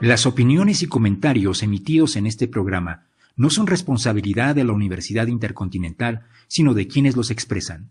Las 0.00 0.24
opiniones 0.24 0.82
y 0.82 0.86
comentarios 0.86 1.62
emitidos 1.62 2.16
en 2.16 2.26
este 2.26 2.48
programa 2.48 3.04
no 3.36 3.50
son 3.50 3.66
responsabilidad 3.66 4.54
de 4.54 4.64
la 4.64 4.72
Universidad 4.72 5.26
Intercontinental, 5.26 6.22
sino 6.48 6.72
de 6.72 6.88
quienes 6.88 7.16
los 7.16 7.30
expresan. 7.30 7.90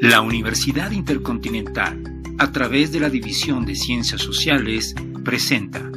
La 0.00 0.20
Universidad 0.20 0.92
Intercontinental, 0.92 2.00
a 2.38 2.52
través 2.52 2.92
de 2.92 3.00
la 3.00 3.10
División 3.10 3.66
de 3.66 3.74
Ciencias 3.74 4.20
Sociales, 4.20 4.94
presenta 5.24 5.90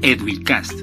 Edwilcast, 0.00 0.80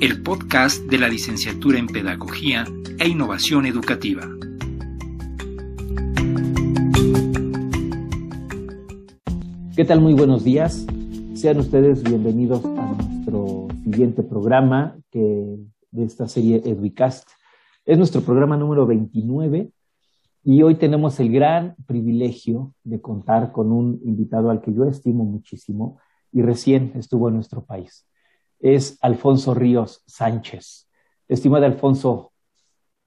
el 0.00 0.22
podcast 0.22 0.84
de 0.84 0.98
la 0.98 1.08
licenciatura 1.08 1.80
en 1.80 1.88
Pedagogía 1.88 2.64
e 2.96 3.08
Innovación 3.08 3.66
Educativa. 3.66 4.28
¿Qué 9.78 9.84
tal? 9.84 10.00
Muy 10.00 10.12
buenos 10.12 10.42
días. 10.42 10.84
Sean 11.34 11.58
ustedes 11.58 12.02
bienvenidos 12.02 12.64
a 12.64 12.96
nuestro 13.00 13.68
siguiente 13.84 14.24
programa 14.24 14.98
de 15.12 15.68
esta 16.04 16.26
serie 16.26 16.60
Edwicast. 16.64 17.28
Es 17.84 17.96
nuestro 17.96 18.22
programa 18.22 18.56
número 18.56 18.88
29 18.88 19.70
y 20.42 20.62
hoy 20.62 20.74
tenemos 20.74 21.20
el 21.20 21.30
gran 21.30 21.76
privilegio 21.86 22.74
de 22.82 23.00
contar 23.00 23.52
con 23.52 23.70
un 23.70 24.00
invitado 24.02 24.50
al 24.50 24.62
que 24.62 24.74
yo 24.74 24.84
estimo 24.84 25.22
muchísimo 25.22 26.00
y 26.32 26.42
recién 26.42 26.90
estuvo 26.96 27.28
en 27.28 27.36
nuestro 27.36 27.64
país. 27.64 28.04
Es 28.58 28.98
Alfonso 29.00 29.54
Ríos 29.54 30.02
Sánchez. 30.08 30.88
Estimado 31.28 31.66
Alfonso, 31.66 32.32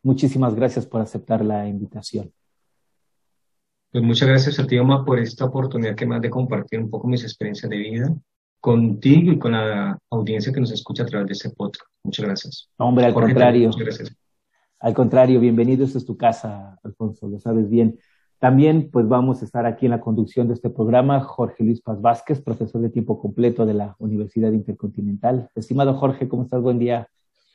muchísimas 0.04 0.56
gracias 0.56 0.86
por 0.86 1.02
aceptar 1.02 1.44
la 1.44 1.68
invitación. 1.68 2.32
Pues 3.92 4.06
muchas 4.06 4.30
gracias 4.30 4.58
a 4.58 4.66
ti, 4.66 4.78
Oma, 4.78 5.04
por 5.04 5.20
esta 5.20 5.44
oportunidad 5.44 5.96
que 5.96 6.06
me 6.06 6.16
has 6.16 6.22
de 6.22 6.30
compartir 6.30 6.80
un 6.80 6.90
poco 6.90 7.10
mis 7.10 7.24
experiencias 7.24 7.70
de 7.70 7.78
vida 7.78 8.16
contigo 8.62 9.34
y 9.34 9.40
con 9.40 9.52
la 9.52 9.98
audiencia 10.10 10.54
que 10.54 10.62
nos 10.62 10.72
escucha 10.72 11.04
a 11.04 11.08
través 11.08 11.28
de 11.28 11.34
este 11.34 11.50
podcast. 11.50 11.90
Muchas 12.04 12.26
gracias. 12.26 12.70
Hombre, 12.78 13.06
al 13.06 13.14
contrario. 13.14 13.68
Muchas 13.68 13.84
gracias. 13.84 14.16
Al 14.80 14.94
contrario, 14.94 15.42
bienvenido. 15.42 15.84
Esta 15.84 15.98
es 15.98 16.06
tu 16.06 16.16
casa, 16.16 16.80
Alfonso, 16.84 17.28
lo 17.28 17.40
sabes 17.40 17.70
bien. 17.70 18.00
También, 18.40 18.90
pues 18.90 19.10
vamos 19.10 19.42
a 19.42 19.46
estar 19.46 19.66
aquí 19.66 19.88
en 19.88 19.92
la 19.92 20.00
conducción 20.00 20.48
de 20.48 20.54
este 20.54 20.70
programa, 20.70 21.20
Jorge 21.20 21.64
Luis 21.64 21.82
Paz 21.82 22.02
Vázquez, 22.02 22.40
profesor 22.40 22.82
de 22.82 22.90
tiempo 22.90 23.22
completo 23.22 23.66
de 23.66 23.74
la 23.74 23.96
Universidad 24.00 24.54
Intercontinental. 24.54 25.50
Estimado 25.54 25.96
Jorge, 25.96 26.30
¿cómo 26.30 26.44
estás? 26.44 26.62
Buen 26.62 26.80
día. 26.80 27.10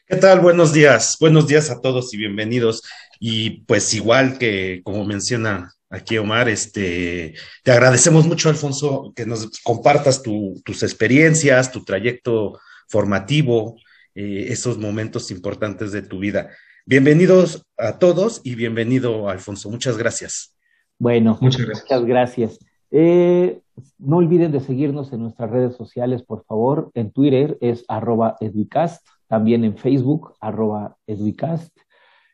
¿Qué 0.07 0.17
tal? 0.17 0.41
Buenos 0.41 0.73
días. 0.75 1.17
Buenos 1.19 1.49
días 1.49 1.71
a 1.71 1.81
todos 1.81 2.13
y 2.13 2.19
bienvenidos. 2.19 2.83
Y 3.19 3.63
pues 3.63 3.95
igual 3.95 4.39
que 4.39 4.83
como 4.85 5.05
menciona 5.05 5.73
aquí 5.91 6.19
Omar, 6.19 6.49
este, 6.49 7.35
te 7.63 7.73
agradecemos 7.73 8.27
mucho, 8.27 8.49
Alfonso, 8.49 9.13
que 9.15 9.27
nos 9.27 9.61
compartas 9.61 10.23
tus 10.23 10.83
experiencias, 10.83 11.73
tu 11.73 11.85
trayecto 11.85 12.59
formativo, 12.89 13.77
eh, 14.15 14.47
esos 14.49 14.79
momentos 14.79 15.31
importantes 15.31 15.93
de 15.93 16.03
tu 16.03 16.19
vida. 16.19 16.51
Bienvenidos 16.85 17.67
a 17.77 17.99
todos 17.99 18.41
y 18.45 18.55
bienvenido, 18.55 19.29
Alfonso. 19.29 19.71
Muchas 19.71 19.99
gracias. 19.99 20.57
Bueno, 20.99 21.37
muchas 21.41 21.63
gracias. 21.63 21.85
Muchas 21.85 22.05
gracias. 22.07 22.59
Eh, 22.91 23.61
no 23.99 24.19
olviden 24.19 24.53
de 24.53 24.61
seguirnos 24.61 25.13
en 25.13 25.21
nuestras 25.21 25.51
redes 25.51 25.77
sociales, 25.77 26.23
por 26.23 26.45
favor. 26.45 26.91
En 26.95 27.11
Twitter 27.11 27.59
es 27.61 27.85
arroba 27.89 28.37
educast, 28.41 29.07
también 29.27 29.65
en 29.65 29.77
Facebook, 29.77 30.35
arroba 30.41 30.97
educast. 31.07 31.77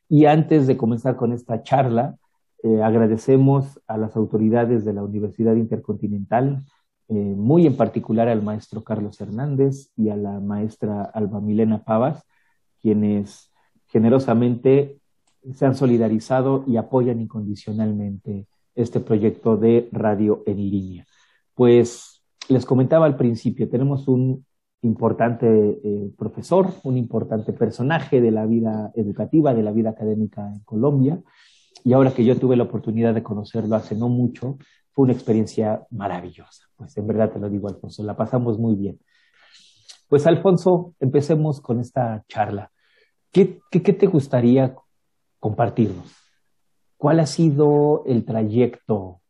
Y 0.09 0.27
antes 0.27 0.67
de 0.67 0.77
comenzar 0.77 1.17
con 1.17 1.33
esta 1.33 1.63
charla, 1.63 2.17
eh, 2.63 2.83
agradecemos 2.83 3.81
a 3.87 3.97
las 3.99 4.17
autoridades 4.17 4.85
de 4.85 4.93
la 4.93 5.03
Universidad 5.03 5.57
Intercontinental, 5.57 6.65
eh, 7.09 7.15
muy 7.15 7.67
en 7.67 7.77
particular 7.77 8.29
al 8.29 8.43
maestro 8.43 8.85
Carlos 8.85 9.21
Hernández 9.21 9.91
y 9.97 10.11
a 10.11 10.17
la 10.17 10.39
maestra 10.39 11.03
Alba 11.03 11.41
Milena 11.41 11.83
Pavas, 11.83 12.25
quienes 12.81 13.51
generosamente 13.89 15.01
se 15.53 15.67
han 15.67 15.75
solidarizado 15.75 16.65
y 16.67 16.77
apoyan 16.77 17.21
incondicionalmente 17.21 18.47
este 18.75 19.01
proyecto 19.01 19.57
de 19.57 19.89
radio 19.91 20.43
en 20.47 20.57
línea. 20.57 21.07
Pues 21.55 22.23
les 22.49 22.65
comentaba 22.65 23.07
al 23.07 23.17
principio, 23.17 23.69
tenemos 23.69 24.07
un 24.09 24.47
importante 24.83 25.47
eh, 25.83 26.11
profesor, 26.17 26.73
un 26.85 26.97
importante 26.97 27.53
personaje 27.53 28.21
de 28.21 28.31
la 28.31 28.47
vida 28.47 28.93
educativa, 28.95 29.53
de 29.53 29.63
la 29.63 29.73
vida 29.73 29.91
académica 29.91 30.47
en 30.53 30.61
Colombia, 30.61 31.21
y 31.85 31.93
ahora 31.93 32.15
que 32.15 32.25
yo 32.25 32.39
tuve 32.39 32.57
la 32.57 32.65
oportunidad 32.65 33.15
de 33.15 33.23
conocerlo 33.23 33.77
hace 33.77 33.95
no 33.95 34.09
mucho, 34.09 34.59
fue 34.93 35.05
una 35.05 35.13
experiencia 35.13 35.85
maravillosa. 35.91 36.67
Pues 36.77 36.97
en 36.97 37.07
verdad 37.07 37.33
te 37.33 37.39
lo 37.39 37.49
digo, 37.49 37.69
Alfonso, 37.69 38.03
la 38.05 38.17
pasamos 38.17 38.59
muy 38.59 38.75
bien. 38.77 39.01
Pues 40.09 40.27
Alfonso, 40.27 40.95
empecemos 41.01 41.61
con 41.61 41.81
esta 41.81 42.25
charla. 42.29 42.71
¿Qué, 43.33 43.61
qué, 43.71 43.81
te 43.81 44.07
gustaría 44.07 44.77
compartirnos? 45.41 46.15
¿Cuál 46.99 47.21
ha 47.21 47.27
sido 47.27 48.05
el 48.05 48.25
trayecto 48.25 49.23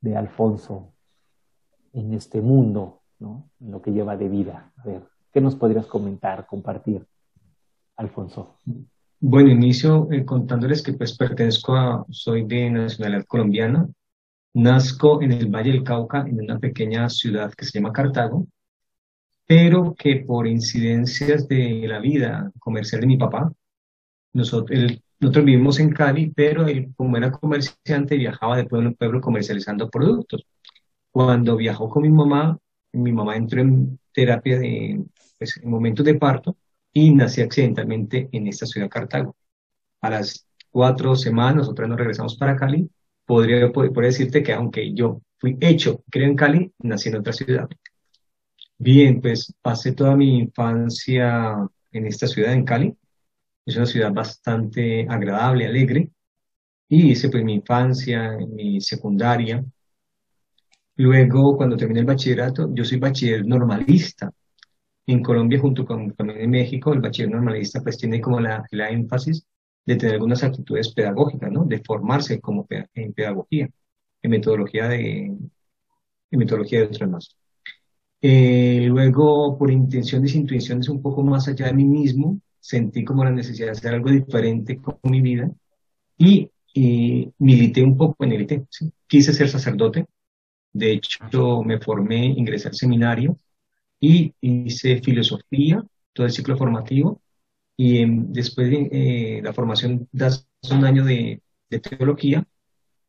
de 0.00 0.16
Alfonso 0.16 0.94
en 1.92 2.14
este 2.14 2.40
mundo, 2.40 3.02
¿no? 3.18 3.50
en 3.60 3.72
lo 3.72 3.82
que 3.82 3.90
lleva 3.90 4.16
de 4.16 4.28
vida? 4.28 4.72
A 4.76 4.84
ver, 4.84 5.02
¿qué 5.32 5.40
nos 5.40 5.56
podrías 5.56 5.86
comentar, 5.86 6.46
compartir, 6.46 7.04
Alfonso? 7.96 8.58
Bueno, 9.24 9.50
inicio 9.50 10.08
eh, 10.10 10.24
contándoles 10.24 10.82
que 10.82 10.94
pues 10.94 11.16
pertenezco 11.16 11.76
a, 11.76 12.04
soy 12.10 12.44
de 12.44 12.68
nacionalidad 12.70 13.24
colombiana, 13.26 13.88
nazco 14.54 15.22
en 15.22 15.32
el 15.32 15.46
Valle 15.48 15.72
del 15.72 15.84
Cauca, 15.84 16.24
en 16.26 16.40
una 16.40 16.58
pequeña 16.58 17.08
ciudad 17.08 17.52
que 17.54 17.64
se 17.64 17.78
llama 17.78 17.92
Cartago, 17.92 18.46
pero 19.46 19.94
que 19.94 20.16
por 20.26 20.46
incidencias 20.48 21.46
de 21.48 21.86
la 21.86 22.00
vida 22.00 22.50
comercial 22.58 23.02
de 23.02 23.06
mi 23.06 23.16
papá, 23.16 23.52
nosotros, 24.32 24.80
nosotros 25.20 25.44
vivimos 25.44 25.80
en 25.80 25.92
Cali, 25.92 26.30
pero 26.34 26.66
él 26.68 26.92
como 26.96 27.16
era 27.16 27.32
comerciante 27.32 28.16
viajaba 28.16 28.56
de 28.56 28.64
pueblo 28.66 28.88
en 28.90 28.96
pueblo 28.96 29.20
comercializando 29.20 29.90
productos. 29.90 30.46
Cuando 31.12 31.56
viajó 31.56 31.88
con 31.90 32.02
mi 32.02 32.10
mamá, 32.10 32.58
mi 32.92 33.12
mamá 33.12 33.36
entró 33.36 33.62
en 33.62 33.98
terapia 34.12 34.58
de, 34.58 35.04
pues, 35.38 35.58
en 35.58 35.70
momentos 35.70 36.06
de 36.06 36.14
parto, 36.16 36.56
y 36.92 37.14
nací 37.14 37.40
accidentalmente 37.40 38.28
en 38.32 38.46
esta 38.46 38.66
ciudad 38.66 38.88
Cartago. 38.88 39.36
A 40.00 40.10
las 40.10 40.46
cuatro 40.70 41.16
semanas, 41.16 41.68
vez 41.68 41.88
nos 41.88 41.98
regresamos 41.98 42.36
para 42.36 42.56
Cali, 42.56 42.88
podría 43.24 43.70
poder, 43.72 43.92
decirte 43.92 44.42
que 44.42 44.52
aunque 44.52 44.92
yo 44.94 45.22
fui 45.38 45.56
hecho, 45.60 46.04
creo 46.10 46.28
en 46.28 46.36
Cali, 46.36 46.72
nací 46.80 47.08
en 47.08 47.16
otra 47.16 47.32
ciudad. 47.32 47.68
Bien, 48.78 49.20
pues 49.20 49.54
pasé 49.62 49.92
toda 49.92 50.16
mi 50.16 50.38
infancia 50.38 51.56
en 51.92 52.06
esta 52.06 52.26
ciudad, 52.26 52.52
en 52.52 52.64
Cali. 52.64 52.96
Es 53.64 53.76
una 53.76 53.86
ciudad 53.86 54.12
bastante 54.12 55.06
agradable, 55.08 55.66
alegre. 55.66 56.10
Y 56.88 57.12
hice 57.12 57.28
pues 57.30 57.44
mi 57.44 57.54
infancia, 57.54 58.36
mi 58.48 58.80
secundaria. 58.80 59.64
Luego, 60.96 61.56
cuando 61.56 61.76
terminé 61.76 62.00
el 62.00 62.06
bachillerato, 62.06 62.74
yo 62.74 62.84
soy 62.84 62.98
bachiller 62.98 63.46
normalista. 63.46 64.32
En 65.06 65.22
Colombia, 65.22 65.58
junto 65.58 65.84
con 65.84 66.12
también 66.14 66.40
en 66.40 66.50
México, 66.50 66.92
el 66.92 67.00
bachiller 67.00 67.30
normalista 67.30 67.80
pues 67.82 67.98
tiene 67.98 68.20
como 68.20 68.40
la, 68.40 68.64
la 68.70 68.90
énfasis 68.90 69.46
de 69.84 69.96
tener 69.96 70.14
algunas 70.14 70.42
actitudes 70.44 70.92
pedagógicas, 70.94 71.50
¿no? 71.50 71.64
De 71.64 71.82
formarse 71.82 72.40
como 72.40 72.66
en 72.70 73.12
pedagogía, 73.12 73.68
en 74.22 74.30
metodología 74.30 74.88
de, 74.88 75.24
en 75.24 76.38
metodología 76.38 76.80
de 76.80 76.86
otras 76.86 77.10
más. 77.10 77.36
Eh, 78.20 78.86
luego, 78.88 79.58
por 79.58 79.70
intenciones 79.70 80.34
e 80.34 80.38
intuiciones 80.38 80.88
un 80.88 81.02
poco 81.02 81.22
más 81.22 81.48
allá 81.48 81.66
de 81.66 81.74
mí 81.74 81.84
mismo, 81.84 82.40
sentí 82.60 83.04
como 83.04 83.24
la 83.24 83.30
necesidad 83.32 83.66
de 83.66 83.72
hacer 83.72 83.94
algo 83.94 84.10
diferente 84.10 84.80
con 84.80 84.98
mi 85.04 85.20
vida 85.20 85.50
y, 86.18 86.48
milité 87.38 87.82
un 87.82 87.96
poco 87.96 88.24
en 88.24 88.32
el 88.32 88.42
IT. 88.42 88.62
Quise 89.06 89.32
ser 89.34 89.48
sacerdote. 89.48 90.06
De 90.72 90.92
hecho, 90.92 91.62
me 91.62 91.78
formé, 91.80 92.26
ingresé 92.26 92.68
al 92.68 92.74
seminario 92.74 93.36
y 94.02 94.34
hice 94.40 95.00
filosofía, 95.00 95.82
todo 96.12 96.26
el 96.26 96.32
ciclo 96.32 96.56
formativo, 96.58 97.22
y 97.76 98.04
después 98.32 98.68
de 98.68 98.88
eh, 98.90 99.42
la 99.42 99.52
formación 99.52 100.08
das 100.10 100.48
un 100.70 100.84
año 100.84 101.04
de, 101.04 101.40
teología 101.70 102.44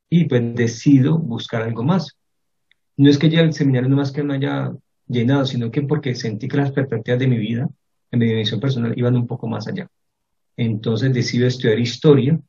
y 0.09 0.25
pues 0.25 0.55
decido 0.55 1.17
buscar 1.17 1.63
algo 1.63 1.83
más. 1.83 2.15
No 2.95 3.09
es 3.09 3.17
que 3.17 3.29
ya 3.29 3.41
el 3.41 3.53
seminario 3.53 3.89
no 3.89 3.97
más 3.97 4.11
que 4.11 4.23
me 4.23 4.35
haya 4.35 4.71
llenado, 5.07 5.45
sino 5.45 5.71
que 5.71 5.81
porque 5.81 6.15
sentí 6.15 6.47
que 6.47 6.57
las 6.57 6.71
perspectivas 6.71 7.19
de 7.19 7.27
mi 7.27 7.39
vida, 7.39 7.67
en 8.11 8.19
mi 8.19 8.27
dimensión 8.27 8.61
personal, 8.61 8.93
iban 8.95 9.15
un 9.15 9.27
poco 9.27 9.47
más 9.47 9.67
allá. 9.67 9.89
Entonces 10.55 11.13
decido 11.13 11.47
estudiar 11.47 11.79
historia 11.79 12.39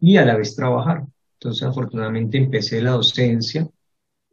y 0.00 0.16
a 0.16 0.24
la 0.26 0.36
vez 0.36 0.56
trabajar. 0.56 1.06
Entonces 1.34 1.62
afortunadamente 1.62 2.38
empecé 2.38 2.82
la 2.82 2.90
docencia 2.90 3.66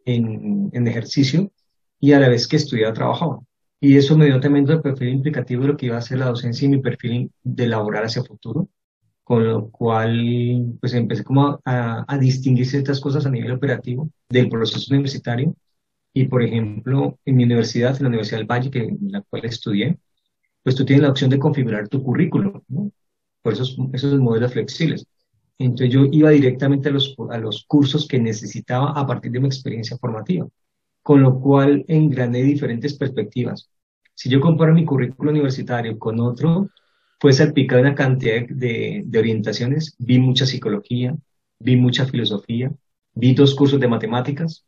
en, 0.03 0.69
en 0.73 0.87
ejercicio 0.87 1.51
y 1.99 2.13
a 2.13 2.19
la 2.19 2.29
vez 2.29 2.47
que 2.47 2.57
estudiaba 2.57 2.93
trabajaba. 2.93 3.39
Y 3.79 3.97
eso 3.97 4.17
me 4.17 4.25
dio 4.25 4.39
también 4.39 4.69
el 4.69 4.81
perfil 4.81 5.09
implicativo 5.09 5.63
de 5.63 5.67
lo 5.69 5.77
que 5.77 5.87
iba 5.87 5.97
a 5.97 6.01
ser 6.01 6.19
la 6.19 6.27
docencia 6.27 6.65
y 6.65 6.69
mi 6.69 6.81
perfil 6.81 7.31
de 7.43 7.67
laborar 7.67 8.05
hacia 8.05 8.23
futuro, 8.23 8.69
con 9.23 9.47
lo 9.47 9.69
cual 9.69 10.77
pues 10.79 10.93
empecé 10.93 11.23
como 11.23 11.59
a, 11.65 12.05
a, 12.07 12.17
distinguir 12.17 12.65
ciertas 12.65 12.99
cosas 12.99 13.25
a 13.25 13.29
nivel 13.29 13.51
operativo 13.51 14.09
del 14.29 14.49
proceso 14.49 14.93
universitario. 14.93 15.55
Y 16.13 16.27
por 16.27 16.43
ejemplo, 16.43 17.19
en 17.25 17.35
mi 17.35 17.43
universidad, 17.43 17.95
en 17.97 18.03
la 18.03 18.09
Universidad 18.09 18.39
del 18.39 18.47
Valle, 18.47 18.71
que, 18.71 18.79
en 18.79 19.11
la 19.11 19.21
cual 19.21 19.45
estudié, 19.45 19.97
pues 20.63 20.75
tú 20.75 20.85
tienes 20.85 21.03
la 21.03 21.11
opción 21.11 21.29
de 21.29 21.39
configurar 21.39 21.87
tu 21.87 22.03
currículo, 22.03 22.63
¿no? 22.67 22.91
por 23.41 23.53
esos, 23.53 23.77
esos 23.93 24.19
modelos 24.19 24.53
flexibles. 24.53 25.07
Entonces 25.59 25.89
yo 25.93 26.05
iba 26.11 26.29
directamente 26.31 26.89
a 26.89 26.91
los, 26.91 27.15
a 27.31 27.37
los 27.37 27.65
cursos 27.65 28.07
que 28.07 28.19
necesitaba 28.19 28.91
a 28.91 29.07
partir 29.07 29.31
de 29.31 29.39
mi 29.39 29.47
experiencia 29.47 29.97
formativa, 29.97 30.47
con 31.07 31.21
lo 31.21 31.39
cual 31.39 31.85
engrané 31.87 32.43
diferentes 32.43 32.93
perspectivas. 32.97 33.69
Si 34.13 34.27
yo 34.29 34.41
comparo 34.41 34.73
mi 34.73 34.83
currículo 34.83 35.31
universitario 35.31 35.97
con 35.97 36.19
otro, 36.19 36.69
fue 37.17 37.31
salpicado 37.31 37.81
una 37.81 37.95
cantidad 37.95 38.45
de, 38.49 39.05
orientaciones. 39.17 39.95
Vi 39.99 40.19
mucha 40.19 40.45
psicología, 40.45 41.15
vi 41.59 41.77
mucha 41.77 42.05
filosofía, 42.07 42.73
vi 43.13 43.33
dos 43.33 43.55
cursos 43.55 43.79
de 43.79 43.87
matemáticas, 43.87 44.65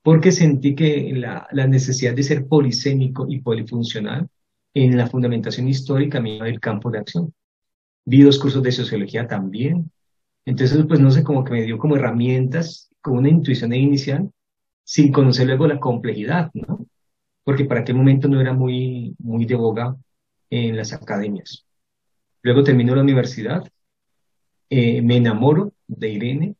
porque 0.00 0.30
sentí 0.30 0.76
que 0.76 1.12
la, 1.12 1.48
la 1.50 1.66
necesidad 1.66 2.14
de 2.14 2.22
ser 2.22 2.46
polisémico 2.46 3.26
y 3.28 3.40
polifuncional 3.40 4.28
en 4.74 4.96
la 4.96 5.08
fundamentación 5.08 5.66
histórica 5.66 6.20
me 6.20 6.36
iba 6.36 6.48
el 6.48 6.60
campo 6.60 6.92
de 6.92 6.98
acción. 7.00 7.34
Vi 8.04 8.22
dos 8.22 8.38
cursos 8.38 8.62
de 8.62 8.70
sociología 8.70 9.26
también. 9.26 9.90
Entonces, 10.44 10.86
pues 10.86 11.00
no 11.00 11.10
sé, 11.10 11.24
como 11.24 11.42
que 11.42 11.52
me 11.52 11.62
dio 11.62 11.78
como 11.78 11.96
herramientas, 11.96 12.92
como 13.00 13.18
una 13.18 13.28
intuición 13.28 13.74
inicial, 13.74 14.30
sin 14.90 15.12
conocer 15.12 15.46
luego 15.46 15.68
la 15.68 15.78
complejidad, 15.78 16.50
¿no? 16.52 16.84
Porque 17.44 17.64
para 17.64 17.82
aquel 17.82 17.94
momento 17.94 18.26
no 18.26 18.40
era 18.40 18.52
muy, 18.52 19.14
muy 19.20 19.44
de 19.44 19.54
boga 19.54 19.96
en 20.50 20.76
las 20.76 20.92
academias. 20.92 21.64
Luego 22.42 22.64
termino 22.64 22.96
la 22.96 23.02
universidad, 23.02 23.62
eh, 24.68 25.00
me 25.00 25.18
enamoro 25.18 25.72
de 25.86 26.08
Irene 26.08 26.56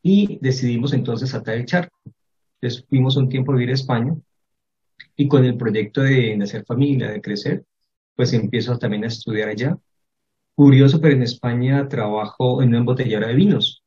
y 0.00 0.38
decidimos 0.40 0.92
entonces 0.92 1.34
atar 1.34 1.56
el 1.56 1.66
charco. 1.66 1.98
Entonces 2.60 2.86
fuimos 2.88 3.16
un 3.16 3.28
tiempo 3.28 3.50
a 3.50 3.56
vivir 3.56 3.70
a 3.70 3.74
España 3.74 4.14
y 5.16 5.26
con 5.26 5.44
el 5.44 5.56
proyecto 5.56 6.02
de 6.02 6.36
nacer 6.36 6.64
familia, 6.64 7.10
de 7.10 7.20
crecer, 7.20 7.64
pues 8.14 8.32
empiezo 8.32 8.78
también 8.78 9.02
a 9.02 9.08
estudiar 9.08 9.48
allá. 9.48 9.76
Curioso, 10.54 11.00
pero 11.00 11.16
en 11.16 11.22
España 11.24 11.88
trabajo 11.88 12.62
en 12.62 12.68
una 12.68 12.78
embotellera 12.78 13.26
de 13.26 13.34
vinos, 13.34 13.81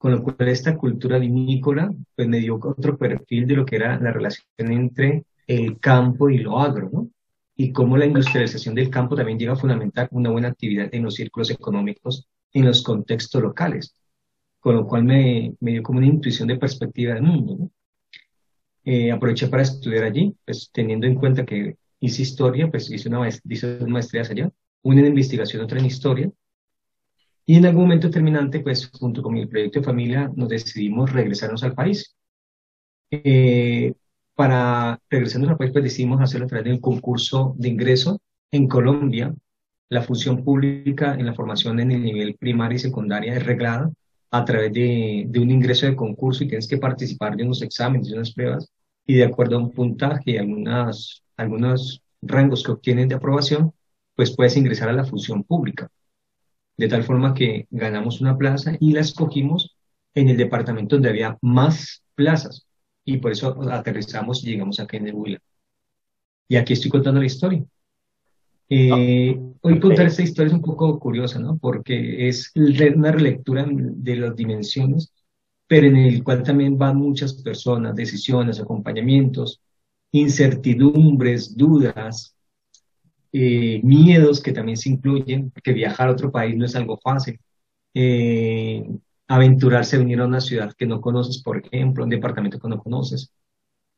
con 0.00 0.12
lo 0.12 0.22
cual 0.22 0.48
esta 0.48 0.78
cultura 0.78 1.18
vinícola 1.18 1.92
pues 2.16 2.26
me 2.26 2.38
dio 2.38 2.58
otro 2.58 2.96
perfil 2.96 3.46
de 3.46 3.56
lo 3.56 3.66
que 3.66 3.76
era 3.76 4.00
la 4.00 4.10
relación 4.10 4.46
entre 4.56 5.24
el 5.46 5.78
campo 5.78 6.30
y 6.30 6.38
lo 6.38 6.58
agro, 6.58 6.88
¿no? 6.90 7.10
y 7.54 7.70
cómo 7.70 7.98
la 7.98 8.06
industrialización 8.06 8.74
del 8.74 8.88
campo 8.88 9.14
también 9.14 9.38
llega 9.38 9.52
a 9.52 9.56
fundamentar 9.56 10.08
una 10.12 10.30
buena 10.30 10.48
actividad 10.48 10.88
en 10.94 11.02
los 11.02 11.16
círculos 11.16 11.50
económicos 11.50 12.26
en 12.54 12.64
los 12.64 12.82
contextos 12.82 13.42
locales, 13.42 13.94
con 14.58 14.76
lo 14.76 14.86
cual 14.86 15.04
me, 15.04 15.52
me 15.60 15.72
dio 15.72 15.82
como 15.82 15.98
una 15.98 16.06
intuición 16.06 16.48
de 16.48 16.56
perspectiva 16.56 17.12
del 17.12 17.22
mundo. 17.22 17.70
Eh, 18.82 19.12
aproveché 19.12 19.48
para 19.48 19.64
estudiar 19.64 20.04
allí, 20.04 20.34
pues 20.46 20.70
teniendo 20.72 21.06
en 21.06 21.16
cuenta 21.16 21.44
que 21.44 21.76
hice 22.00 22.22
historia, 22.22 22.70
pues 22.70 22.90
hice 22.90 23.10
una 23.10 23.18
maestría, 23.18 23.54
hice 23.54 23.86
maestrías 23.86 24.30
allá, 24.30 24.50
una 24.80 25.00
en 25.00 25.08
investigación, 25.08 25.62
otra 25.62 25.78
en 25.78 25.84
historia, 25.84 26.32
y 27.50 27.56
en 27.56 27.66
algún 27.66 27.82
momento 27.82 28.10
terminante, 28.10 28.60
pues 28.60 28.88
junto 28.92 29.22
con 29.24 29.34
mi 29.34 29.44
proyecto 29.44 29.80
de 29.80 29.84
familia, 29.84 30.30
nos 30.36 30.48
decidimos 30.48 31.12
regresarnos 31.12 31.64
al 31.64 31.74
país. 31.74 32.14
Eh, 33.10 33.92
para 34.36 35.00
regresarnos 35.10 35.50
al 35.50 35.56
país, 35.56 35.72
pues 35.72 35.82
decidimos 35.82 36.20
hacerlo 36.20 36.46
a 36.46 36.48
través 36.48 36.66
del 36.66 36.80
concurso 36.80 37.56
de 37.58 37.68
ingreso 37.68 38.20
en 38.52 38.68
Colombia. 38.68 39.34
La 39.88 40.02
función 40.02 40.44
pública 40.44 41.14
en 41.14 41.26
la 41.26 41.34
formación 41.34 41.80
en 41.80 41.90
el 41.90 42.02
nivel 42.02 42.36
primaria 42.36 42.76
y 42.76 42.78
secundaria 42.78 43.34
es 43.34 43.44
reglada 43.44 43.90
a 44.30 44.44
través 44.44 44.72
de, 44.72 45.24
de 45.26 45.40
un 45.40 45.50
ingreso 45.50 45.86
de 45.86 45.96
concurso 45.96 46.44
y 46.44 46.48
tienes 46.48 46.68
que 46.68 46.78
participar 46.78 47.34
de 47.34 47.42
unos 47.42 47.62
exámenes, 47.62 48.10
de 48.10 48.14
unas 48.14 48.32
pruebas, 48.32 48.70
y 49.04 49.14
de 49.16 49.24
acuerdo 49.24 49.56
a 49.56 49.58
un 49.58 49.72
puntaje 49.72 50.22
y 50.30 50.36
algunas, 50.36 51.24
algunos 51.36 52.00
rangos 52.22 52.62
que 52.62 52.70
obtienen 52.70 53.08
de 53.08 53.16
aprobación, 53.16 53.72
pues 54.14 54.36
puedes 54.36 54.56
ingresar 54.56 54.88
a 54.88 54.92
la 54.92 55.04
función 55.04 55.42
pública. 55.42 55.90
De 56.80 56.88
tal 56.88 57.04
forma 57.04 57.34
que 57.34 57.66
ganamos 57.70 58.22
una 58.22 58.38
plaza 58.38 58.74
y 58.80 58.92
la 58.92 59.00
escogimos 59.00 59.76
en 60.14 60.30
el 60.30 60.38
departamento 60.38 60.96
donde 60.96 61.10
había 61.10 61.36
más 61.42 62.02
plazas 62.14 62.66
y 63.04 63.18
por 63.18 63.32
eso 63.32 63.54
aterrizamos 63.70 64.42
y 64.42 64.46
llegamos 64.46 64.80
acá 64.80 64.96
en 64.96 65.08
el 65.08 65.14
Huila. 65.14 65.38
Y 66.48 66.56
aquí 66.56 66.72
estoy 66.72 66.90
contando 66.90 67.20
la 67.20 67.26
historia. 67.26 67.62
Eh, 68.70 69.38
hoy 69.60 69.78
contar 69.78 70.06
esta 70.06 70.22
historia 70.22 70.48
es 70.48 70.54
un 70.54 70.62
poco 70.62 70.98
curiosa, 70.98 71.38
¿no? 71.38 71.58
Porque 71.58 72.26
es 72.30 72.50
una 72.54 73.12
relectura 73.12 73.66
de 73.68 74.16
las 74.16 74.34
dimensiones, 74.34 75.12
pero 75.66 75.86
en 75.86 75.96
el 75.96 76.24
cual 76.24 76.42
también 76.42 76.78
van 76.78 76.96
muchas 76.96 77.34
personas, 77.34 77.94
decisiones, 77.94 78.58
acompañamientos, 78.58 79.60
incertidumbres, 80.12 81.54
dudas, 81.54 82.34
eh, 83.32 83.80
miedos 83.84 84.42
que 84.42 84.52
también 84.52 84.76
se 84.76 84.90
incluyen, 84.90 85.50
porque 85.50 85.72
viajar 85.72 86.08
a 86.08 86.12
otro 86.12 86.32
país 86.32 86.56
no 86.56 86.64
es 86.64 86.76
algo 86.76 86.98
fácil. 87.02 87.40
Eh, 87.94 88.84
aventurarse 89.28 89.96
a 89.96 89.98
venir 90.00 90.20
a 90.20 90.26
una 90.26 90.40
ciudad 90.40 90.72
que 90.76 90.86
no 90.86 91.00
conoces, 91.00 91.42
por 91.42 91.58
ejemplo, 91.64 92.04
un 92.04 92.10
departamento 92.10 92.58
que 92.58 92.68
no 92.68 92.82
conoces, 92.82 93.32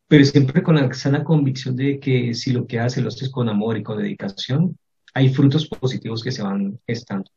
pero 0.09 0.25
siempre 0.25 0.63
con 0.63 0.77
la 0.77 0.93
sana 0.95 1.25
convicción 1.25 1.75
de 1.77 1.99
que 1.99 2.35
si 2.35 2.53
lo 2.53 2.67
que 2.67 2.79
haces 2.81 3.03
lo 3.03 3.09
haces 3.09 3.31
con 3.31 3.49
amor 3.49 3.79
y 3.79 3.83
con 3.83 3.99
dedicación, 3.99 4.77
hay 5.15 5.31
frutos 5.33 5.67
positivos 5.67 6.23
que 6.23 6.33
se 6.33 6.43
van 6.43 6.79
gestando. 6.87 7.31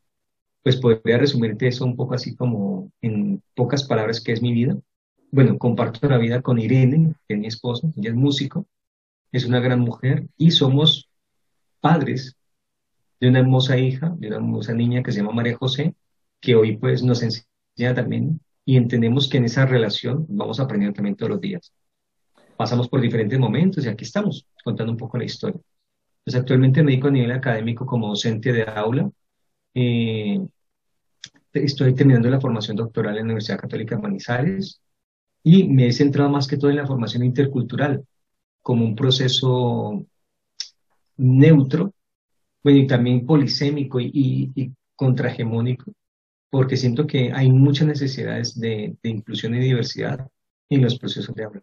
Pues 0.63 0.77
podría 0.77 1.18
resumirte 1.18 1.68
eso 1.68 1.86
un 1.86 1.95
poco 1.95 2.15
así 2.15 2.36
como 2.36 2.91
en 3.01 3.41
pocas 3.56 3.86
palabras, 3.86 4.21
que 4.21 4.33
es 4.33 4.41
mi 4.41 4.53
vida. 4.53 4.77
Bueno, 5.31 5.57
comparto 5.57 6.07
la 6.09 6.18
vida 6.18 6.41
con 6.41 6.59
Irene, 6.59 7.13
que 7.27 7.36
es 7.36 7.39
mi 7.39 7.48
esposo, 7.48 7.94
ella 7.95 8.09
es 8.09 8.15
músico, 8.15 8.68
es 9.31 9.45
una 9.45 9.62
gran 9.62 9.80
mujer 9.80 10.27
y 10.38 10.51
somos 10.51 11.09
padres 11.85 12.35
de 13.19 13.29
una 13.29 13.39
hermosa 13.41 13.77
hija, 13.77 14.11
de 14.17 14.27
una 14.27 14.37
hermosa 14.37 14.73
niña 14.73 15.03
que 15.03 15.11
se 15.11 15.19
llama 15.19 15.33
María 15.33 15.55
José, 15.55 15.93
que 16.41 16.55
hoy 16.55 16.77
pues 16.77 17.03
nos 17.03 17.21
enseña 17.21 17.93
también 17.93 18.41
y 18.65 18.77
entendemos 18.77 19.29
que 19.29 19.37
en 19.37 19.45
esa 19.45 19.67
relación 19.67 20.25
vamos 20.27 20.59
a 20.59 20.63
aprender 20.63 20.93
también 20.93 21.15
todos 21.15 21.29
los 21.33 21.41
días. 21.41 21.71
Pasamos 22.57 22.89
por 22.89 23.01
diferentes 23.01 23.38
momentos 23.38 23.86
y 23.86 23.89
aquí 23.89 24.03
estamos 24.03 24.48
contando 24.63 24.93
un 24.93 24.98
poco 24.98 25.19
la 25.19 25.25
historia. 25.25 25.62
Pues 26.24 26.36
actualmente 26.36 26.81
me 26.81 26.91
dedico 26.91 27.10
a 27.10 27.12
nivel 27.12 27.31
académico 27.31 27.86
como 27.86 28.07
docente 28.07 28.51
de 28.51 28.63
aula. 28.63 29.07
Eh, 29.75 30.39
estoy 31.53 31.93
terminando 31.93 32.31
la 32.31 32.41
formación 32.41 32.77
doctoral 32.77 33.13
en 33.13 33.17
la 33.17 33.25
Universidad 33.25 33.60
Católica 33.60 33.95
de 33.95 34.01
Manizales 34.01 34.81
y 35.43 35.67
me 35.67 35.86
he 35.86 35.93
centrado 35.93 36.31
más 36.31 36.48
que 36.48 36.57
todo 36.57 36.71
en 36.71 36.77
la 36.77 36.88
formación 36.88 37.24
intercultural 37.24 38.03
como 38.63 38.83
un 38.83 38.95
proceso 38.95 40.03
neutro, 41.17 41.93
bueno, 42.63 42.79
y 42.79 42.88
también 42.88 43.25
polisémico 43.25 44.00
y, 44.00 44.12
y, 44.13 44.51
y 44.55 44.72
contrahegemónico, 44.95 45.91
porque 46.50 46.77
siento 46.77 47.05
que 47.05 47.31
hay 47.34 47.51
muchas 47.51 47.88
necesidades 47.88 48.60
de, 48.60 48.95
inclusión 49.03 49.55
y 49.55 49.60
diversidad 49.60 50.27
en 50.69 50.81
los 50.81 50.98
procesos 50.98 51.36
de 51.36 51.43
habla. 51.43 51.62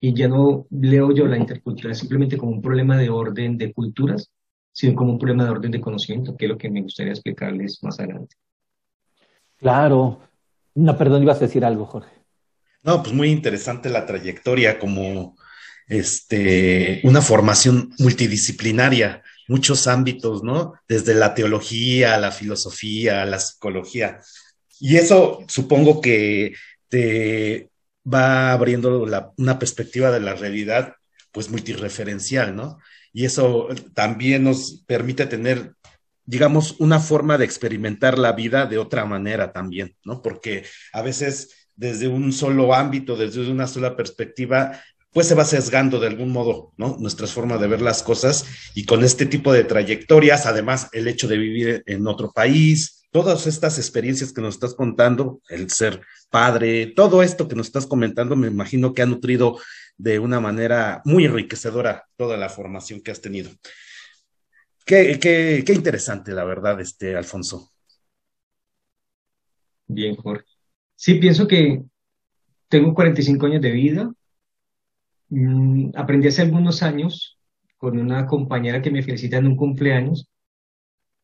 Y 0.00 0.14
ya 0.14 0.28
no 0.28 0.66
leo 0.70 1.12
yo 1.12 1.26
la 1.26 1.38
interculturalidad 1.38 1.98
simplemente 1.98 2.36
como 2.36 2.52
un 2.52 2.62
problema 2.62 2.96
de 2.96 3.10
orden 3.10 3.56
de 3.56 3.72
culturas, 3.72 4.30
sino 4.72 4.94
como 4.94 5.12
un 5.12 5.18
problema 5.18 5.44
de 5.44 5.50
orden 5.50 5.70
de 5.70 5.80
conocimiento, 5.80 6.36
que 6.36 6.46
es 6.46 6.50
lo 6.50 6.58
que 6.58 6.70
me 6.70 6.82
gustaría 6.82 7.12
explicarles 7.12 7.82
más 7.82 8.00
adelante. 8.00 8.36
Claro. 9.58 10.20
No, 10.74 10.98
perdón, 10.98 11.22
ibas 11.22 11.38
a 11.38 11.46
decir 11.46 11.64
algo, 11.64 11.86
Jorge. 11.86 12.10
No, 12.82 13.02
pues 13.02 13.14
muy 13.14 13.30
interesante 13.30 13.88
la 13.88 14.04
trayectoria 14.04 14.78
como 14.78 15.36
este, 15.88 17.00
una 17.04 17.22
formación 17.22 17.92
multidisciplinaria 17.98 19.22
muchos 19.48 19.86
ámbitos, 19.86 20.42
¿no? 20.42 20.74
Desde 20.88 21.14
la 21.14 21.34
teología, 21.34 22.16
la 22.18 22.30
filosofía, 22.30 23.24
la 23.24 23.38
psicología. 23.38 24.20
Y 24.80 24.96
eso 24.96 25.44
supongo 25.48 26.00
que 26.00 26.54
te 26.88 27.70
va 28.10 28.52
abriendo 28.52 29.06
una 29.36 29.58
perspectiva 29.58 30.10
de 30.10 30.20
la 30.20 30.34
realidad, 30.34 30.94
pues 31.32 31.50
multireferencial, 31.50 32.54
¿no? 32.54 32.78
Y 33.12 33.24
eso 33.24 33.68
también 33.94 34.44
nos 34.44 34.82
permite 34.86 35.26
tener, 35.26 35.74
digamos, 36.24 36.76
una 36.80 37.00
forma 37.00 37.38
de 37.38 37.44
experimentar 37.44 38.18
la 38.18 38.32
vida 38.32 38.66
de 38.66 38.78
otra 38.78 39.04
manera 39.04 39.52
también, 39.52 39.96
¿no? 40.04 40.20
Porque 40.20 40.64
a 40.92 41.02
veces 41.02 41.68
desde 41.76 42.08
un 42.08 42.32
solo 42.32 42.74
ámbito, 42.74 43.16
desde 43.16 43.50
una 43.50 43.66
sola 43.66 43.96
perspectiva, 43.96 44.80
pues 45.14 45.28
se 45.28 45.36
va 45.36 45.44
sesgando 45.44 46.00
de 46.00 46.08
algún 46.08 46.30
modo, 46.30 46.72
¿no? 46.76 46.96
Nuestra 46.98 47.28
forma 47.28 47.56
de 47.56 47.68
ver 47.68 47.80
las 47.80 48.02
cosas 48.02 48.44
y 48.74 48.84
con 48.84 49.04
este 49.04 49.26
tipo 49.26 49.52
de 49.52 49.62
trayectorias, 49.62 50.44
además 50.44 50.88
el 50.92 51.06
hecho 51.06 51.28
de 51.28 51.38
vivir 51.38 51.84
en 51.86 52.06
otro 52.08 52.32
país, 52.32 53.06
todas 53.12 53.46
estas 53.46 53.78
experiencias 53.78 54.32
que 54.32 54.42
nos 54.42 54.54
estás 54.54 54.74
contando, 54.74 55.40
el 55.48 55.70
ser 55.70 56.02
padre, 56.30 56.88
todo 56.88 57.22
esto 57.22 57.46
que 57.46 57.54
nos 57.54 57.68
estás 57.68 57.86
comentando, 57.86 58.34
me 58.34 58.48
imagino 58.48 58.92
que 58.92 59.02
ha 59.02 59.06
nutrido 59.06 59.56
de 59.96 60.18
una 60.18 60.40
manera 60.40 61.00
muy 61.04 61.24
enriquecedora 61.24 62.08
toda 62.16 62.36
la 62.36 62.48
formación 62.48 63.00
que 63.00 63.12
has 63.12 63.20
tenido. 63.20 63.50
Qué, 64.84 65.20
qué, 65.20 65.62
qué 65.64 65.72
interesante, 65.72 66.32
la 66.32 66.42
verdad, 66.42 66.80
este, 66.80 67.14
Alfonso. 67.14 67.70
Bien, 69.86 70.16
Jorge. 70.16 70.44
Sí, 70.96 71.14
pienso 71.14 71.46
que 71.46 71.84
tengo 72.68 72.92
45 72.92 73.46
años 73.46 73.62
de 73.62 73.70
vida. 73.70 74.12
Mm, 75.28 75.90
aprendí 75.96 76.28
hace 76.28 76.42
algunos 76.42 76.82
años 76.82 77.38
con 77.76 77.98
una 77.98 78.26
compañera 78.26 78.82
que 78.82 78.90
me 78.90 79.02
felicita 79.02 79.38
en 79.38 79.46
un 79.46 79.56
cumpleaños 79.56 80.28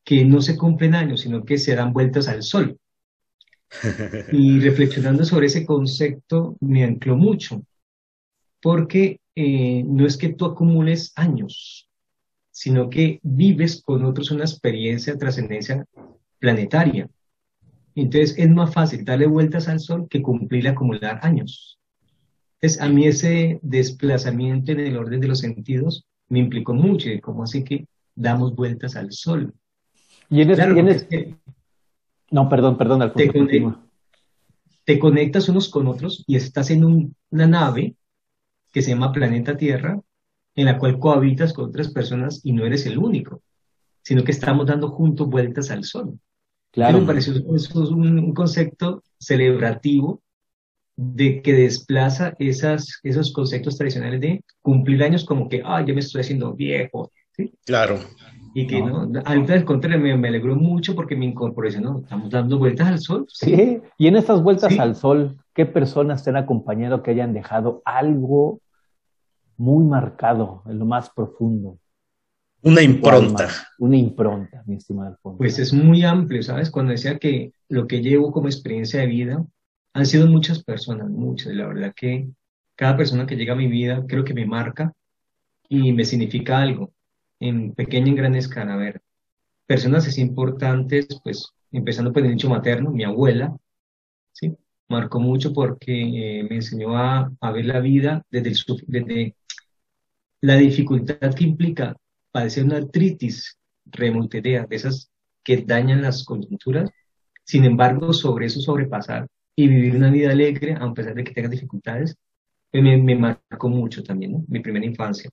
que 0.04 0.24
no 0.24 0.40
se 0.40 0.56
cumplen 0.56 0.94
años, 0.94 1.20
sino 1.20 1.44
que 1.44 1.58
se 1.58 1.74
dan 1.74 1.92
vueltas 1.92 2.28
al 2.28 2.42
sol. 2.42 2.78
Y 4.32 4.60
reflexionando 4.60 5.24
sobre 5.24 5.46
ese 5.46 5.64
concepto 5.64 6.56
me 6.60 6.84
ancló 6.84 7.16
mucho, 7.16 7.62
porque 8.60 9.20
eh, 9.34 9.84
no 9.84 10.06
es 10.06 10.16
que 10.16 10.30
tú 10.30 10.44
acumules 10.44 11.12
años, 11.16 11.88
sino 12.50 12.90
que 12.90 13.20
vives 13.22 13.82
con 13.82 14.04
otros 14.04 14.30
una 14.30 14.44
experiencia 14.44 15.12
de 15.12 15.18
trascendencia 15.18 15.86
planetaria. 16.38 17.08
Entonces 17.94 18.36
es 18.38 18.50
más 18.50 18.72
fácil 18.72 19.04
darle 19.04 19.26
vueltas 19.26 19.68
al 19.68 19.80
sol 19.80 20.08
que 20.08 20.22
cumplir 20.22 20.64
y 20.64 20.68
acumular 20.68 21.20
años. 21.22 21.79
Entonces 22.60 22.82
a 22.82 22.88
mí 22.88 23.06
ese 23.06 23.58
desplazamiento 23.62 24.72
en 24.72 24.80
el 24.80 24.96
orden 24.96 25.20
de 25.20 25.28
los 25.28 25.38
sentidos 25.38 26.06
me 26.28 26.40
implicó 26.40 26.74
mucho, 26.74 27.08
de 27.08 27.20
cómo 27.20 27.44
así 27.44 27.64
que 27.64 27.86
damos 28.14 28.54
vueltas 28.54 28.96
al 28.96 29.12
sol. 29.12 29.54
Y 30.28 30.42
en, 30.42 31.38
No, 32.30 32.48
perdón, 32.48 32.76
perdón, 32.76 33.02
Alfonso, 33.02 33.32
te, 33.32 33.74
te, 34.84 34.98
conectas 34.98 35.48
unos 35.48 35.68
con 35.68 35.88
otros 35.88 36.22
y 36.26 36.36
estás 36.36 36.70
en 36.70 37.14
una 37.30 37.46
nave 37.46 37.96
que 38.72 38.82
se 38.82 38.90
llama 38.90 39.12
Planeta 39.12 39.56
Tierra, 39.56 40.00
en 40.54 40.66
la 40.66 40.78
cual 40.78 40.98
cohabitas 40.98 41.52
con 41.52 41.66
otras 41.66 41.88
personas 41.88 42.40
y 42.44 42.52
no 42.52 42.64
eres 42.64 42.86
el 42.86 42.98
único, 42.98 43.42
sino 44.02 44.22
que 44.22 44.32
estamos 44.32 44.66
dando 44.66 44.90
juntos 44.90 45.28
vueltas 45.28 45.70
al 45.70 45.84
sol. 45.84 46.18
Claro. 46.70 47.00
Me 47.00 47.06
pareció 47.06 47.34
eso 47.34 47.84
es 47.84 47.90
un, 47.90 48.32
concepto 48.32 49.02
celebrativo 49.18 50.22
de 51.02 51.40
que 51.40 51.54
desplaza 51.54 52.34
esas, 52.38 53.00
esos 53.02 53.32
conceptos 53.32 53.78
tradicionales 53.78 54.20
de 54.20 54.44
cumplir 54.60 55.02
años 55.02 55.24
como 55.24 55.48
que, 55.48 55.62
ah, 55.64 55.82
ya 55.82 55.94
me 55.94 56.00
estoy 56.00 56.20
haciendo 56.20 56.52
viejo. 56.52 57.10
¿sí? 57.34 57.54
Claro. 57.64 57.98
Y 58.52 58.66
que 58.66 58.82
no, 58.82 59.06
no 59.06 59.22
al 59.24 59.64
contrario, 59.64 59.98
me, 59.98 60.14
me, 60.18 60.28
alegró 60.28 60.56
mucho 60.56 60.94
porque 60.94 61.16
me 61.16 61.24
incorporé, 61.24 61.80
¿no? 61.80 62.00
Estamos 62.00 62.28
dando 62.28 62.58
vueltas 62.58 62.88
al 62.88 62.98
sol. 62.98 63.24
Sí, 63.28 63.80
y 63.96 64.06
en 64.08 64.16
estas 64.16 64.42
vueltas 64.42 64.78
al 64.78 64.94
sol, 64.94 65.38
¿qué 65.54 65.64
personas 65.64 66.22
te 66.22 66.30
han 66.30 66.36
acompañado 66.36 67.02
que 67.02 67.12
hayan 67.12 67.32
dejado 67.32 67.80
algo 67.86 68.60
muy 69.56 69.84
marcado 69.84 70.64
en 70.66 70.80
lo 70.80 70.84
más 70.84 71.08
profundo? 71.08 71.78
Una 72.62 72.82
impronta. 72.82 73.48
Una 73.78 73.96
impronta, 73.96 74.62
mi 74.66 74.74
estimado 74.74 75.08
Alfonso. 75.08 75.38
Pues 75.38 75.58
es 75.58 75.72
muy 75.72 76.04
amplio, 76.04 76.42
¿sabes? 76.42 76.70
Cuando 76.70 76.92
decía 76.92 77.18
que 77.18 77.54
lo 77.70 77.86
que 77.86 78.02
llevo 78.02 78.32
como 78.32 78.48
experiencia 78.48 79.00
de 79.00 79.06
vida 79.06 79.46
han 79.92 80.06
sido 80.06 80.26
muchas 80.26 80.62
personas, 80.62 81.08
muchas. 81.08 81.54
La 81.54 81.66
verdad 81.66 81.94
que 81.94 82.28
cada 82.76 82.96
persona 82.96 83.26
que 83.26 83.36
llega 83.36 83.54
a 83.54 83.56
mi 83.56 83.68
vida 83.68 84.04
creo 84.06 84.24
que 84.24 84.34
me 84.34 84.46
marca 84.46 84.92
y 85.68 85.92
me 85.92 86.04
significa 86.04 86.60
algo, 86.60 86.92
en 87.40 87.74
pequeña 87.74 88.08
y 88.08 88.10
en 88.10 88.16
gran 88.16 88.34
escala. 88.36 88.74
A 88.74 88.76
ver, 88.76 89.02
personas 89.66 90.06
así 90.06 90.20
importantes, 90.20 91.06
pues 91.22 91.52
empezando 91.72 92.12
por 92.12 92.24
el 92.24 92.30
nicho 92.32 92.48
materno, 92.50 92.90
mi 92.90 93.04
abuela, 93.04 93.56
¿sí? 94.32 94.56
Marcó 94.88 95.20
mucho 95.20 95.52
porque 95.52 96.40
eh, 96.40 96.42
me 96.44 96.56
enseñó 96.56 96.96
a, 96.96 97.30
a, 97.40 97.52
ver 97.52 97.66
la 97.66 97.80
vida 97.80 98.24
desde, 98.30 98.50
el, 98.50 98.56
desde 98.88 99.36
la 100.40 100.56
dificultad 100.56 101.34
que 101.34 101.44
implica 101.44 101.96
padecer 102.32 102.64
una 102.64 102.78
artritis 102.78 103.58
reumatoidea, 103.86 104.66
de 104.66 104.76
esas 104.76 105.10
que 105.44 105.58
dañan 105.58 106.02
las 106.02 106.24
coyunturas, 106.24 106.90
sin 107.44 107.64
embargo, 107.64 108.12
sobre 108.12 108.46
eso 108.46 108.60
sobrepasar 108.60 109.28
y 109.64 109.68
vivir 109.68 109.96
una 109.96 110.10
vida 110.10 110.30
alegre, 110.30 110.74
a 110.78 110.92
pesar 110.92 111.14
de 111.14 111.24
que 111.24 111.32
tenga 111.32 111.48
dificultades, 111.48 112.16
pues 112.70 112.82
me, 112.82 113.16
marcó 113.16 113.68
mucho 113.68 114.02
también. 114.02 114.44
Mi 114.48 114.60
primera 114.60 114.86
infancia. 114.86 115.30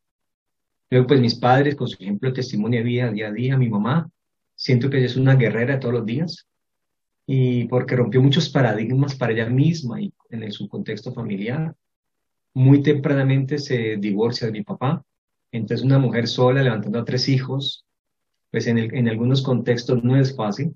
Luego, 0.89 1.07
pues 1.07 1.19
mis 1.19 1.35
padres, 1.35 1.75
con 1.75 1.87
su 1.87 2.01
ejemplo, 2.01 2.33
testimonio 2.33 2.79
de 2.79 2.85
vida 2.85 3.11
día 3.11 3.27
a 3.27 3.31
día, 3.31 3.57
mi 3.57 3.69
mamá, 3.69 4.09
siento 4.55 4.89
que 4.89 4.97
ella 4.97 5.07
es 5.07 5.17
una 5.17 5.35
guerrera 5.35 5.79
todos 5.79 5.93
los 5.93 6.05
días, 6.05 6.47
y 7.25 7.65
porque 7.65 7.95
rompió 7.95 8.21
muchos 8.21 8.49
paradigmas 8.49 9.15
para 9.15 9.33
ella 9.33 9.49
misma 9.49 10.01
y 10.01 10.13
en 10.29 10.51
su 10.51 10.67
contexto 10.69 11.13
familiar. 11.13 11.75
Muy 12.53 12.81
tempranamente 12.81 13.59
se 13.59 13.97
divorcia 13.97 14.47
de 14.47 14.53
mi 14.53 14.63
papá, 14.63 15.03
entonces, 15.51 15.85
una 15.85 15.99
mujer 15.99 16.27
sola 16.27 16.61
levantando 16.61 16.99
a 16.99 17.05
tres 17.05 17.29
hijos, 17.29 17.85
pues 18.51 18.67
el, 18.67 18.93
en 18.93 19.07
algunos 19.07 19.41
contextos 19.41 20.03
no 20.03 20.17
es 20.17 20.35
fácil. 20.35 20.75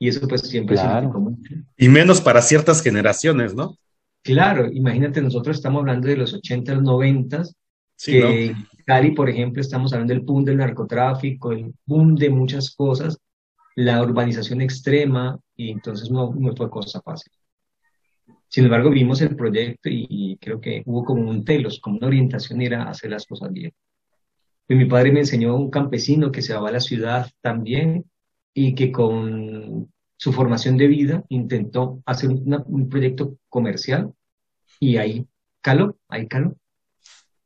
Y 0.00 0.08
eso 0.08 0.26
pues 0.26 0.40
siempre 0.40 0.74
claro. 0.74 1.12
mucho. 1.20 1.54
Y 1.76 1.88
menos 1.88 2.20
para 2.20 2.42
ciertas 2.42 2.82
generaciones, 2.82 3.54
¿no? 3.54 3.76
Claro, 4.22 4.66
imagínate, 4.72 5.22
nosotros 5.22 5.56
estamos 5.56 5.80
hablando 5.80 6.08
de 6.08 6.16
los 6.16 6.34
80, 6.34 6.74
los 6.74 6.82
90, 6.82 7.44
sí, 7.94 8.12
que 8.12 8.56
Cali, 8.84 9.12
por 9.12 9.30
ejemplo, 9.30 9.60
estamos 9.60 9.92
hablando 9.92 10.12
del 10.12 10.22
boom 10.22 10.44
del 10.44 10.56
narcotráfico, 10.56 11.52
el 11.52 11.72
boom 11.86 12.16
de 12.16 12.30
muchas 12.30 12.74
cosas, 12.74 13.18
la 13.76 14.02
urbanización 14.02 14.60
extrema, 14.60 15.38
y 15.54 15.70
entonces 15.70 16.10
no, 16.10 16.34
no 16.34 16.56
fue 16.56 16.68
cosa 16.68 17.00
fácil. 17.00 17.32
Sin 18.48 18.64
embargo, 18.64 18.90
vimos 18.90 19.22
el 19.22 19.36
proyecto 19.36 19.88
y, 19.88 20.06
y, 20.08 20.36
creo 20.38 20.60
que 20.60 20.82
hubo 20.86 21.04
como 21.04 21.30
un 21.30 21.44
telos, 21.44 21.78
como 21.78 21.98
una 21.98 22.08
orientación 22.08 22.60
era 22.60 22.88
hacer 22.88 23.10
las 23.10 23.26
cosas 23.26 23.52
bien 23.52 23.72
mi 24.74 24.84
padre 24.84 25.12
me 25.12 25.20
enseñó 25.20 25.56
un 25.56 25.70
campesino 25.70 26.30
que 26.30 26.42
se 26.42 26.54
va 26.54 26.68
a 26.68 26.72
la 26.72 26.80
ciudad 26.80 27.28
también 27.40 28.04
y 28.54 28.74
que 28.74 28.92
con 28.92 29.92
su 30.16 30.32
formación 30.32 30.76
de 30.76 30.86
vida 30.86 31.24
intentó 31.28 32.02
hacer 32.04 32.30
un 32.30 32.88
proyecto 32.88 33.36
comercial 33.48 34.12
y 34.78 34.96
ahí 34.96 35.26
caló, 35.60 35.96
ahí 36.08 36.26
caló. 36.26 36.56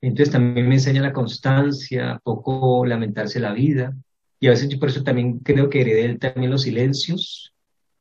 Entonces 0.01 0.33
también 0.33 0.69
me 0.69 0.75
enseña 0.75 1.01
la 1.01 1.13
constancia, 1.13 2.21
poco 2.23 2.85
lamentarse 2.85 3.41
la 3.41 3.53
vida. 3.53 3.97
Y 4.39 4.49
a 4.49 4.51
veces 4.51 4.69
yo 4.69 4.79
por 4.79 4.91
eso 4.91 5.03
también 5.03 5.39
creo 5.39 5.71
que 5.71 5.81
heredé 5.81 6.19
también 6.19 6.51
los 6.51 6.63
silencios 6.63 7.55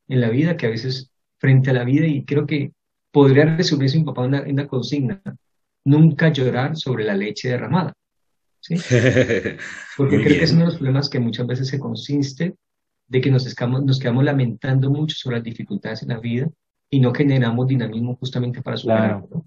en 0.07 0.19
la 0.19 0.29
vida, 0.29 0.57
que 0.57 0.65
a 0.65 0.69
veces 0.69 1.11
frente 1.37 1.69
a 1.69 1.73
la 1.73 1.85
vida, 1.85 2.05
y 2.05 2.25
creo 2.25 2.45
que 2.45 2.73
podría 3.11 3.45
resumirse 3.45 3.97
mi 3.97 4.03
papá 4.03 4.25
en 4.25 4.51
una 4.51 4.67
consigna, 4.67 5.21
nunca 5.85 6.29
llorar 6.29 6.75
sobre 6.75 7.05
la 7.05 7.15
leche 7.15 7.49
derramada. 7.49 7.93
¿sí? 8.59 8.75
Porque 9.97 10.17
creo 10.17 10.39
que 10.39 10.43
es 10.43 10.51
uno 10.51 10.61
de 10.61 10.65
los 10.67 10.75
problemas 10.75 11.09
que 11.09 11.19
muchas 11.19 11.47
veces 11.47 11.67
se 11.69 11.79
consiste 11.79 12.55
de 13.13 13.21
que 13.21 13.29
nos, 13.29 13.45
escamos, 13.45 13.85
nos 13.85 13.99
quedamos 13.99 14.23
lamentando 14.23 14.89
mucho 14.89 15.15
sobre 15.15 15.37
las 15.37 15.43
dificultades 15.43 16.01
en 16.01 16.09
la 16.09 16.19
vida 16.19 16.49
y 16.89 16.99
no 16.99 17.13
generamos 17.13 17.67
dinamismo 17.67 18.15
justamente 18.15 18.63
para 18.63 18.75
superarlo. 18.75 19.45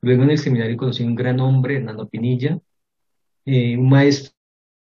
Luego 0.00 0.24
en 0.24 0.30
el 0.30 0.38
seminario 0.38 0.76
conocí 0.76 1.04
un 1.04 1.14
gran 1.14 1.38
hombre, 1.38 1.76
Hernando 1.76 2.08
Pinilla, 2.08 2.58
eh, 3.44 3.76
un 3.78 3.88
maestro 3.88 4.32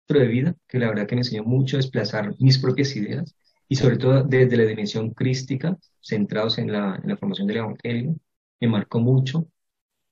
de 0.09 0.27
vida, 0.27 0.55
que 0.67 0.79
la 0.79 0.89
verdad 0.89 1.07
que 1.07 1.15
me 1.15 1.21
enseñó 1.21 1.45
mucho 1.45 1.77
a 1.77 1.79
desplazar 1.79 2.35
mis 2.39 2.57
propias 2.57 2.93
ideas 2.97 3.33
y 3.69 3.75
sobre 3.77 3.95
todo 3.95 4.21
desde 4.21 4.57
la 4.57 4.65
dimensión 4.65 5.11
crística, 5.11 5.77
centrados 6.01 6.57
en 6.57 6.73
la, 6.73 6.99
en 7.01 7.09
la 7.09 7.15
formación 7.15 7.47
del 7.47 7.57
Evangelio, 7.57 8.17
me 8.59 8.67
marcó 8.67 8.99
mucho. 8.99 9.47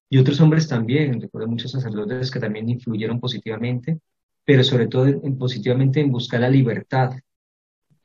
Y 0.09 0.17
otros 0.17 0.39
hombres 0.39 0.69
también, 0.69 1.19
recuerdo 1.19 1.49
muchos 1.49 1.71
sacerdotes 1.71 2.31
que 2.31 2.39
también 2.39 2.69
influyeron 2.69 3.19
positivamente, 3.19 3.99
pero 4.45 4.63
sobre 4.63 4.87
todo 4.87 5.07
en, 5.07 5.37
positivamente 5.37 5.99
en 5.99 6.09
buscar 6.09 6.39
la 6.39 6.49
libertad. 6.49 7.11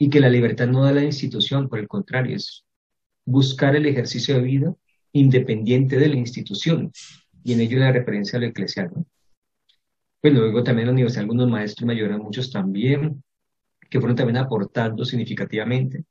Y 0.01 0.11
que 0.11 0.19
la 0.19 0.29
libertad 0.29 0.67
no 0.67 0.83
da 0.83 0.93
la 0.93 1.05
institución, 1.05 1.69
por 1.69 1.79
el 1.79 1.87
contrario, 1.87 2.35
es 2.35 2.65
buscar 3.25 3.77
el 3.77 3.87
ejercicio 3.87 4.35
de 4.35 4.43
vida 4.43 4.75
independiente 5.13 5.97
de 5.97 6.09
la 6.09 6.17
institución. 6.17 6.91
Y 7.45 7.53
en 7.53 7.61
ello 7.61 7.79
la 7.79 7.93
referencia 7.93 8.37
a 8.37 8.41
lo 8.41 8.49
eclesial. 8.49 8.91
¿no? 8.93 9.07
Pues 10.21 10.35
luego 10.35 10.65
también 10.65 10.85
en 10.85 10.87
la 10.89 10.93
universidad 10.95 11.23
algunos 11.23 11.49
maestros 11.49 11.87
me 11.87 11.93
ayudaron 11.93 12.23
muchos 12.23 12.51
también, 12.51 13.23
que 13.89 14.01
fueron 14.01 14.17
también 14.17 14.39
aportando 14.39 15.05
significativamente. 15.05 16.05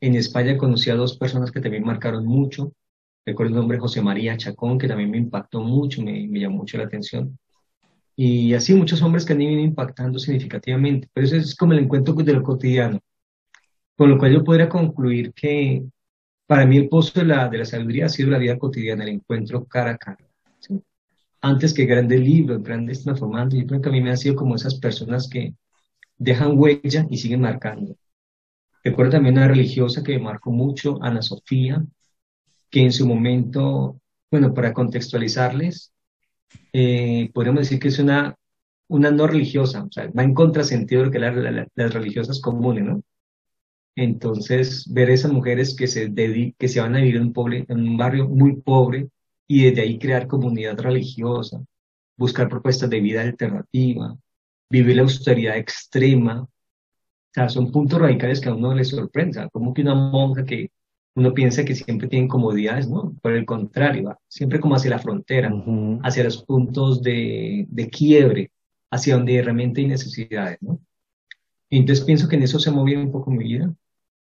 En 0.00 0.16
España 0.16 0.56
conocí 0.56 0.90
a 0.90 0.96
dos 0.96 1.16
personas 1.16 1.52
que 1.52 1.60
también 1.60 1.84
marcaron 1.84 2.26
mucho, 2.26 2.72
Recuerdo 3.26 3.54
el 3.54 3.58
nombre 3.58 3.78
José 3.80 4.00
María 4.00 4.36
Chacón, 4.36 4.78
que 4.78 4.86
también 4.86 5.10
me 5.10 5.18
impactó 5.18 5.60
mucho, 5.60 6.00
me, 6.00 6.28
me 6.28 6.38
llamó 6.38 6.58
mucho 6.58 6.78
la 6.78 6.84
atención. 6.84 7.36
Y 8.14 8.54
así 8.54 8.72
muchos 8.72 9.02
hombres 9.02 9.24
que 9.24 9.32
han 9.32 9.42
ido 9.42 9.60
impactando 9.60 10.20
significativamente. 10.20 11.08
Pero 11.12 11.26
eso 11.26 11.36
es 11.36 11.56
como 11.56 11.72
el 11.72 11.80
encuentro 11.80 12.14
de 12.14 12.32
lo 12.32 12.44
cotidiano. 12.44 13.00
Con 13.96 14.10
lo 14.10 14.18
cual 14.18 14.32
yo 14.32 14.44
podría 14.44 14.68
concluir 14.68 15.32
que 15.32 15.82
para 16.46 16.66
mí 16.66 16.76
el 16.76 16.88
pozo 16.88 17.20
de 17.20 17.26
la, 17.26 17.48
de 17.48 17.58
la 17.58 17.64
sabiduría 17.64 18.06
ha 18.06 18.08
sido 18.08 18.30
la 18.30 18.38
vida 18.38 18.58
cotidiana, 18.58 19.04
el 19.04 19.10
encuentro 19.10 19.64
cara 19.64 19.92
a 19.92 19.96
cara. 19.96 20.18
Antes 21.40 21.74
que 21.74 21.86
grandes 21.86 22.20
libros, 22.20 22.62
grandes 22.62 23.04
transformando, 23.04 23.56
yo 23.56 23.66
creo 23.66 23.80
que 23.80 23.88
a 23.88 23.92
mí 23.92 24.00
me 24.00 24.10
han 24.10 24.18
sido 24.18 24.36
como 24.36 24.56
esas 24.56 24.76
personas 24.76 25.28
que 25.28 25.54
dejan 26.18 26.58
huella 26.58 27.06
y 27.10 27.18
siguen 27.18 27.40
marcando. 27.40 27.96
Recuerdo 28.82 29.12
también 29.12 29.36
una 29.36 29.48
religiosa 29.48 30.02
que 30.02 30.12
me 30.12 30.24
marcó 30.24 30.50
mucho, 30.50 30.98
Ana 31.02 31.22
Sofía, 31.22 31.84
que 32.70 32.82
en 32.82 32.92
su 32.92 33.06
momento, 33.06 34.00
bueno, 34.30 34.54
para 34.54 34.72
contextualizarles, 34.72 35.92
eh, 36.72 37.30
podríamos 37.32 37.62
decir 37.62 37.78
que 37.78 37.88
es 37.88 37.98
una, 37.98 38.36
una 38.88 39.10
no 39.10 39.26
religiosa, 39.26 39.84
o 39.84 39.90
sea, 39.90 40.08
va 40.16 40.22
en 40.22 40.34
contrasentido 40.34 41.00
de 41.00 41.06
lo 41.06 41.12
que 41.12 41.68
las 41.74 41.94
religiosas 41.94 42.40
comunes, 42.40 42.84
¿no? 42.84 43.02
Entonces, 43.96 44.84
ver 44.92 45.08
esas 45.08 45.32
mujeres 45.32 45.74
que 45.74 45.86
se, 45.86 46.12
que 46.58 46.68
se 46.68 46.80
van 46.80 46.94
a 46.94 47.00
vivir 47.00 47.16
en 47.16 47.32
un, 47.34 47.64
en 47.68 47.88
un 47.88 47.96
barrio 47.96 48.28
muy 48.28 48.56
pobre 48.56 49.08
y 49.48 49.64
desde 49.64 49.80
ahí 49.80 49.98
crear 49.98 50.26
comunidad 50.26 50.78
religiosa, 50.78 51.64
buscar 52.16 52.48
propuestas 52.48 52.90
de 52.90 53.00
vida 53.00 53.22
alternativa, 53.22 54.14
vivir 54.70 54.96
la 54.96 55.02
austeridad 55.02 55.56
extrema. 55.56 56.42
O 56.42 56.48
sea, 57.32 57.48
son 57.48 57.72
puntos 57.72 57.98
radicales 57.98 58.40
que 58.40 58.50
a 58.50 58.54
uno 58.54 58.74
le 58.74 58.84
sorprende. 58.84 59.48
como 59.50 59.72
que 59.72 59.82
una 59.82 59.94
monja 59.94 60.44
que 60.44 60.70
uno 61.14 61.32
piensa 61.32 61.64
que 61.64 61.74
siempre 61.74 62.08
tiene 62.08 62.28
comodidades, 62.28 62.90
¿no? 62.90 63.14
Por 63.22 63.32
el 63.32 63.46
contrario, 63.46 64.18
siempre 64.28 64.60
como 64.60 64.74
hacia 64.74 64.90
la 64.90 64.98
frontera, 64.98 65.50
hacia 66.02 66.24
los 66.24 66.44
puntos 66.44 67.02
de, 67.02 67.66
de, 67.70 67.88
quiebre, 67.88 68.50
hacia 68.90 69.16
donde 69.16 69.40
realmente 69.40 69.80
hay 69.80 69.86
necesidades, 69.86 70.58
¿no? 70.60 70.78
Entonces 71.70 72.04
pienso 72.04 72.28
que 72.28 72.36
en 72.36 72.42
eso 72.42 72.58
se 72.58 72.68
ha 72.68 72.72
movido 72.72 73.00
un 73.00 73.10
poco 73.10 73.30
mi 73.30 73.44
vida 73.44 73.74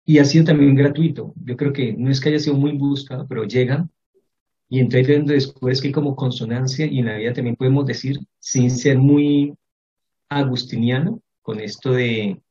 y 0.08 0.20
ha 0.20 0.26
sido 0.26 0.46
también 0.46 0.74
gratuito. 0.74 1.34
Yo 1.44 1.58
creo 1.58 1.74
que 1.74 1.94
no 1.94 2.10
es 2.10 2.22
que 2.22 2.30
haya 2.30 2.40
sido 2.40 2.56
muy 2.56 2.72
buscado, 2.72 3.28
pero 3.28 3.44
llega 3.44 3.88
y 4.70 4.80
entonces 4.80 5.26
después 5.26 5.82
que 5.82 5.90
hay 5.90 5.94
como 5.94 6.16
consonancia 6.16 6.86
y 6.86 7.00
en 7.00 7.08
la 7.08 7.18
vida 7.18 7.34
también 7.34 7.58
podemos 7.58 7.86
decir, 7.86 8.18
sin 8.40 8.72
ser 8.72 8.98
muy 8.98 9.54
agustiniano, 10.30 11.22
con 11.42 11.60
esto 11.60 11.92
de, 11.92 12.42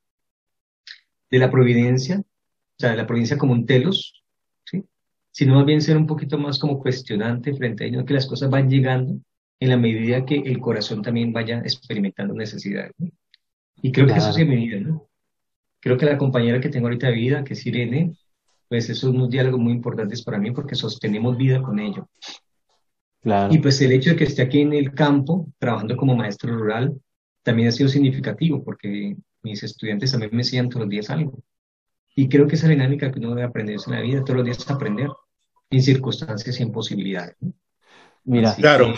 de 1.31 1.39
la 1.39 1.51
providencia, 1.51 2.19
o 2.19 2.79
sea, 2.79 2.91
de 2.91 2.97
la 2.99 3.07
providencia 3.07 3.39
como 3.39 3.55
un 3.55 3.65
telos, 3.65 4.23
¿sí? 4.65 4.85
sino 5.31 5.55
más 5.55 5.65
bien 5.65 5.81
ser 5.81 5.97
un 5.97 6.07
poquito 6.07 6.37
más 6.37 6.59
como 6.59 6.79
cuestionante 6.79 7.55
frente 7.55 7.85
a 7.85 7.87
ello, 7.87 8.05
que 8.05 8.15
las 8.15 8.27
cosas 8.27 8.51
van 8.51 8.69
llegando 8.69 9.19
en 9.61 9.71
la 9.71 9.79
medida 9.79 10.27
que 10.27 10.37
el 10.37 10.61
corazón 10.61 11.01
también 11.01 11.33
vaya 11.33 11.61
experimentando 11.61 12.35
necesidades. 12.35 12.93
Y 13.81 13.93
creo 13.93 14.07
que 14.07 14.15
eso 14.15 14.29
es 14.29 14.47
mi 14.47 14.57
vida, 14.57 14.81
¿no? 14.81 15.09
Creo 15.87 15.97
que 15.97 16.07
la 16.07 16.19
compañera 16.19 16.61
que 16.61 16.69
tengo 16.69 16.89
ahorita 16.89 17.07
de 17.07 17.13
vida, 17.13 17.45
que 17.45 17.55
es 17.55 17.65
Irene, 17.65 18.17
pues 18.69 18.91
esos 18.91 19.03
son 19.03 19.15
unos 19.15 19.31
diálogos 19.31 19.61
muy 19.61 19.73
importantes 19.73 20.21
para 20.21 20.37
mí 20.37 20.51
porque 20.51 20.75
sostenemos 20.75 21.37
vida 21.37 21.63
con 21.63 21.79
ello. 21.79 22.09
Claro. 23.23 23.55
Y 23.55 23.61
pues 23.61 23.81
el 23.81 23.93
hecho 23.93 24.11
de 24.11 24.17
que 24.17 24.25
esté 24.25 24.43
aquí 24.43 24.63
en 24.63 24.73
el 24.73 24.93
campo, 24.95 25.47
trabajando 25.61 25.97
como 25.97 26.17
maestro 26.17 26.59
rural, 26.59 27.01
también 27.45 27.69
ha 27.69 27.71
sido 27.71 27.89
significativo 27.89 28.65
porque 28.65 29.17
mis 29.45 29.63
estudiantes 29.63 30.11
también 30.11 30.33
me 30.33 30.39
enseñan 30.39 30.69
todos 30.69 30.87
los 30.87 30.91
días 30.91 31.09
algo. 31.09 31.39
Y 32.17 32.29
creo 32.29 32.49
que 32.49 32.57
esa 32.57 32.67
dinámica 32.67 33.13
que 33.13 33.21
uno 33.21 33.29
debe 33.29 33.45
aprender 33.45 33.77
en 33.87 33.93
la 33.93 34.01
vida, 34.01 34.25
todos 34.25 34.39
los 34.39 34.45
días 34.45 34.69
aprender 34.69 35.11
en 35.71 35.83
circunstancias 35.85 36.59
y 36.59 36.65
en 36.65 36.73
posibilidades. 36.73 37.37
Mira. 38.25 38.57
claro. 38.57 38.93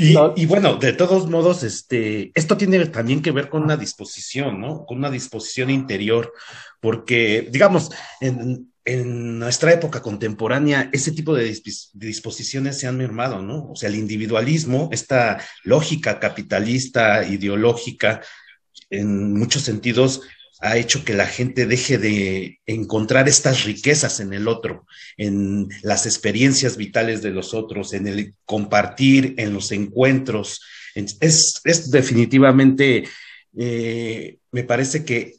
Y, 0.00 0.46
bueno, 0.46 0.76
de 0.76 0.92
todos 0.92 1.28
modos, 1.28 1.64
este, 1.64 2.30
esto 2.32 2.56
tiene 2.56 2.86
también 2.86 3.20
que 3.20 3.32
ver 3.32 3.48
con 3.48 3.64
una 3.64 3.76
disposición, 3.76 4.60
¿no? 4.60 4.86
Con 4.86 4.98
una 4.98 5.10
disposición 5.10 5.70
interior, 5.70 6.32
porque, 6.80 7.48
digamos, 7.50 7.90
en, 8.20 8.70
en 8.84 9.40
nuestra 9.40 9.72
época 9.72 10.00
contemporánea, 10.00 10.88
ese 10.92 11.10
tipo 11.10 11.34
de, 11.34 11.60
disposiciones 11.94 12.78
se 12.78 12.86
han 12.86 12.96
mermado, 12.96 13.42
¿no? 13.42 13.72
O 13.72 13.74
sea, 13.74 13.88
el 13.88 13.96
individualismo, 13.96 14.88
esta 14.92 15.42
lógica 15.64 16.20
capitalista, 16.20 17.24
ideológica, 17.24 18.22
en 18.90 19.34
muchos 19.34 19.62
sentidos, 19.62 20.22
ha 20.60 20.76
hecho 20.76 21.04
que 21.04 21.14
la 21.14 21.26
gente 21.26 21.66
deje 21.66 21.98
de 21.98 22.60
encontrar 22.66 23.28
estas 23.28 23.64
riquezas 23.64 24.20
en 24.20 24.32
el 24.32 24.48
otro, 24.48 24.86
en 25.16 25.68
las 25.82 26.06
experiencias 26.06 26.76
vitales 26.76 27.22
de 27.22 27.30
los 27.30 27.54
otros, 27.54 27.92
en 27.92 28.08
el 28.08 28.34
compartir, 28.44 29.34
en 29.38 29.52
los 29.52 29.70
encuentros. 29.70 30.60
Es, 30.94 31.60
definitivamente, 31.90 33.04
eh, 33.56 34.38
me 34.50 34.64
parece 34.64 35.04
que 35.04 35.34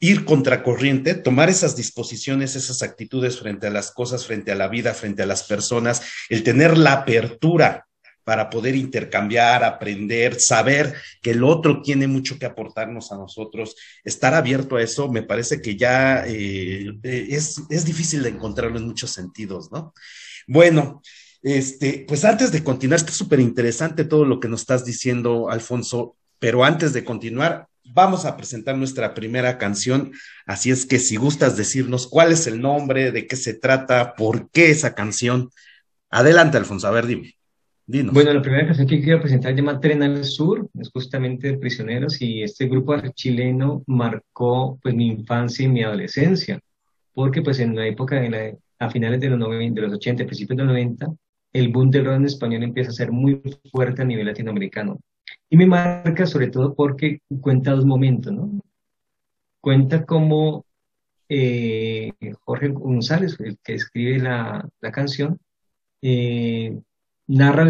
ir 0.00 0.24
contracorriente, 0.24 1.14
tomar 1.14 1.48
esas 1.48 1.76
disposiciones, 1.76 2.56
esas 2.56 2.82
actitudes 2.82 3.38
frente 3.38 3.68
a 3.68 3.70
las 3.70 3.92
cosas, 3.92 4.26
frente 4.26 4.50
a 4.50 4.56
la 4.56 4.68
vida, 4.68 4.94
frente 4.94 5.22
a 5.22 5.26
las 5.26 5.44
personas, 5.44 6.02
el 6.28 6.42
tener 6.42 6.76
la 6.76 6.92
apertura 6.92 7.86
para 8.24 8.50
poder 8.50 8.74
intercambiar, 8.74 9.62
aprender, 9.62 10.40
saber 10.40 10.94
que 11.22 11.32
el 11.32 11.44
otro 11.44 11.82
tiene 11.82 12.06
mucho 12.06 12.38
que 12.38 12.46
aportarnos 12.46 13.12
a 13.12 13.16
nosotros, 13.16 13.76
estar 14.02 14.34
abierto 14.34 14.76
a 14.76 14.82
eso, 14.82 15.10
me 15.10 15.22
parece 15.22 15.60
que 15.60 15.76
ya 15.76 16.24
eh, 16.26 16.88
eh, 17.02 17.26
es, 17.30 17.62
es, 17.68 17.84
difícil 17.84 18.22
de 18.22 18.30
encontrarlo 18.30 18.78
en 18.78 18.86
muchos 18.86 19.10
sentidos, 19.10 19.70
¿no? 19.70 19.92
Bueno, 20.46 21.02
este, 21.42 22.04
pues 22.08 22.24
antes 22.24 22.50
de 22.52 22.64
continuar, 22.64 23.00
está 23.00 23.12
súper 23.12 23.40
interesante 23.40 24.04
todo 24.04 24.24
lo 24.24 24.40
que 24.40 24.48
nos 24.48 24.62
estás 24.62 24.84
diciendo, 24.84 25.50
Alfonso, 25.50 26.16
pero 26.38 26.64
antes 26.64 26.92
de 26.94 27.04
continuar, 27.04 27.68
vamos 27.84 28.24
a 28.24 28.36
presentar 28.36 28.76
nuestra 28.76 29.12
primera 29.14 29.58
canción, 29.58 30.12
así 30.46 30.70
es 30.70 30.86
que 30.86 30.98
si 30.98 31.16
gustas 31.16 31.56
decirnos 31.56 32.06
cuál 32.06 32.32
es 32.32 32.46
el 32.46 32.60
nombre, 32.60 33.12
de 33.12 33.26
qué 33.26 33.36
se 33.36 33.54
trata, 33.54 34.14
por 34.14 34.50
qué 34.50 34.70
esa 34.70 34.94
canción, 34.94 35.50
adelante, 36.10 36.56
Alfonso, 36.56 36.88
a 36.88 36.92
ver, 36.92 37.06
dime. 37.06 37.34
Bueno, 37.86 38.32
la 38.32 38.40
primera 38.40 38.66
canción 38.66 38.88
que 38.88 39.02
quiero 39.02 39.20
presentar 39.20 39.52
se 39.52 39.58
llama 39.58 39.78
Tren 39.78 40.02
al 40.02 40.24
Sur, 40.24 40.70
es 40.80 40.90
justamente 40.90 41.48
de 41.48 41.58
Prisioneros 41.58 42.20
y 42.22 42.42
este 42.42 42.66
grupo 42.66 42.96
chileno 43.14 43.82
marcó 43.86 44.78
pues 44.82 44.94
mi 44.94 45.08
infancia 45.08 45.66
y 45.66 45.68
mi 45.68 45.82
adolescencia, 45.82 46.58
porque 47.12 47.42
pues 47.42 47.60
en 47.60 47.76
la 47.76 47.86
época, 47.86 48.18
de 48.18 48.58
a 48.78 48.90
finales 48.90 49.20
de 49.20 49.28
los, 49.28 49.38
90, 49.38 49.82
de 49.82 49.86
los 49.86 49.96
80, 49.96 50.24
principios 50.24 50.56
de 50.56 50.64
los 50.64 50.72
90, 50.72 51.14
el 51.52 51.68
boom 51.68 51.90
del 51.90 52.06
rock 52.06 52.16
en 52.16 52.24
español 52.24 52.62
empieza 52.62 52.90
a 52.90 52.94
ser 52.94 53.12
muy 53.12 53.42
fuerte 53.70 54.00
a 54.00 54.06
nivel 54.06 54.26
latinoamericano. 54.26 54.98
Y 55.50 55.56
me 55.58 55.66
marca 55.66 56.26
sobre 56.26 56.48
todo 56.48 56.74
porque 56.74 57.20
cuenta 57.40 57.72
dos 57.72 57.84
momentos, 57.84 58.32
¿no? 58.32 58.60
Cuenta 59.60 60.06
como 60.06 60.64
eh, 61.28 62.12
Jorge 62.44 62.68
González, 62.68 63.38
el 63.40 63.58
que 63.62 63.74
escribe 63.74 64.18
la, 64.18 64.66
la 64.80 64.90
canción, 64.90 65.38
eh, 66.02 66.78
narra 67.26 67.66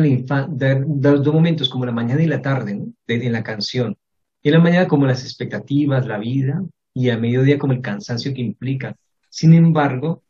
dos 0.87 1.35
momentos, 1.35 1.69
como 1.69 1.87
la 1.87 1.93
mañana 1.93 2.23
y 2.23 2.27
la 2.27 2.43
tarde, 2.43 2.75
¿no? 2.75 2.93
en 3.07 3.33
la 3.33 3.43
canción. 3.43 3.97
Y 4.43 4.49
en 4.49 4.55
la 4.55 4.61
mañana 4.61 4.89
como 4.89 5.07
las 5.07 5.23
expectativas, 5.25 6.07
la 6.07 6.19
vida, 6.19 6.63
y 6.95 7.11
a 7.11 7.19
mediodía 7.19 7.59
como 7.59 7.73
el 7.73 7.81
cansancio 7.81 8.33
que 8.33 8.41
implica. 8.41 8.97
Sin 9.29 9.53
embargo, 9.53 10.23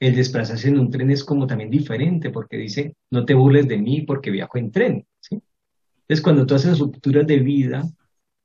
el 0.00 0.16
desplazarse 0.16 0.68
en 0.68 0.78
un 0.78 0.90
tren 0.90 1.10
es 1.10 1.22
como 1.22 1.46
también 1.46 1.70
diferente, 1.70 2.30
porque 2.30 2.56
dice, 2.56 2.94
no 3.10 3.24
te 3.24 3.34
burles 3.34 3.68
de 3.68 3.78
mí 3.78 4.02
porque 4.02 4.30
viajo 4.30 4.58
en 4.58 4.72
tren. 4.72 5.06
¿sí? 5.20 5.40
Entonces, 6.00 6.22
cuando 6.22 6.46
tú 6.46 6.54
haces 6.54 6.78
rupturas 6.78 7.26
de 7.26 7.38
vida, 7.38 7.84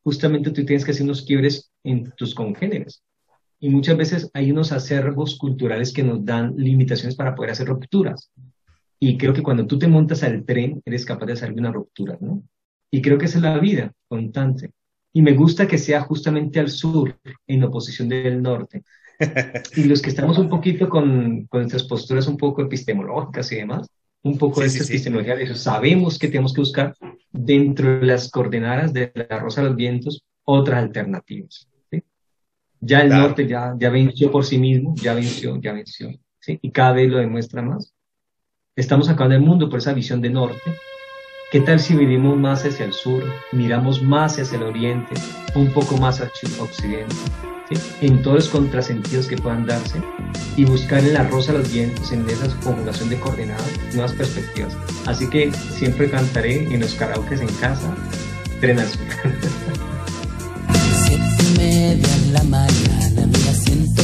justamente 0.03 0.51
tú 0.51 0.65
tienes 0.65 0.83
que 0.83 0.91
hacer 0.91 1.03
unos 1.03 1.21
quiebres 1.21 1.71
en 1.83 2.11
tus 2.11 2.35
congéneres. 2.35 3.03
Y 3.59 3.69
muchas 3.69 3.95
veces 3.95 4.29
hay 4.33 4.51
unos 4.51 4.71
acervos 4.71 5.37
culturales 5.37 5.93
que 5.93 6.03
nos 6.03 6.25
dan 6.25 6.55
limitaciones 6.57 7.15
para 7.15 7.35
poder 7.35 7.51
hacer 7.51 7.67
rupturas. 7.67 8.31
Y 9.03 9.17
creo 9.17 9.33
que 9.33 9.41
cuando 9.41 9.65
tú 9.65 9.79
te 9.79 9.87
montas 9.87 10.21
al 10.21 10.45
tren, 10.45 10.79
eres 10.85 11.05
capaz 11.05 11.25
de 11.25 11.33
hacer 11.33 11.51
una 11.53 11.71
ruptura, 11.71 12.19
¿no? 12.21 12.43
Y 12.91 13.01
creo 13.01 13.17
que 13.17 13.25
esa 13.25 13.39
es 13.39 13.43
la 13.43 13.57
vida 13.57 13.91
constante. 14.07 14.69
Y 15.11 15.23
me 15.23 15.33
gusta 15.33 15.67
que 15.67 15.79
sea 15.79 16.01
justamente 16.01 16.59
al 16.59 16.69
sur, 16.69 17.17
en 17.47 17.63
oposición 17.63 18.09
del 18.09 18.39
norte. 18.43 18.83
y 19.75 19.85
los 19.85 20.03
que 20.03 20.09
estamos 20.09 20.37
un 20.37 20.49
poquito 20.49 20.87
con, 20.87 21.47
con 21.47 21.61
nuestras 21.61 21.83
posturas 21.85 22.27
un 22.27 22.37
poco 22.37 22.61
epistemológicas 22.61 23.51
y 23.51 23.55
demás, 23.55 23.87
un 24.21 24.37
poco 24.37 24.61
de 24.61 24.67
esta 24.67 24.83
epistemología 24.83 25.35
de 25.35 25.45
eso, 25.45 25.55
sabemos 25.55 26.19
que 26.19 26.27
tenemos 26.27 26.53
que 26.53 26.61
buscar 26.61 26.93
dentro 27.31 28.01
de 28.01 28.05
las 28.05 28.29
coordenadas 28.29 28.93
de 28.93 29.11
la 29.15 29.39
Rosa 29.39 29.63
de 29.63 29.69
los 29.69 29.75
Vientos 29.75 30.23
otras 30.43 30.77
alternativas. 30.77 31.67
¿sí? 31.89 32.03
Ya 32.79 33.01
el 33.01 33.09
norte 33.09 33.47
ya, 33.47 33.73
ya 33.79 33.89
venció 33.89 34.29
por 34.29 34.45
sí 34.45 34.59
mismo, 34.59 34.93
ya 34.95 35.15
venció, 35.15 35.59
ya 35.59 35.73
venció. 35.73 36.11
¿sí? 36.39 36.59
Y 36.61 36.69
cada 36.69 36.93
vez 36.93 37.09
lo 37.09 37.17
demuestra 37.17 37.63
más 37.63 37.95
estamos 38.81 39.09
acabando 39.09 39.35
el 39.35 39.41
mundo 39.41 39.69
por 39.69 39.79
esa 39.79 39.93
visión 39.93 40.21
de 40.21 40.29
norte. 40.31 40.73
¿Qué 41.51 41.59
tal 41.59 41.79
si 41.79 41.95
vivimos 41.95 42.37
más 42.37 42.65
hacia 42.65 42.85
el 42.85 42.93
sur, 42.93 43.23
miramos 43.51 44.01
más 44.01 44.39
hacia 44.39 44.57
el 44.57 44.63
oriente, 44.63 45.13
un 45.53 45.71
poco 45.71 45.97
más 45.97 46.19
hacia 46.19 46.49
el 46.49 46.59
occidente, 46.59 47.15
en 48.01 48.21
todos 48.21 48.37
los 48.37 48.49
contrasentidos 48.49 49.27
que 49.27 49.37
puedan 49.37 49.65
darse 49.65 50.01
y 50.57 50.65
buscar 50.65 50.99
en 50.99 51.13
la 51.13 51.23
rosa 51.23 51.53
los 51.53 51.71
vientos, 51.71 52.11
en 52.11 52.27
esa 52.27 52.47
conjugación 52.61 53.09
de 53.09 53.19
coordenadas, 53.19 53.71
nuevas 53.93 54.13
perspectivas? 54.13 54.75
Así 55.05 55.29
que 55.29 55.51
siempre 55.51 56.09
cantaré 56.09 56.63
en 56.73 56.79
los 56.79 56.95
karaokes 56.95 57.41
en 57.41 57.53
casa, 57.59 57.95
tren 58.61 58.79
azul. 58.79 59.01
Siete 61.05 61.43
media 61.57 62.15
en 62.15 62.33
la 62.33 62.43
mañana, 62.43 63.10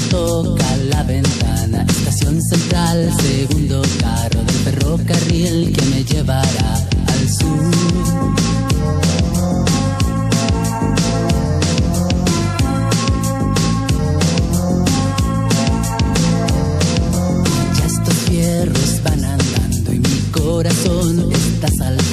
toca 0.09 0.77
la 0.89 1.03
ventana, 1.03 1.85
estación 1.87 2.41
central, 2.41 3.11
segundo 3.21 3.81
carro 3.99 4.47
ferrocarril 4.67 5.71
que 5.71 5.85
me 5.85 6.03
llevará 6.03 6.75
al 7.07 7.29
sur. 7.29 7.71
Ya 17.77 17.85
estos 17.85 18.15
fierros 18.27 19.03
van 19.03 19.23
andando 19.23 19.93
y 19.93 19.99
mi 19.99 20.19
corazón 20.31 21.31
está 21.31 21.67
saltando 21.77 22.06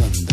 England. 0.00 0.29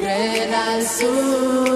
Estrela 0.00 0.76
azul. 0.78 1.69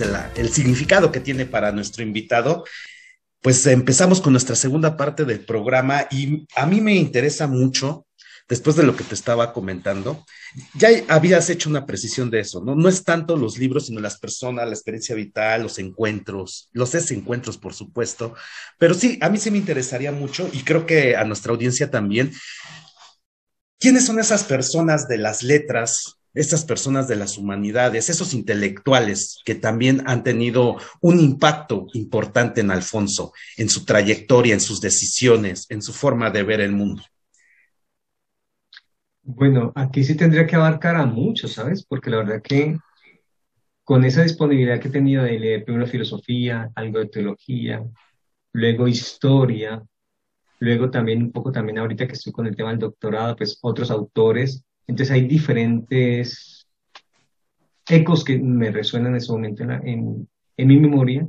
El, 0.00 0.14
el 0.36 0.48
significado 0.50 1.12
que 1.12 1.20
tiene 1.20 1.46
para 1.46 1.72
nuestro 1.72 2.02
invitado, 2.02 2.64
pues 3.44 3.66
empezamos 3.66 4.22
con 4.22 4.32
nuestra 4.32 4.56
segunda 4.56 4.96
parte 4.96 5.26
del 5.26 5.40
programa 5.40 6.06
y 6.10 6.46
a 6.56 6.64
mí 6.64 6.80
me 6.80 6.94
interesa 6.94 7.46
mucho, 7.46 8.06
después 8.48 8.76
de 8.76 8.82
lo 8.82 8.96
que 8.96 9.04
te 9.04 9.14
estaba 9.14 9.52
comentando, 9.52 10.24
ya 10.74 10.88
habías 11.08 11.50
hecho 11.50 11.68
una 11.68 11.84
precisión 11.84 12.30
de 12.30 12.40
eso, 12.40 12.62
¿no? 12.64 12.74
No 12.74 12.88
es 12.88 13.04
tanto 13.04 13.36
los 13.36 13.58
libros, 13.58 13.86
sino 13.86 14.00
las 14.00 14.18
personas, 14.18 14.66
la 14.66 14.74
experiencia 14.74 15.14
vital, 15.14 15.62
los 15.62 15.78
encuentros, 15.78 16.68
los 16.72 16.92
desencuentros, 16.92 17.58
por 17.58 17.74
supuesto, 17.74 18.34
pero 18.78 18.94
sí, 18.94 19.18
a 19.20 19.28
mí 19.28 19.38
sí 19.38 19.50
me 19.50 19.58
interesaría 19.58 20.12
mucho 20.12 20.48
y 20.52 20.62
creo 20.62 20.86
que 20.86 21.16
a 21.16 21.24
nuestra 21.24 21.52
audiencia 21.52 21.90
también, 21.90 22.32
¿quiénes 23.78 24.06
son 24.06 24.18
esas 24.18 24.44
personas 24.44 25.08
de 25.08 25.18
las 25.18 25.42
letras? 25.42 26.18
Esas 26.34 26.64
personas 26.64 27.08
de 27.08 27.16
las 27.16 27.38
humanidades, 27.38 28.10
esos 28.10 28.34
intelectuales 28.34 29.38
que 29.44 29.54
también 29.54 30.02
han 30.06 30.24
tenido 30.24 30.76
un 31.00 31.20
impacto 31.20 31.86
importante 31.94 32.60
en 32.60 32.70
Alfonso, 32.70 33.32
en 33.56 33.68
su 33.68 33.84
trayectoria, 33.84 34.54
en 34.54 34.60
sus 34.60 34.80
decisiones, 34.80 35.66
en 35.70 35.80
su 35.80 35.92
forma 35.92 36.30
de 36.30 36.42
ver 36.42 36.60
el 36.60 36.72
mundo. 36.72 37.02
Bueno, 39.22 39.72
aquí 39.74 40.04
sí 40.04 40.16
tendría 40.16 40.46
que 40.46 40.56
abarcar 40.56 40.96
a 40.96 41.06
muchos, 41.06 41.54
¿sabes? 41.54 41.86
Porque 41.86 42.10
la 42.10 42.18
verdad 42.18 42.42
que 42.42 42.76
con 43.84 44.04
esa 44.04 44.22
disponibilidad 44.22 44.80
que 44.80 44.88
he 44.88 44.92
tenido 44.92 45.22
de 45.22 45.38
leer 45.38 45.64
primero 45.64 45.86
filosofía, 45.86 46.70
algo 46.74 46.98
de 46.98 47.06
teología, 47.06 47.84
luego 48.52 48.88
historia, 48.88 49.82
luego 50.58 50.90
también 50.90 51.22
un 51.22 51.32
poco 51.32 51.52
también 51.52 51.78
ahorita 51.78 52.06
que 52.06 52.14
estoy 52.14 52.32
con 52.32 52.46
el 52.46 52.56
tema 52.56 52.70
del 52.70 52.78
doctorado, 52.78 53.36
pues 53.36 53.58
otros 53.62 53.90
autores. 53.90 54.64
Entonces 54.86 55.12
hay 55.12 55.26
diferentes 55.26 56.66
ecos 57.88 58.24
que 58.24 58.38
me 58.38 58.70
resuenan 58.70 59.12
en 59.12 59.16
ese 59.16 59.32
momento 59.32 59.62
en, 59.64 60.28
mi 60.56 60.78
memoria, 60.78 61.26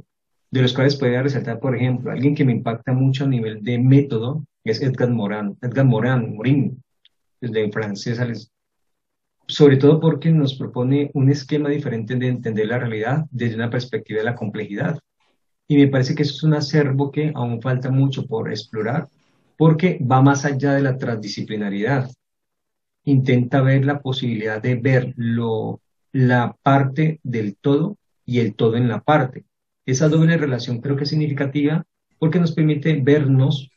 de 0.51 0.61
los 0.61 0.73
cuales 0.73 0.95
podría 0.95 1.23
resaltar, 1.23 1.59
por 1.59 1.75
ejemplo, 1.75 2.11
alguien 2.11 2.35
que 2.35 2.45
me 2.45 2.53
impacta 2.53 2.93
mucho 2.93 3.25
a 3.25 3.27
nivel 3.27 3.61
de 3.63 3.77
método, 3.77 4.45
es 4.63 4.81
Edgar 4.81 5.09
Morin, 5.09 5.57
Edgar 5.61 5.85
Morin, 5.85 6.35
Morin, 6.35 6.83
desde 7.41 7.71
francés, 7.71 8.19
al- 8.19 8.35
sobre 9.47 9.77
todo 9.77 9.99
porque 9.99 10.31
nos 10.31 10.55
propone 10.55 11.11
un 11.13 11.29
esquema 11.29 11.69
diferente 11.69 12.15
de 12.15 12.27
entender 12.27 12.67
la 12.67 12.79
realidad 12.79 13.25
desde 13.31 13.55
una 13.55 13.69
perspectiva 13.69 14.19
de 14.19 14.25
la 14.25 14.35
complejidad. 14.35 14.97
Y 15.67 15.77
me 15.77 15.87
parece 15.87 16.15
que 16.15 16.23
eso 16.23 16.35
es 16.35 16.43
un 16.43 16.53
acervo 16.53 17.11
que 17.11 17.31
aún 17.35 17.61
falta 17.61 17.91
mucho 17.91 18.25
por 18.25 18.49
explorar, 18.49 19.07
porque 19.57 19.99
va 19.99 20.21
más 20.21 20.45
allá 20.45 20.73
de 20.73 20.81
la 20.81 20.97
transdisciplinaridad. 20.97 22.09
Intenta 23.05 23.61
ver 23.61 23.85
la 23.85 24.01
posibilidad 24.01 24.61
de 24.61 24.75
ver 24.75 25.13
lo, 25.15 25.81
la 26.11 26.55
parte 26.61 27.19
del 27.23 27.55
todo 27.55 27.97
y 28.25 28.39
el 28.39 28.55
todo 28.55 28.75
en 28.77 28.87
la 28.87 29.01
parte. 29.01 29.45
Esa 29.85 30.09
doble 30.09 30.37
relación 30.37 30.81
creo 30.81 30.95
que 30.95 31.03
es 31.03 31.09
significativa 31.09 31.85
porque 32.17 32.39
nos 32.39 32.53
permite 32.53 32.99
vernos 33.01 33.69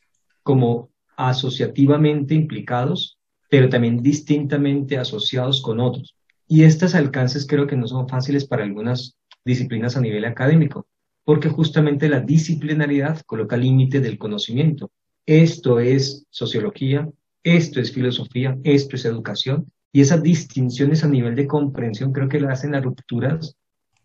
como 0.43 0.89
asociativamente 1.15 2.33
implicados, 2.33 3.19
pero 3.49 3.69
también 3.69 4.01
distintamente 4.01 4.97
asociados 4.97 5.61
con 5.61 5.79
otros. 5.79 6.15
Y 6.47 6.63
estos 6.63 6.95
alcances 6.95 7.45
creo 7.45 7.67
que 7.67 7.75
no 7.75 7.87
son 7.87 8.07
fáciles 8.07 8.45
para 8.45 8.63
algunas 8.63 9.17
disciplinas 9.45 9.97
a 9.97 10.01
nivel 10.01 10.25
académico, 10.25 10.87
porque 11.23 11.49
justamente 11.49 12.09
la 12.09 12.21
disciplinaridad 12.21 13.21
coloca 13.25 13.57
límite 13.57 13.99
del 13.99 14.17
conocimiento. 14.17 14.91
Esto 15.25 15.79
es 15.79 16.25
sociología, 16.29 17.07
esto 17.55 17.79
es 17.79 17.91
filosofía, 17.91 18.57
esto 18.63 18.95
es 18.95 19.05
educación, 19.05 19.71
y 19.91 20.01
esas 20.01 20.21
distinciones 20.21 21.03
a 21.03 21.07
nivel 21.07 21.35
de 21.35 21.47
comprensión 21.47 22.13
creo 22.13 22.29
que 22.29 22.39
le 22.39 22.47
hacen 22.47 22.71
las 22.71 22.83
rupturas 22.83 23.55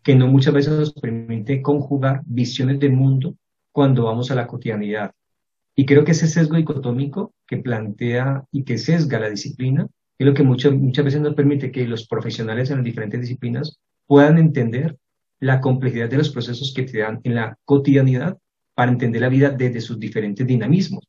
que 0.03 0.15
no 0.15 0.27
muchas 0.27 0.53
veces 0.53 0.73
nos 0.73 0.93
permite 0.93 1.61
conjugar 1.61 2.21
visiones 2.25 2.79
del 2.79 2.93
mundo 2.93 3.35
cuando 3.71 4.05
vamos 4.05 4.29
a 4.29 4.35
la 4.35 4.47
cotidianidad. 4.47 5.11
Y 5.75 5.85
creo 5.85 6.05
que 6.05 6.11
ese 6.11 6.27
sesgo 6.27 6.55
dicotómico 6.55 7.33
que 7.47 7.57
plantea 7.57 8.45
y 8.51 8.63
que 8.63 8.77
sesga 8.77 9.19
la 9.19 9.29
disciplina 9.29 9.87
es 10.17 10.25
lo 10.25 10.33
que 10.33 10.43
muchas, 10.43 10.73
muchas 10.73 11.05
veces 11.05 11.21
nos 11.21 11.33
permite 11.33 11.71
que 11.71 11.87
los 11.87 12.07
profesionales 12.07 12.69
en 12.69 12.77
las 12.77 12.85
diferentes 12.85 13.19
disciplinas 13.19 13.79
puedan 14.05 14.37
entender 14.37 14.97
la 15.39 15.59
complejidad 15.59 16.09
de 16.09 16.17
los 16.17 16.29
procesos 16.29 16.73
que 16.73 16.83
te 16.83 16.99
dan 16.99 17.19
en 17.23 17.35
la 17.35 17.57
cotidianidad 17.65 18.37
para 18.75 18.91
entender 18.91 19.21
la 19.21 19.29
vida 19.29 19.49
desde 19.49 19.81
sus 19.81 19.99
diferentes 19.99 20.45
dinamismos. 20.45 21.03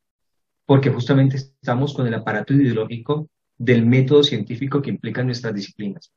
Porque 0.67 0.91
justamente 0.91 1.37
estamos 1.37 1.95
con 1.95 2.07
el 2.07 2.15
aparato 2.15 2.53
ideológico 2.53 3.29
del 3.57 3.87
método 3.87 4.23
científico 4.23 4.83
que 4.83 4.91
implica 4.91 5.23
nuestras 5.23 5.55
disciplinas. 5.55 6.13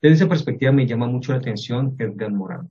Desde 0.00 0.16
esa 0.16 0.28
perspectiva 0.28 0.70
me 0.70 0.86
llama 0.86 1.06
mucho 1.06 1.32
la 1.32 1.38
atención 1.38 1.96
Edgar 1.98 2.30
Morin. 2.32 2.68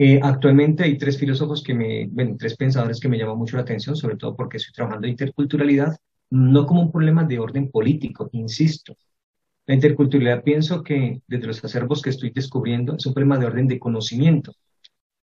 Eh, 0.00 0.20
actualmente 0.22 0.84
hay 0.84 0.96
tres 0.96 1.18
filósofos 1.18 1.62
que 1.62 1.74
me, 1.74 2.06
bueno, 2.06 2.36
tres 2.38 2.56
pensadores 2.56 3.00
que 3.00 3.08
me 3.08 3.18
llaman 3.18 3.38
mucho 3.38 3.56
la 3.56 3.62
atención, 3.62 3.96
sobre 3.96 4.16
todo 4.16 4.36
porque 4.36 4.58
estoy 4.58 4.72
trabajando 4.72 5.06
en 5.06 5.12
interculturalidad, 5.12 5.96
no 6.30 6.66
como 6.66 6.82
un 6.82 6.92
problema 6.92 7.24
de 7.24 7.38
orden 7.38 7.70
político, 7.70 8.28
insisto. 8.32 8.96
La 9.66 9.74
interculturalidad 9.74 10.44
pienso 10.44 10.82
que 10.82 11.20
desde 11.26 11.46
los 11.46 11.64
acervos 11.64 12.00
que 12.00 12.10
estoy 12.10 12.30
descubriendo 12.30 12.96
es 12.96 13.06
un 13.06 13.14
problema 13.14 13.38
de 13.38 13.46
orden 13.46 13.66
de 13.66 13.78
conocimiento. 13.78 14.52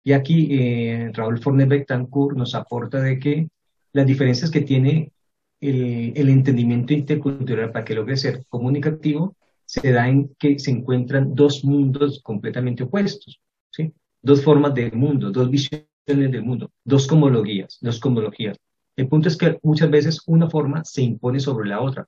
Y 0.03 0.13
aquí 0.13 0.47
eh, 0.51 1.11
Raúl 1.13 1.39
Fornet 1.39 1.67
Betancourt 1.67 2.37
nos 2.37 2.55
aporta 2.55 3.01
de 3.01 3.19
que 3.19 3.47
las 3.93 4.05
diferencias 4.05 4.51
que 4.51 4.61
tiene 4.61 5.11
el, 5.59 6.29
entendimiento 6.29 6.93
intercultural 6.93 7.71
para 7.71 7.85
que 7.85 7.95
logre 7.95 8.17
ser 8.17 8.45
comunicativo 8.49 9.35
se 9.65 9.91
da 9.91 10.09
en 10.09 10.35
que 10.39 10.59
se 10.59 10.71
encuentran 10.71 11.35
dos 11.35 11.63
mundos 11.63 12.21
completamente 12.23 12.83
opuestos, 12.83 13.39
¿sí? 13.71 13.93
dos 14.21 14.43
formas 14.43 14.73
de 14.73 14.91
mundo, 14.91 15.31
dos 15.31 15.49
visiones 15.49 15.87
del 16.07 16.43
mundo, 16.43 16.71
dos 16.83 17.07
cosmologías, 17.07 17.77
dos 17.79 17.99
cosmologías. 17.99 18.57
El 18.95 19.07
punto 19.07 19.29
es 19.29 19.37
que 19.37 19.59
muchas 19.63 19.89
veces 19.89 20.21
una 20.25 20.49
forma 20.49 20.83
se 20.83 21.03
impone 21.03 21.39
sobre 21.39 21.69
la 21.69 21.79
otra, 21.81 22.07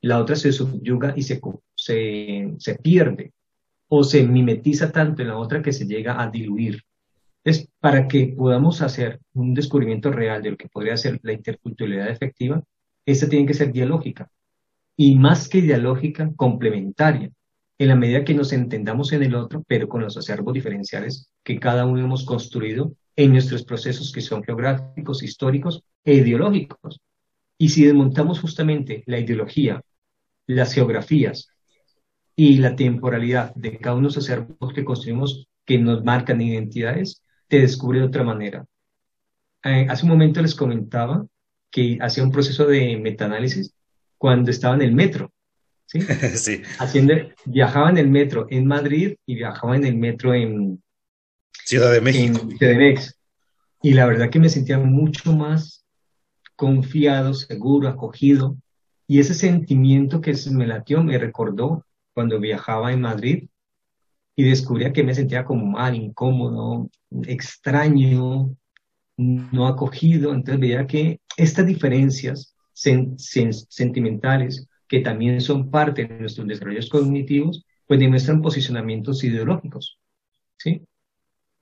la 0.00 0.20
otra 0.20 0.34
se 0.34 0.52
subyuga 0.52 1.14
y 1.16 1.22
se, 1.22 1.40
se, 1.74 2.54
se 2.58 2.74
pierde 2.76 3.32
o 3.88 4.02
se 4.02 4.24
mimetiza 4.24 4.90
tanto 4.90 5.22
en 5.22 5.28
la 5.28 5.38
otra 5.38 5.62
que 5.62 5.72
se 5.72 5.86
llega 5.86 6.20
a 6.20 6.30
diluir. 6.30 6.82
Es 7.44 7.68
para 7.78 8.08
que 8.08 8.34
podamos 8.36 8.82
hacer 8.82 9.20
un 9.34 9.54
descubrimiento 9.54 10.10
real 10.10 10.42
de 10.42 10.52
lo 10.52 10.56
que 10.56 10.68
podría 10.68 10.96
ser 10.96 11.20
la 11.22 11.32
interculturalidad 11.32 12.08
efectiva, 12.08 12.62
esta 13.06 13.28
tiene 13.28 13.46
que 13.46 13.54
ser 13.54 13.70
dialógica 13.72 14.30
y 14.96 15.16
más 15.16 15.48
que 15.48 15.60
dialógica, 15.60 16.30
complementaria, 16.36 17.30
en 17.78 17.88
la 17.88 17.96
medida 17.96 18.24
que 18.24 18.34
nos 18.34 18.52
entendamos 18.52 19.12
en 19.12 19.24
el 19.24 19.34
otro, 19.34 19.64
pero 19.66 19.88
con 19.88 20.02
los 20.02 20.16
acervos 20.16 20.54
diferenciales 20.54 21.28
que 21.42 21.58
cada 21.58 21.84
uno 21.86 22.04
hemos 22.04 22.24
construido 22.24 22.94
en 23.16 23.32
nuestros 23.32 23.64
procesos 23.64 24.12
que 24.12 24.20
son 24.20 24.42
geográficos, 24.44 25.22
históricos 25.22 25.82
e 26.04 26.14
ideológicos. 26.14 27.00
Y 27.58 27.70
si 27.70 27.84
desmontamos 27.84 28.40
justamente 28.40 29.02
la 29.06 29.18
ideología, 29.18 29.82
las 30.46 30.72
geografías 30.72 31.48
y 32.36 32.58
la 32.58 32.76
temporalidad 32.76 33.54
de 33.54 33.78
cada 33.78 33.96
uno 33.96 34.08
de 34.08 34.14
los 34.14 34.18
acervos 34.18 34.72
que 34.72 34.84
construimos 34.84 35.48
que 35.64 35.78
nos 35.78 36.04
marcan 36.04 36.40
identidades, 36.40 37.22
te 37.48 37.60
descubre 37.60 38.00
de 38.00 38.06
otra 38.06 38.24
manera. 38.24 38.64
Eh, 39.64 39.86
hace 39.88 40.04
un 40.04 40.10
momento 40.10 40.42
les 40.42 40.54
comentaba 40.54 41.26
que 41.70 41.98
hacía 42.00 42.22
un 42.22 42.32
proceso 42.32 42.66
de 42.66 42.96
metaanálisis 42.96 43.74
cuando 44.18 44.50
estaba 44.50 44.74
en 44.74 44.82
el 44.82 44.92
metro 44.92 45.32
¿sí? 45.86 46.00
sí. 46.36 46.62
Haciendo, 46.78 47.14
viajaba 47.44 47.90
en 47.90 47.98
el 47.98 48.08
metro 48.08 48.46
en 48.50 48.66
Madrid 48.66 49.16
y 49.26 49.34
viajaba 49.34 49.76
en 49.76 49.84
el 49.84 49.96
metro 49.96 50.34
en 50.34 50.82
Ciudad 51.64 51.92
de 51.92 52.00
México. 52.00 52.40
En 52.40 52.58
CDMX. 52.58 53.18
Y 53.82 53.94
la 53.94 54.06
verdad 54.06 54.30
que 54.30 54.38
me 54.38 54.48
sentía 54.48 54.78
mucho 54.78 55.32
más 55.32 55.84
confiado, 56.56 57.34
seguro, 57.34 57.88
acogido. 57.88 58.56
Y 59.06 59.20
ese 59.20 59.34
sentimiento 59.34 60.20
que 60.20 60.34
me 60.50 60.66
latió 60.66 61.02
me 61.02 61.18
recordó 61.18 61.84
cuando 62.14 62.38
viajaba 62.40 62.92
en 62.92 63.00
Madrid 63.00 63.48
y 64.36 64.44
descubría 64.44 64.92
que 64.92 65.04
me 65.04 65.14
sentía 65.14 65.44
como 65.44 65.66
mal, 65.66 65.94
incómodo, 65.94 66.90
extraño, 67.26 68.56
no 69.16 69.66
acogido. 69.66 70.32
Entonces 70.32 70.60
veía 70.60 70.86
que 70.86 71.20
estas 71.36 71.66
diferencias 71.66 72.54
sentimentales, 72.72 74.68
que 74.88 75.00
también 75.00 75.40
son 75.40 75.70
parte 75.70 76.04
de 76.04 76.18
nuestros 76.18 76.46
desarrollos 76.46 76.88
cognitivos, 76.88 77.64
pues 77.86 78.00
demuestran 78.00 78.42
posicionamientos 78.42 79.22
ideológicos, 79.24 79.98
¿sí? 80.56 80.82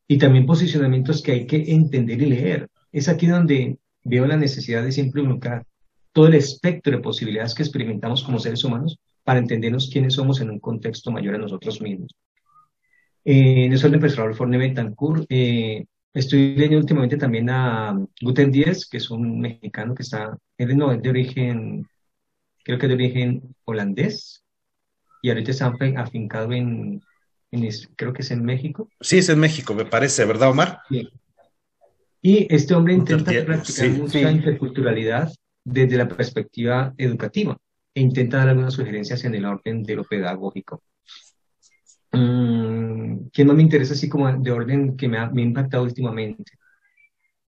Y 0.09 0.19
también 0.19 0.47
posicionamientos 0.47 1.23
que 1.23 1.33
hay 1.33 1.47
que 1.47 1.73
entender 1.73 2.23
y 2.23 2.27
leer. 2.27 2.69
Es 2.93 3.09
aquí 3.09 3.27
donde 3.27 3.79
veo 4.05 4.27
la 4.27 4.37
necesidad 4.37 4.83
de 4.83 4.93
siempre 4.93 5.23
involucrar 5.23 5.67
todo 6.12 6.27
el 6.27 6.35
espectro 6.35 6.97
de 6.97 7.03
posibilidades 7.03 7.55
que 7.55 7.62
experimentamos 7.62 8.23
como 8.23 8.38
seres 8.38 8.65
humanos 8.65 8.99
para 9.25 9.38
entendernos 9.38 9.88
quiénes 9.91 10.15
somos 10.15 10.41
en 10.41 10.51
un 10.51 10.59
contexto 10.59 11.11
mayor 11.11 11.37
a 11.37 11.38
nosotros 11.38 11.81
mismos. 11.81 12.15
Eh, 13.25 13.67
en 13.67 13.73
eso 13.73 13.87
el 13.87 13.99
profesor 13.99 14.35
Forne 14.35 14.59
Betancourt, 14.59 15.27
eh, 15.29 15.85
estoy 16.13 16.55
leyendo 16.55 16.79
últimamente 16.79 17.17
también 17.17 17.51
a 17.51 17.97
Guten 18.21 18.51
Díez, 18.51 18.87
que 18.89 18.97
es 18.99 19.11
un 19.11 19.41
mexicano 19.41 19.95
que 19.95 20.03
está, 20.03 20.37
él 20.59 20.77
no, 20.77 20.93
es 20.93 21.01
de 21.03 21.11
origen, 21.11 21.87
creo 22.65 22.79
que 22.79 22.89
de 22.89 22.95
origen 22.95 23.55
holandés, 23.65 24.43
y 25.23 25.31
ahorita 25.31 25.53
está 25.53 25.73
afincado 25.97 26.53
en, 26.53 27.01
en 27.53 27.69
creo 27.97 28.13
que 28.13 28.23
es 28.23 28.31
en 28.33 28.45
México. 28.45 28.89
Sí, 29.01 29.19
es 29.19 29.29
en 29.29 29.39
México, 29.39 29.73
me 29.73 29.85
parece, 29.85 30.25
¿verdad, 30.25 30.51
Omar? 30.51 30.81
Sí. 30.89 31.09
Y 32.21 32.55
este 32.55 32.75
hombre 32.75 32.95
intenta 32.95 33.33
practicar 33.45 33.89
mucha 33.91 34.31
interculturalidad 34.31 35.33
desde 35.65 35.97
la 35.97 36.09
perspectiva 36.09 36.93
educativa 36.97 37.57
e 37.95 38.01
intenta 38.01 38.39
dar 38.39 38.49
algunas 38.49 38.75
sugerencias 38.75 39.25
en 39.25 39.35
el 39.35 39.45
orden 39.45 39.83
de 39.83 39.97
lo 39.97 40.05
pedagógico. 40.05 40.83
Mm, 42.13 42.62
¿Quién 43.33 43.49
más 43.49 43.57
me 43.57 43.62
interesa 43.62 43.95
así 43.95 44.09
como 44.09 44.33
de 44.33 44.51
orden 44.51 44.97
que 44.97 45.09
me 45.09 45.19
ha, 45.19 45.31
impactado 45.35 45.85
últimamente? 45.85 46.53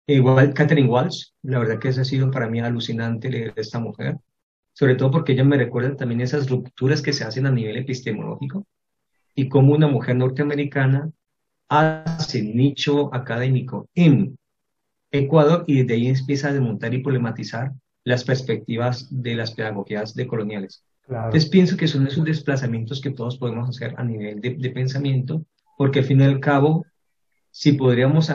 Igual 0.06 0.52
Catherine 0.54 0.88
Walsh, 0.88 1.28
la 1.42 1.58
verdad 1.58 1.78
que 1.78 1.88
eso 1.88 2.02
ha 2.02 2.04
sido 2.04 2.30
para 2.30 2.48
mí 2.48 2.60
alucinante 2.60 3.30
leer 3.30 3.54
a 3.56 3.60
esta 3.60 3.78
mujer, 3.78 4.18
sobre 4.72 4.96
todo 4.96 5.10
porque 5.10 5.32
ella 5.32 5.44
me 5.44 5.56
recuerda 5.56 5.96
también 5.96 6.20
esas 6.20 6.48
rupturas 6.48 7.00
que 7.00 7.12
se 7.12 7.24
hacen 7.24 7.46
a 7.46 7.50
nivel 7.50 7.76
epistemológico 7.76 8.66
y 9.34 9.48
cómo 9.48 9.74
una 9.74 9.88
mujer 9.88 10.16
norteamericana 10.16 11.10
hace 11.68 12.42
nicho 12.42 13.14
académico 13.14 13.88
en 13.94 14.38
Ecuador 15.10 15.64
y 15.66 15.82
desde 15.82 15.94
ahí 15.94 16.08
empieza 16.08 16.48
a 16.48 16.52
desmontar 16.52 16.92
y 16.92 17.02
problematizar 17.02 17.72
las 18.04 18.24
perspectivas 18.24 19.08
de 19.10 19.34
las 19.34 19.52
pedagogías 19.52 20.14
decoloniales. 20.14 20.84
Entonces 21.08 21.46
pienso 21.46 21.76
que 21.76 21.86
son 21.86 22.06
esos 22.06 22.24
desplazamientos 22.24 23.00
que 23.00 23.10
todos 23.10 23.36
podemos 23.36 23.68
hacer 23.68 23.94
a 23.96 24.04
nivel 24.04 24.40
de, 24.40 24.70
pensamiento, 24.70 25.44
porque 25.76 25.98
al 26.00 26.04
fin 26.04 26.20
y 26.20 26.24
al 26.24 26.40
cabo, 26.40 26.86
si 27.50 27.72
podríamos 27.72 28.30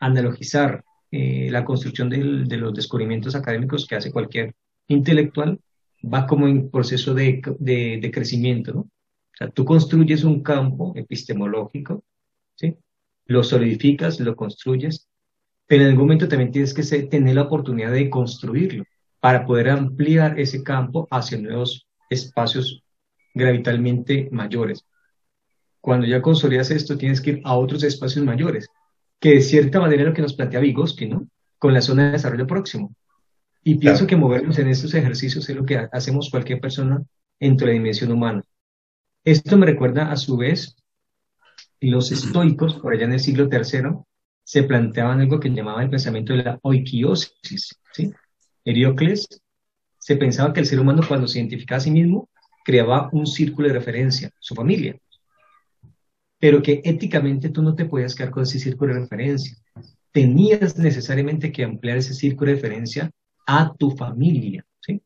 analogizar 0.00 0.84
eh, 1.10 1.48
la 1.50 1.64
construcción 1.64 2.10
de 2.10 2.56
los 2.56 2.74
descubrimientos 2.74 3.34
académicos 3.34 3.86
que 3.86 3.96
hace 3.96 4.12
cualquier 4.12 4.54
intelectual, 4.88 5.58
va 6.04 6.26
como 6.26 6.46
en 6.46 6.70
proceso 6.70 7.14
de, 7.14 7.40
de, 7.58 8.10
crecimiento, 8.12 8.72
¿no? 8.74 8.80
O 8.80 9.38
sea, 9.38 9.50
tú 9.50 9.64
construyes 9.64 10.24
un 10.24 10.42
campo 10.42 10.92
epistemológico, 10.96 12.04
¿sí? 12.54 12.76
Lo 13.26 13.42
solidificas, 13.42 14.20
lo 14.20 14.36
construyes, 14.36 15.08
pero 15.66 15.82
en 15.82 15.90
algún 15.90 16.04
momento 16.04 16.28
también 16.28 16.52
tienes 16.52 16.72
que 16.74 16.82
tener 16.82 17.34
la 17.34 17.42
oportunidad 17.42 17.92
de 17.92 18.08
construirlo 18.08 18.84
para 19.26 19.44
poder 19.44 19.70
ampliar 19.70 20.38
ese 20.38 20.62
campo 20.62 21.08
hacia 21.10 21.36
nuevos 21.36 21.88
espacios 22.08 22.84
gravitalmente 23.34 24.28
mayores. 24.30 24.86
Cuando 25.80 26.06
ya 26.06 26.22
consolidas 26.22 26.70
esto, 26.70 26.96
tienes 26.96 27.20
que 27.20 27.30
ir 27.30 27.40
a 27.42 27.56
otros 27.56 27.82
espacios 27.82 28.24
mayores, 28.24 28.68
que 29.18 29.30
de 29.30 29.40
cierta 29.40 29.80
manera 29.80 30.02
es 30.02 30.08
lo 30.10 30.14
que 30.14 30.22
nos 30.22 30.34
plantea 30.34 30.60
Vygotsky, 30.60 31.08
¿no? 31.08 31.26
Con 31.58 31.74
la 31.74 31.80
zona 31.80 32.04
de 32.04 32.12
desarrollo 32.12 32.46
próximo. 32.46 32.94
Y 33.64 33.78
pienso 33.78 34.06
que 34.06 34.14
movernos 34.14 34.60
en 34.60 34.68
estos 34.68 34.94
ejercicios 34.94 35.50
es 35.50 35.56
lo 35.56 35.64
que 35.64 35.88
hacemos 35.90 36.30
cualquier 36.30 36.60
persona 36.60 37.02
entre 37.40 37.66
la 37.66 37.72
dimensión 37.72 38.12
humana. 38.12 38.44
Esto 39.24 39.56
me 39.56 39.66
recuerda 39.66 40.12
a 40.12 40.16
su 40.16 40.36
vez 40.36 40.76
los 41.80 42.12
estoicos, 42.12 42.74
por 42.74 42.92
allá 42.92 43.06
en 43.06 43.14
el 43.14 43.18
siglo 43.18 43.48
III, 43.50 44.04
se 44.44 44.62
planteaban 44.62 45.18
algo 45.18 45.40
que 45.40 45.50
llamaban 45.50 45.82
el 45.82 45.90
pensamiento 45.90 46.32
de 46.32 46.44
la 46.44 46.60
oikiosis. 46.62 47.76
¿sí? 47.92 48.12
Heriocles 48.66 49.28
se 49.98 50.16
pensaba 50.16 50.52
que 50.52 50.60
el 50.60 50.66
ser 50.66 50.80
humano 50.80 51.02
cuando 51.06 51.26
se 51.26 51.38
identificaba 51.38 51.78
a 51.78 51.80
sí 51.80 51.90
mismo 51.90 52.28
creaba 52.64 53.08
un 53.12 53.26
círculo 53.26 53.68
de 53.68 53.74
referencia, 53.74 54.30
su 54.40 54.54
familia, 54.54 54.98
pero 56.38 56.60
que 56.62 56.82
éticamente 56.84 57.48
tú 57.48 57.62
no 57.62 57.74
te 57.74 57.86
podías 57.86 58.14
quedar 58.14 58.30
con 58.30 58.42
ese 58.42 58.58
círculo 58.58 58.92
de 58.92 59.00
referencia. 59.00 59.56
Tenías 60.12 60.76
necesariamente 60.76 61.52
que 61.52 61.64
ampliar 61.64 61.96
ese 61.96 62.12
círculo 62.12 62.50
de 62.50 62.56
referencia 62.56 63.10
a 63.46 63.72
tu 63.74 63.92
familia. 63.92 64.66
¿sí? 64.80 65.00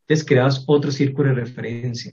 Entonces 0.00 0.26
creabas 0.26 0.64
otro 0.66 0.90
círculo 0.90 1.28
de 1.30 1.36
referencia. 1.36 2.12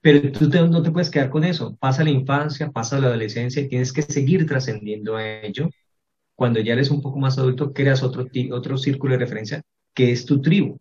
Pero 0.00 0.32
tú 0.32 0.48
no 0.48 0.82
te 0.82 0.90
puedes 0.90 1.08
quedar 1.08 1.30
con 1.30 1.44
eso. 1.44 1.76
Pasa 1.76 2.04
la 2.04 2.10
infancia, 2.10 2.70
pasa 2.70 2.98
la 2.98 3.06
adolescencia 3.06 3.62
y 3.62 3.68
tienes 3.68 3.92
que 3.92 4.02
seguir 4.02 4.44
trascendiendo 4.44 5.16
a 5.16 5.40
ello. 5.40 5.70
Cuando 6.34 6.60
ya 6.60 6.72
eres 6.72 6.90
un 6.90 7.00
poco 7.00 7.18
más 7.18 7.38
adulto, 7.38 7.72
creas 7.72 8.02
otro, 8.02 8.26
otro 8.52 8.78
círculo 8.78 9.14
de 9.14 9.20
referencia 9.20 9.62
que 9.94 10.12
es 10.12 10.26
tu 10.26 10.40
tribu. 10.40 10.78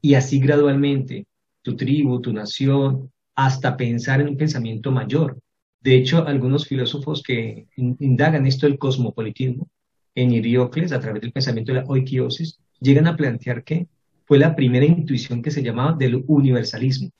Y 0.00 0.14
así 0.14 0.38
gradualmente, 0.38 1.26
tu 1.62 1.76
tribu, 1.76 2.20
tu 2.20 2.32
nación, 2.32 3.10
hasta 3.34 3.76
pensar 3.76 4.20
en 4.20 4.28
un 4.28 4.36
pensamiento 4.36 4.90
mayor. 4.92 5.38
De 5.80 5.96
hecho, 5.96 6.26
algunos 6.26 6.66
filósofos 6.66 7.22
que 7.22 7.66
indagan 7.76 8.46
esto 8.46 8.66
del 8.66 8.78
cosmopolitismo, 8.78 9.68
en 10.14 10.32
Hiriocles, 10.32 10.92
a 10.92 11.00
través 11.00 11.22
del 11.22 11.32
pensamiento 11.32 11.72
de 11.72 11.80
la 11.80 11.86
oikiosis, 11.86 12.58
llegan 12.80 13.06
a 13.06 13.16
plantear 13.16 13.64
que 13.64 13.88
fue 14.26 14.38
la 14.38 14.54
primera 14.54 14.84
intuición 14.84 15.42
que 15.42 15.50
se 15.50 15.62
llamaba 15.62 15.96
del 15.96 16.22
universalismo 16.26 17.10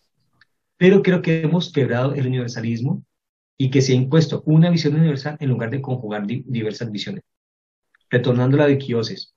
pero 0.83 1.01
creo 1.01 1.23
que 1.23 1.43
hemos 1.43 1.71
quebrado 1.71 2.13
el 2.15 2.27
universalismo 2.27 3.05
y 3.57 3.71
que 3.71 3.83
se 3.83 3.93
ha 3.93 3.95
impuesto 3.95 4.43
una 4.47 4.69
visión 4.69 4.97
universal 4.97 5.37
en 5.39 5.49
lugar 5.49 5.71
de 5.71 5.81
conjugar 5.81 6.27
diversas 6.27 6.91
visiones. 6.91 7.23
Retornando 8.13 8.63
a 8.63 8.69
la 8.69 8.77
Quiosis, 8.77 9.33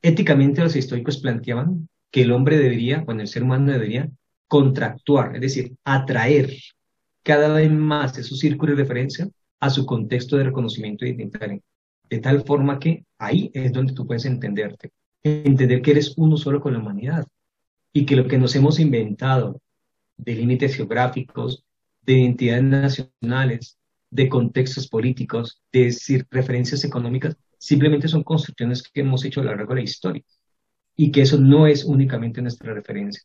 éticamente 0.00 0.62
los 0.62 0.76
estoicos 0.76 1.18
planteaban 1.18 1.88
que 2.12 2.22
el 2.22 2.30
hombre 2.30 2.56
debería, 2.56 3.00
bueno, 3.00 3.20
el 3.20 3.26
ser 3.26 3.42
humano 3.42 3.72
debería 3.72 4.08
contractuar, 4.46 5.34
es 5.34 5.40
decir, 5.40 5.74
atraer 5.82 6.52
cada 7.24 7.52
vez 7.52 7.68
más 7.72 8.14
de 8.14 8.22
su 8.22 8.36
círculo 8.36 8.76
de 8.76 8.82
referencia 8.82 9.28
a 9.58 9.70
su 9.70 9.84
contexto 9.84 10.36
de 10.36 10.44
reconocimiento 10.44 11.04
identitario, 11.04 11.60
de 12.08 12.18
tal 12.20 12.44
forma 12.44 12.78
que 12.78 13.04
ahí 13.18 13.50
es 13.54 13.72
donde 13.72 13.92
tú 13.92 14.06
puedes 14.06 14.24
entenderte, 14.24 14.90
entender 15.24 15.82
que 15.82 15.90
eres 15.90 16.14
uno 16.16 16.36
solo 16.36 16.60
con 16.60 16.74
la 16.74 16.78
humanidad 16.78 17.26
y 17.92 18.06
que 18.06 18.14
lo 18.14 18.28
que 18.28 18.38
nos 18.38 18.54
hemos 18.54 18.78
inventado 18.78 19.60
de 20.16 20.36
límites 20.36 20.76
geográficos, 20.76 21.64
de 22.02 22.20
identidades 22.20 22.62
nacionales, 22.62 23.78
de 24.10 24.28
contextos 24.28 24.86
políticos, 24.86 25.60
de 25.72 25.92
referencias 26.30 26.84
económicas, 26.84 27.36
simplemente 27.62 28.08
son 28.08 28.24
construcciones 28.24 28.82
que 28.82 29.02
hemos 29.02 29.24
hecho 29.24 29.40
a 29.40 29.44
lo 29.44 29.50
largo 29.50 29.72
de 29.72 29.80
la 29.82 29.84
historia 29.84 30.22
y 30.96 31.12
que 31.12 31.22
eso 31.22 31.38
no 31.38 31.68
es 31.68 31.84
únicamente 31.84 32.42
nuestra 32.42 32.74
referencia. 32.74 33.22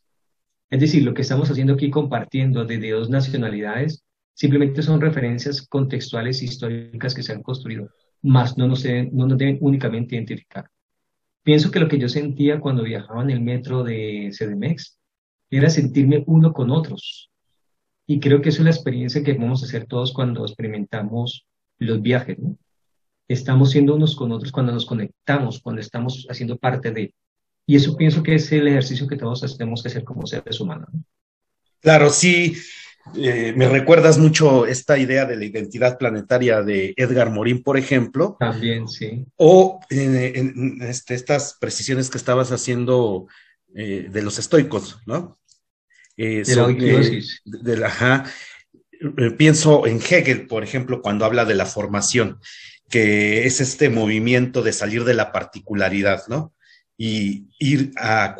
Es 0.70 0.80
decir, 0.80 1.02
lo 1.02 1.12
que 1.12 1.22
estamos 1.22 1.50
haciendo 1.50 1.74
aquí 1.74 1.90
compartiendo 1.90 2.64
desde 2.64 2.92
dos 2.92 3.10
nacionalidades 3.10 4.04
simplemente 4.34 4.82
son 4.82 5.00
referencias 5.00 5.66
contextuales 5.66 6.40
históricas 6.40 7.16
que 7.16 7.24
se 7.24 7.32
han 7.32 7.42
construido, 7.42 7.90
más 8.22 8.56
no 8.56 8.68
nos 8.68 8.84
deben, 8.84 9.10
únicamente 9.60 10.14
identificar. 10.14 10.70
Pienso 11.42 11.72
que 11.72 11.80
lo 11.80 11.88
que 11.88 11.98
yo 11.98 12.08
sentía 12.08 12.60
cuando 12.60 12.84
viajaba 12.84 13.24
en 13.24 13.30
el 13.30 13.40
metro 13.40 13.82
de 13.82 14.30
CDMX 14.30 15.00
era 15.50 15.68
sentirme 15.68 16.22
uno 16.28 16.52
con 16.52 16.70
otros. 16.70 17.32
Y 18.06 18.20
creo 18.20 18.40
que 18.40 18.50
es 18.50 18.60
una 18.60 18.70
experiencia 18.70 19.24
que 19.24 19.32
vamos 19.32 19.62
a 19.62 19.66
hacer 19.66 19.86
todos 19.86 20.12
cuando 20.12 20.44
experimentamos 20.44 21.44
los 21.78 22.00
viajes. 22.00 22.38
¿no? 22.38 22.56
Estamos 23.28 23.70
siendo 23.70 23.94
unos 23.94 24.16
con 24.16 24.32
otros 24.32 24.50
cuando 24.50 24.72
nos 24.72 24.86
conectamos, 24.86 25.60
cuando 25.60 25.80
estamos 25.80 26.26
haciendo 26.30 26.56
parte 26.56 26.90
de. 26.90 27.14
Y 27.66 27.76
eso 27.76 27.96
pienso 27.96 28.22
que 28.22 28.36
es 28.36 28.50
el 28.52 28.66
ejercicio 28.66 29.06
que 29.06 29.16
todos 29.16 29.56
tenemos 29.56 29.82
que 29.82 29.88
hacer 29.88 30.02
como 30.02 30.26
seres 30.26 30.58
humanos. 30.58 30.88
Claro, 31.80 32.08
sí. 32.10 32.56
Eh, 33.16 33.54
me 33.56 33.68
recuerdas 33.68 34.18
mucho 34.18 34.66
esta 34.66 34.98
idea 34.98 35.24
de 35.24 35.36
la 35.36 35.44
identidad 35.44 35.98
planetaria 35.98 36.62
de 36.62 36.94
Edgar 36.96 37.30
Morin, 37.30 37.62
por 37.62 37.76
ejemplo. 37.76 38.36
También, 38.38 38.88
sí. 38.88 39.24
O 39.36 39.80
en, 39.90 40.82
este, 40.82 41.14
estas 41.14 41.56
precisiones 41.60 42.10
que 42.10 42.18
estabas 42.18 42.52
haciendo 42.52 43.26
eh, 43.74 44.08
de 44.10 44.22
los 44.22 44.38
estoicos, 44.38 44.98
¿no? 45.06 45.38
de 46.18 47.76
la 47.76 48.24
pienso 49.36 49.86
en 49.86 49.98
Hegel, 49.98 50.46
por 50.46 50.64
ejemplo, 50.64 51.00
cuando 51.00 51.24
habla 51.24 51.44
de 51.44 51.54
la 51.54 51.66
formación, 51.66 52.40
que 52.88 53.46
es 53.46 53.60
este 53.60 53.90
movimiento 53.90 54.62
de 54.62 54.72
salir 54.72 55.04
de 55.04 55.14
la 55.14 55.32
particularidad, 55.32 56.22
¿no? 56.28 56.54
y 57.00 57.46
ir 57.60 57.92
a, 57.96 58.36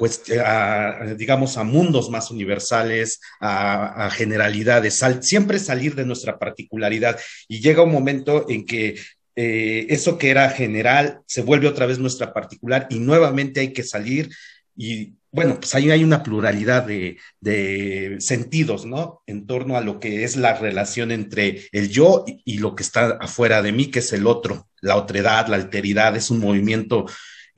digamos, 1.17 1.57
a 1.57 1.63
mundos 1.63 2.11
más 2.11 2.33
universales, 2.33 3.21
a, 3.41 4.11
generalidades, 4.11 5.01
siempre 5.21 5.61
salir 5.61 5.95
de 5.95 6.05
nuestra 6.05 6.41
particularidad. 6.41 7.19
Y 7.47 7.61
llega 7.61 7.85
un 7.85 7.93
momento 7.93 8.47
en 8.51 8.67
que 8.67 8.97
eh, 9.37 9.87
eso 9.91 10.19
que 10.19 10.31
era 10.31 10.51
general 10.51 11.21
se 11.27 11.43
vuelve 11.43 11.69
otra 11.69 11.87
vez 11.87 12.01
nuestra 12.01 12.35
particular 12.35 12.89
y 12.91 12.99
nuevamente 12.99 13.61
hay 13.61 13.73
que 13.73 13.85
salir 13.85 14.29
y 14.77 15.15
bueno, 15.31 15.57
pues 15.61 15.75
ahí 15.75 15.91
hay 15.91 16.05
una 16.05 16.23
pluralidad 16.23 16.87
de, 16.87 18.17
sentidos, 18.21 18.87
¿no? 18.87 19.23
En 19.27 19.47
torno 19.47 19.77
a 19.77 19.81
lo 19.81 20.01
que 20.01 20.25
es 20.25 20.37
la 20.37 20.55
relación 20.55 21.11
entre 21.11 21.69
el 21.73 21.91
yo 21.91 22.25
y, 22.27 22.43
y, 22.45 22.59
lo 22.59 22.75
que 22.75 22.83
está 22.83 23.19
afuera 23.21 23.63
de 23.63 23.73
mí, 23.73 23.91
que 23.91 23.99
es 23.99 24.13
el 24.13 24.27
otro, 24.27 24.69
la 24.81 24.97
otredad, 24.97 25.49
la 25.49 25.57
alteridad, 25.57 26.17
es 26.17 26.31
un 26.31 26.41
movimiento 26.41 27.07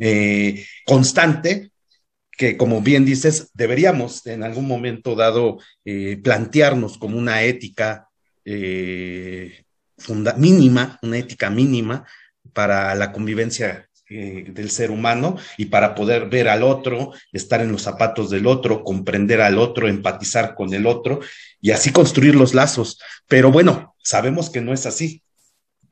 eh, 0.02 0.64
constante 0.86 1.72
que, 2.30 2.56
como 2.56 2.80
bien 2.80 3.04
dices, 3.04 3.50
deberíamos 3.52 4.26
en 4.26 4.42
algún 4.42 4.66
momento 4.66 5.14
dado 5.14 5.58
eh, 5.84 6.18
plantearnos 6.24 6.96
como 6.96 7.18
una 7.18 7.42
ética 7.42 8.08
eh, 8.46 9.62
mínima, 10.38 10.98
una 11.02 11.18
ética 11.18 11.50
mínima 11.50 12.06
para 12.54 12.94
la 12.94 13.12
convivencia 13.12 13.89
del 14.10 14.70
ser 14.70 14.90
humano 14.90 15.36
y 15.56 15.66
para 15.66 15.94
poder 15.94 16.28
ver 16.28 16.48
al 16.48 16.64
otro, 16.64 17.12
estar 17.32 17.60
en 17.60 17.70
los 17.70 17.82
zapatos 17.82 18.28
del 18.28 18.46
otro, 18.48 18.82
comprender 18.82 19.40
al 19.40 19.56
otro, 19.56 19.88
empatizar 19.88 20.56
con 20.56 20.74
el 20.74 20.86
otro 20.86 21.20
y 21.60 21.70
así 21.70 21.92
construir 21.92 22.34
los 22.34 22.52
lazos. 22.52 22.98
Pero 23.28 23.52
bueno, 23.52 23.94
sabemos 24.02 24.50
que 24.50 24.60
no 24.60 24.72
es 24.72 24.84
así 24.84 25.22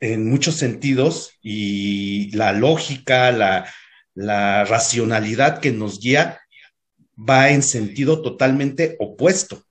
en 0.00 0.28
muchos 0.28 0.56
sentidos 0.56 1.32
y 1.42 2.34
la 2.36 2.52
lógica, 2.52 3.30
la, 3.30 3.72
la 4.14 4.64
racionalidad 4.64 5.60
que 5.60 5.70
nos 5.70 6.00
guía 6.00 6.40
va 7.16 7.50
en 7.50 7.62
sentido 7.62 8.20
totalmente 8.20 8.96
opuesto, 8.98 9.62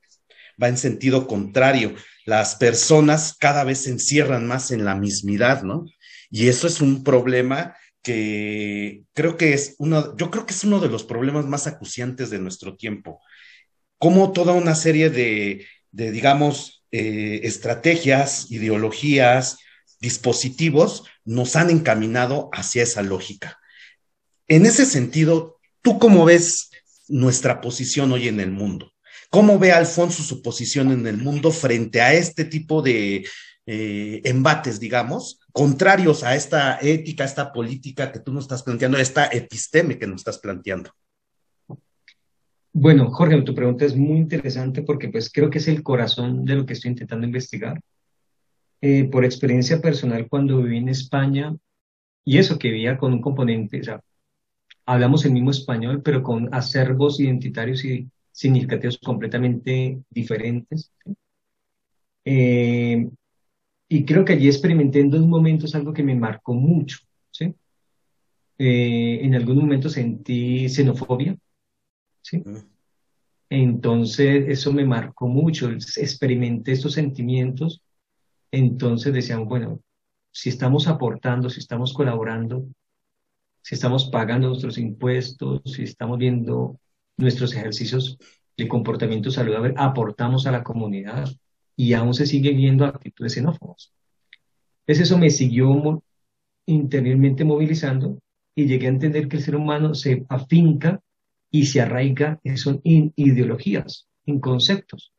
va 0.61 0.69
en 0.69 0.77
sentido 0.77 1.27
contrario. 1.27 1.95
Las 2.25 2.55
personas 2.55 3.35
cada 3.37 3.65
vez 3.65 3.83
se 3.83 3.89
encierran 3.89 4.47
más 4.47 4.71
en 4.71 4.85
la 4.85 4.95
mismidad, 4.95 5.63
¿no? 5.63 5.85
Y 6.29 6.47
eso 6.47 6.67
es 6.67 6.81
un 6.81 7.03
problema 7.03 7.75
que 8.03 9.03
creo 9.13 9.37
que 9.37 9.53
es 9.53 9.75
uno, 9.79 10.15
yo 10.17 10.31
creo 10.31 10.45
que 10.45 10.53
es 10.53 10.63
uno 10.63 10.79
de 10.79 10.89
los 10.89 11.03
problemas 11.03 11.45
más 11.45 11.67
acuciantes 11.67 12.29
de 12.29 12.39
nuestro 12.39 12.75
tiempo. 12.75 13.19
Como 13.97 14.31
toda 14.31 14.53
una 14.53 14.75
serie 14.75 15.09
de, 15.09 15.65
digamos, 15.91 16.83
eh, 16.91 17.41
estrategias, 17.43 18.51
ideologías, 18.51 19.57
dispositivos 19.99 21.03
nos 21.25 21.55
han 21.55 21.69
encaminado 21.69 22.49
hacia 22.53 22.83
esa 22.83 23.01
lógica. 23.01 23.59
En 24.47 24.65
ese 24.65 24.85
sentido, 24.85 25.59
¿tú 25.81 25.99
cómo 25.99 26.25
ves 26.25 26.69
nuestra 27.07 27.59
posición 27.61 28.11
hoy 28.11 28.27
en 28.27 28.39
el 28.39 28.51
mundo? 28.51 28.93
¿Cómo 29.29 29.59
ve 29.59 29.71
Alfonso 29.73 30.23
su 30.23 30.41
posición 30.41 30.91
en 30.91 31.05
el 31.05 31.17
mundo 31.17 31.51
frente 31.51 32.01
a 32.01 32.13
este 32.13 32.45
tipo 32.45 32.81
de 32.81 33.25
eh, 33.65 34.21
embates, 34.23 34.79
digamos, 34.79 35.41
contrarios 35.57 36.23
a 36.23 36.35
esta 36.35 36.77
ética, 36.79 37.23
a 37.23 37.25
esta 37.25 37.51
política 37.51 38.11
que 38.11 38.19
tú 38.19 38.31
nos 38.31 38.43
estás 38.43 38.61
planteando, 38.61 38.99
a 38.99 39.01
esta 39.01 39.25
episteme 39.25 39.97
que 39.97 40.05
nos 40.05 40.17
estás 40.21 40.37
planteando? 40.37 40.91
Bueno, 42.71 43.09
Jorge, 43.09 43.41
tu 43.41 43.55
pregunta 43.55 43.83
es 43.83 43.95
muy 43.95 44.17
interesante 44.17 44.83
porque 44.83 45.09
pues 45.09 45.31
creo 45.31 45.49
que 45.49 45.57
es 45.57 45.67
el 45.67 45.81
corazón 45.81 46.45
de 46.45 46.53
lo 46.53 46.63
que 46.63 46.73
estoy 46.73 46.91
intentando 46.91 47.25
investigar. 47.25 47.81
Eh, 48.81 49.05
por 49.05 49.25
experiencia 49.25 49.81
personal, 49.81 50.27
cuando 50.29 50.61
viví 50.61 50.77
en 50.77 50.89
España, 50.89 51.55
y 52.23 52.37
eso 52.37 52.59
que 52.59 52.69
vivía 52.69 52.95
con 52.99 53.13
un 53.13 53.21
componente, 53.21 53.79
o 53.79 53.83
sea, 53.83 54.01
hablamos 54.85 55.25
el 55.25 55.31
mismo 55.31 55.49
español, 55.49 56.03
pero 56.03 56.21
con 56.21 56.53
acervos 56.53 57.19
identitarios 57.19 57.83
y 57.83 58.07
significativos 58.31 58.99
completamente 59.03 60.03
diferentes. 60.11 60.91
Eh, 62.25 63.09
y 63.89 64.05
creo 64.05 64.25
que 64.25 64.33
allí 64.33 64.47
experimenté 64.47 64.99
en 64.99 65.09
dos 65.09 65.25
momentos 65.25 65.73
algo 65.75 65.93
que 65.93 66.03
me 66.03 66.15
marcó 66.15 66.53
mucho. 66.53 66.99
¿sí? 67.31 67.53
Eh, 68.57 69.19
en 69.21 69.35
algún 69.35 69.57
momento 69.57 69.89
sentí 69.89 70.67
xenofobia. 70.67 71.37
¿sí? 72.21 72.43
Entonces, 73.49 74.45
eso 74.49 74.73
me 74.73 74.85
marcó 74.85 75.27
mucho. 75.27 75.69
Experimenté 75.69 76.73
estos 76.73 76.93
sentimientos. 76.93 77.81
Entonces 78.51 79.13
decían, 79.13 79.45
bueno, 79.45 79.79
si 80.31 80.49
estamos 80.49 80.87
aportando, 80.87 81.49
si 81.49 81.59
estamos 81.59 81.93
colaborando, 81.93 82.67
si 83.61 83.75
estamos 83.75 84.09
pagando 84.09 84.49
nuestros 84.49 84.77
impuestos, 84.77 85.61
si 85.65 85.83
estamos 85.83 86.17
viendo 86.17 86.79
nuestros 87.17 87.53
ejercicios 87.53 88.17
de 88.55 88.67
comportamiento 88.67 89.31
saludable, 89.31 89.73
aportamos 89.77 90.45
a 90.45 90.51
la 90.51 90.63
comunidad 90.63 91.29
y 91.77 91.93
aún 91.93 92.13
se 92.13 92.25
sigue 92.25 92.51
viendo 92.51 92.83
actitudes 92.85 93.33
xenófobas. 93.33 93.93
Eso 94.87 95.17
me 95.17 95.29
siguió 95.29 96.03
interiormente 96.65 97.45
movilizando 97.45 98.19
y 98.55 98.65
llegué 98.65 98.87
a 98.87 98.89
entender 98.89 99.27
que 99.27 99.37
el 99.37 99.43
ser 99.43 99.55
humano 99.55 99.93
se 99.93 100.25
afinca 100.27 100.99
y 101.51 101.67
se 101.67 101.79
arraiga 101.79 102.41
en, 102.43 102.55
en 102.83 103.13
ideologías, 103.15 104.07
en 104.25 104.39
conceptos. 104.39 105.13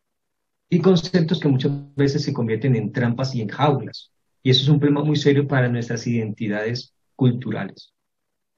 Y 0.69 0.81
conceptos 0.81 1.39
que 1.39 1.49
muchas 1.49 1.73
veces 1.95 2.25
se 2.25 2.33
convierten 2.33 2.75
en 2.75 2.93
trampas 2.93 3.35
y 3.35 3.41
en 3.41 3.49
jaulas. 3.49 4.11
Y 4.43 4.51
eso 4.51 4.63
es 4.63 4.69
un 4.69 4.81
problema 4.81 5.05
muy 5.05 5.17
serio 5.17 5.47
para 5.47 5.69
nuestras 5.69 6.07
identidades 6.07 6.93
culturales. 7.15 7.95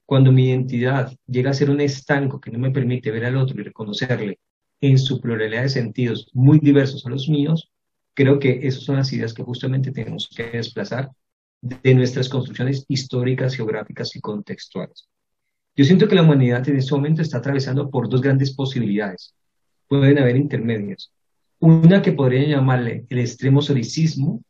Cuando 0.05 0.31
mi 0.31 0.49
identidad 0.49 1.15
llega 1.27 1.51
a 1.51 1.53
ser 1.53 1.69
un 1.69 1.81
estanco 1.81 2.41
que 2.41 2.51
no 2.51 2.59
me 2.59 2.71
permite 2.71 3.11
ver 3.11 3.25
al 3.25 3.37
otro 3.37 3.61
y 3.61 3.63
reconocerle 3.63 4.39
en 4.81 4.97
su 4.97 5.21
pluralidad 5.21 5.61
de 5.61 5.69
sentidos 5.69 6.29
muy 6.33 6.59
diversos 6.59 7.05
a 7.05 7.09
los 7.09 7.29
míos, 7.29 7.70
creo 8.13 8.39
que 8.39 8.67
esas 8.67 8.83
son 8.83 8.97
las 8.97 9.11
ideas 9.13 9.33
que 9.33 9.43
justamente 9.43 9.91
tenemos 9.91 10.29
que 10.35 10.43
desplazar 10.43 11.09
de 11.61 11.93
nuestras 11.93 12.27
construcciones 12.27 12.85
históricas, 12.87 13.55
geográficas 13.55 14.15
y 14.15 14.21
contextuales. 14.21 15.07
Yo 15.75 15.85
siento 15.85 16.07
que 16.07 16.15
la 16.15 16.23
humanidad 16.23 16.67
en 16.67 16.77
este 16.77 16.93
momento 16.93 17.21
está 17.21 17.37
atravesando 17.37 17.89
por 17.89 18.09
dos 18.09 18.21
grandes 18.21 18.53
posibilidades. 18.53 19.33
Pueden 19.87 20.17
haber 20.17 20.35
intermedias. 20.35 21.11
Una 21.59 22.01
que 22.01 22.11
podría 22.11 22.47
llamarle 22.47 23.05
el 23.09 23.19
extremo 23.19 23.61
solicismo, 23.61 24.43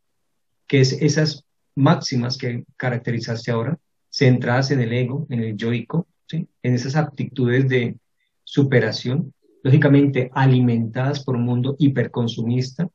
que 0.66 0.80
es 0.80 0.92
esas 0.92 1.44
máximas 1.74 2.38
que 2.38 2.64
caracterizaste 2.76 3.50
ahora, 3.50 3.78
centradas 4.10 4.70
en 4.70 4.80
el 4.80 4.92
ego, 4.92 5.26
en 5.30 5.40
el 5.40 5.56
yoico, 5.56 6.06
en 6.30 6.48
esas 6.62 6.96
aptitudes 6.96 7.68
de 7.68 7.96
superación, 8.44 9.32
lógicamente 9.62 10.30
alimentadas 10.34 11.22
por 11.22 11.36
un 11.36 11.44
mundo 11.44 11.76
hiperconsumista 11.78 12.88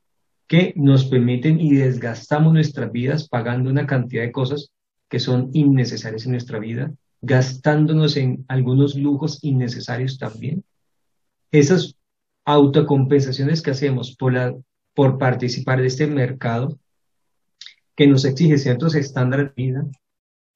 que 0.48 0.74
nos 0.76 1.06
permiten 1.06 1.60
y 1.60 1.76
desgastamos 1.76 2.54
nuestras 2.54 2.91
vidas 2.91 3.28
pagando 3.28 3.70
una 3.70 3.86
cantidad 3.86 4.24
de 4.24 4.32
cosas 4.32 4.72
que 5.10 5.20
son 5.20 5.50
innecesarias 5.54 6.26
en 6.26 6.32
nuestra 6.32 6.60
vida, 6.60 6.93
gastándonos 7.22 8.18
en 8.18 8.45
algunos 8.48 8.95
lujos 8.95 9.39
innecesarios 9.43 10.18
también. 10.18 10.64
Esas 11.52 11.95
autocompensaciones 12.45 13.62
que 13.62 13.72
hacemos 13.72 14.16
por, 14.16 14.34
la, 14.34 14.56
por 14.93 15.18
participar 15.18 15.82
de 15.82 15.88
este 15.88 16.08
mercado 16.08 16.80
que 17.95 18.08
nos 18.08 18.26
exige 18.26 18.58
ciertos 18.58 18.95
estándares 18.95 19.54
de 19.56 19.64
vida, 19.64 19.86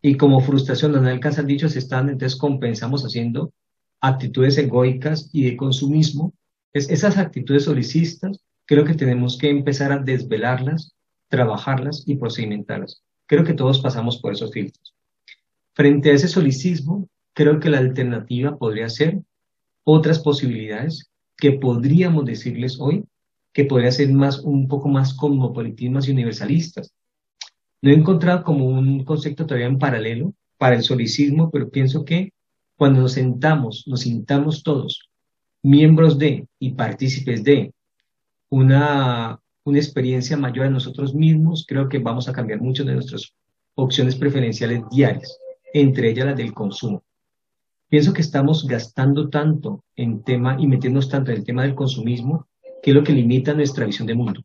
y 0.01 0.15
como 0.17 0.41
frustración 0.41 0.93
no 0.93 1.07
alcanzan 1.07 1.45
dichos 1.45 1.75
están, 1.75 2.09
entonces 2.09 2.39
compensamos 2.39 3.03
haciendo 3.03 3.53
actitudes 3.99 4.57
egoicas 4.57 5.29
y 5.31 5.43
de 5.43 5.55
consumismo. 5.57 6.33
Es, 6.73 6.89
esas 6.89 7.17
actitudes 7.17 7.65
solicistas 7.65 8.39
creo 8.71 8.85
que 8.85 8.93
tenemos 8.93 9.37
que 9.37 9.49
empezar 9.49 9.91
a 9.91 9.97
desvelarlas, 9.97 10.95
trabajarlas 11.27 12.05
y 12.07 12.15
procedimentarlas. 12.15 13.03
Creo 13.25 13.43
que 13.43 13.53
todos 13.53 13.81
pasamos 13.81 14.21
por 14.21 14.31
esos 14.31 14.53
filtros. 14.53 14.95
Frente 15.73 16.09
a 16.09 16.13
ese 16.13 16.29
solicismo, 16.29 17.09
creo 17.33 17.59
que 17.59 17.69
la 17.69 17.79
alternativa 17.79 18.57
podría 18.57 18.87
ser 18.87 19.19
otras 19.83 20.19
posibilidades 20.19 21.11
que 21.35 21.51
podríamos 21.51 22.23
decirles 22.23 22.79
hoy 22.79 23.03
que 23.51 23.65
podría 23.65 23.91
ser 23.91 24.09
más, 24.13 24.39
un 24.39 24.69
poco 24.69 24.87
más 24.87 25.15
cosmopolitismas 25.15 26.07
y 26.07 26.11
universalistas, 26.11 26.93
no 27.81 27.91
he 27.91 27.93
encontrado 27.93 28.45
como 28.45 28.67
un 28.67 29.03
concepto 29.03 29.45
todavía 29.45 29.67
en 29.67 29.79
paralelo 29.79 30.33
para 30.57 30.77
el 30.77 30.83
solicismo, 30.83 31.51
pero 31.51 31.69
pienso 31.69 32.05
que 32.05 32.31
cuando 32.77 33.01
nos 33.01 33.11
sentamos, 33.11 33.83
nos 33.85 33.99
sintamos 33.99 34.63
todos 34.63 35.09
miembros 35.61 36.17
de 36.17 36.47
y 36.57 36.69
partícipes 36.69 37.43
de 37.43 37.73
una, 38.51 39.39
una 39.63 39.77
experiencia 39.79 40.37
mayor 40.37 40.67
a 40.67 40.69
nosotros 40.69 41.15
mismos, 41.15 41.65
creo 41.67 41.89
que 41.89 41.97
vamos 41.97 42.29
a 42.29 42.33
cambiar 42.33 42.61
mucho 42.61 42.83
de 42.83 42.93
nuestras 42.93 43.33
opciones 43.73 44.15
preferenciales 44.15 44.83
diarias, 44.91 45.39
entre 45.73 46.11
ellas 46.11 46.27
las 46.27 46.37
del 46.37 46.53
consumo. 46.53 47.03
Pienso 47.89 48.13
que 48.13 48.21
estamos 48.21 48.67
gastando 48.67 49.29
tanto 49.29 49.83
en 49.95 50.21
tema 50.23 50.57
y 50.59 50.67
metiéndonos 50.67 51.09
tanto 51.09 51.31
en 51.31 51.37
el 51.37 51.43
tema 51.43 51.63
del 51.63 51.73
consumismo 51.73 52.47
¿Qué 52.81 52.89
es 52.89 52.95
lo 52.95 53.03
que 53.03 53.13
limita 53.13 53.53
nuestra 53.53 53.85
visión 53.85 54.07
de 54.07 54.15
mundo? 54.15 54.41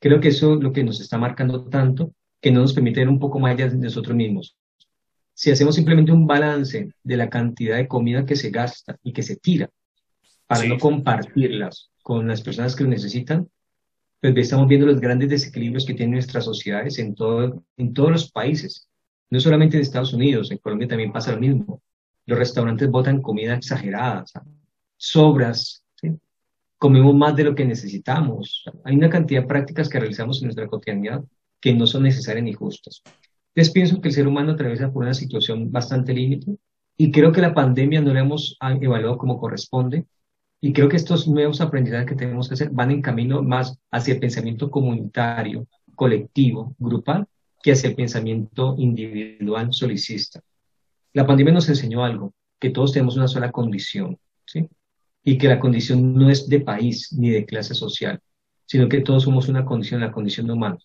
Creo 0.00 0.20
que 0.20 0.28
eso 0.28 0.54
es 0.54 0.60
lo 0.60 0.72
que 0.72 0.84
nos 0.84 1.00
está 1.00 1.16
marcando 1.16 1.64
tanto, 1.64 2.12
que 2.40 2.52
no 2.52 2.60
nos 2.60 2.74
permite 2.74 3.00
ver 3.00 3.08
un 3.08 3.18
poco 3.18 3.38
más 3.38 3.54
allá 3.54 3.68
de 3.68 3.76
nosotros 3.76 4.14
mismos. 4.14 4.54
Si 5.32 5.50
hacemos 5.50 5.74
simplemente 5.74 6.12
un 6.12 6.26
balance 6.26 6.92
de 7.02 7.16
la 7.16 7.30
cantidad 7.30 7.76
de 7.76 7.88
comida 7.88 8.26
que 8.26 8.36
se 8.36 8.50
gasta 8.50 8.98
y 9.02 9.12
que 9.12 9.22
se 9.22 9.36
tira 9.36 9.70
para 10.48 10.64
no 10.64 10.78
compartirlas 10.78 11.90
con 12.02 12.26
las 12.26 12.40
personas 12.42 12.74
que 12.74 12.84
lo 12.84 12.90
necesitan, 12.90 13.48
pues 14.20 14.34
estamos 14.36 14.66
viendo 14.66 14.86
los 14.86 14.98
grandes 14.98 15.28
desequilibrios 15.28 15.86
que 15.86 15.94
tienen 15.94 16.14
nuestras 16.14 16.44
sociedades 16.44 16.98
en, 16.98 17.14
todo, 17.14 17.62
en 17.76 17.92
todos 17.92 18.10
los 18.10 18.32
países, 18.32 18.88
no 19.30 19.38
solamente 19.38 19.76
en 19.76 19.82
Estados 19.82 20.14
Unidos, 20.14 20.50
en 20.50 20.58
Colombia 20.58 20.88
también 20.88 21.12
pasa 21.12 21.32
lo 21.32 21.38
mismo. 21.38 21.82
Los 22.24 22.38
restaurantes 22.38 22.90
botan 22.90 23.22
comida 23.22 23.54
exagerada, 23.54 24.24
sobras, 24.96 25.84
comemos 26.78 27.14
más 27.14 27.36
de 27.36 27.44
lo 27.44 27.54
que 27.54 27.64
necesitamos. 27.64 28.64
Hay 28.84 28.96
una 28.96 29.10
cantidad 29.10 29.42
de 29.42 29.48
prácticas 29.48 29.88
que 29.88 30.00
realizamos 30.00 30.38
en 30.38 30.46
nuestra 30.46 30.66
cotidianidad 30.66 31.22
que 31.60 31.74
no 31.74 31.86
son 31.86 32.04
necesarias 32.04 32.44
ni 32.44 32.54
justas. 32.54 33.02
Entonces 33.54 33.72
pienso 33.72 34.00
que 34.00 34.08
el 34.08 34.14
ser 34.14 34.26
humano 34.26 34.52
atraviesa 34.52 34.90
por 34.90 35.02
una 35.02 35.14
situación 35.14 35.70
bastante 35.70 36.14
límite 36.14 36.56
y 36.96 37.10
creo 37.10 37.32
que 37.32 37.40
la 37.40 37.54
pandemia 37.54 38.00
no 38.00 38.14
la 38.14 38.20
hemos 38.20 38.56
evaluado 38.80 39.18
como 39.18 39.38
corresponde 39.38 40.06
y 40.60 40.72
creo 40.72 40.88
que 40.88 40.96
estos 40.96 41.28
nuevos 41.28 41.60
aprendizajes 41.60 42.08
que 42.08 42.16
tenemos 42.16 42.48
que 42.48 42.54
hacer 42.54 42.70
van 42.70 42.90
en 42.90 43.02
camino 43.02 43.42
más 43.42 43.78
hacia 43.90 44.14
el 44.14 44.20
pensamiento 44.20 44.70
comunitario, 44.70 45.68
colectivo, 45.94 46.74
grupal, 46.78 47.26
que 47.62 47.72
hacia 47.72 47.90
el 47.90 47.96
pensamiento 47.96 48.74
individual, 48.78 49.72
solicista. 49.72 50.40
La 51.12 51.26
pandemia 51.26 51.54
nos 51.54 51.68
enseñó 51.68 52.04
algo, 52.04 52.34
que 52.58 52.70
todos 52.70 52.92
tenemos 52.92 53.16
una 53.16 53.28
sola 53.28 53.52
condición, 53.52 54.18
¿sí? 54.44 54.68
Y 55.22 55.38
que 55.38 55.48
la 55.48 55.60
condición 55.60 56.14
no 56.14 56.30
es 56.30 56.48
de 56.48 56.60
país 56.60 57.12
ni 57.12 57.30
de 57.30 57.44
clase 57.44 57.74
social, 57.74 58.20
sino 58.66 58.88
que 58.88 59.00
todos 59.00 59.24
somos 59.24 59.48
una 59.48 59.64
condición, 59.64 60.00
la 60.00 60.12
condición 60.12 60.50
humana. 60.50 60.78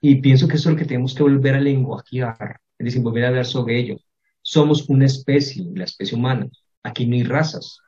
Y 0.00 0.16
pienso 0.16 0.46
que 0.46 0.56
eso 0.56 0.68
es 0.68 0.74
lo 0.74 0.78
que 0.78 0.86
tenemos 0.86 1.14
que 1.14 1.22
volver 1.22 1.54
a 1.54 1.60
lenguajear, 1.60 2.60
es 2.78 2.84
decir, 2.84 3.02
volver 3.02 3.24
a 3.24 3.28
hablar 3.28 3.46
sobre 3.46 3.78
ello. 3.78 3.96
Somos 4.42 4.88
una 4.88 5.06
especie, 5.06 5.64
la 5.74 5.84
especie 5.84 6.16
humana. 6.16 6.48
Aquí 6.82 7.06
no 7.06 7.16
hay 7.16 7.24
razas, 7.24 7.80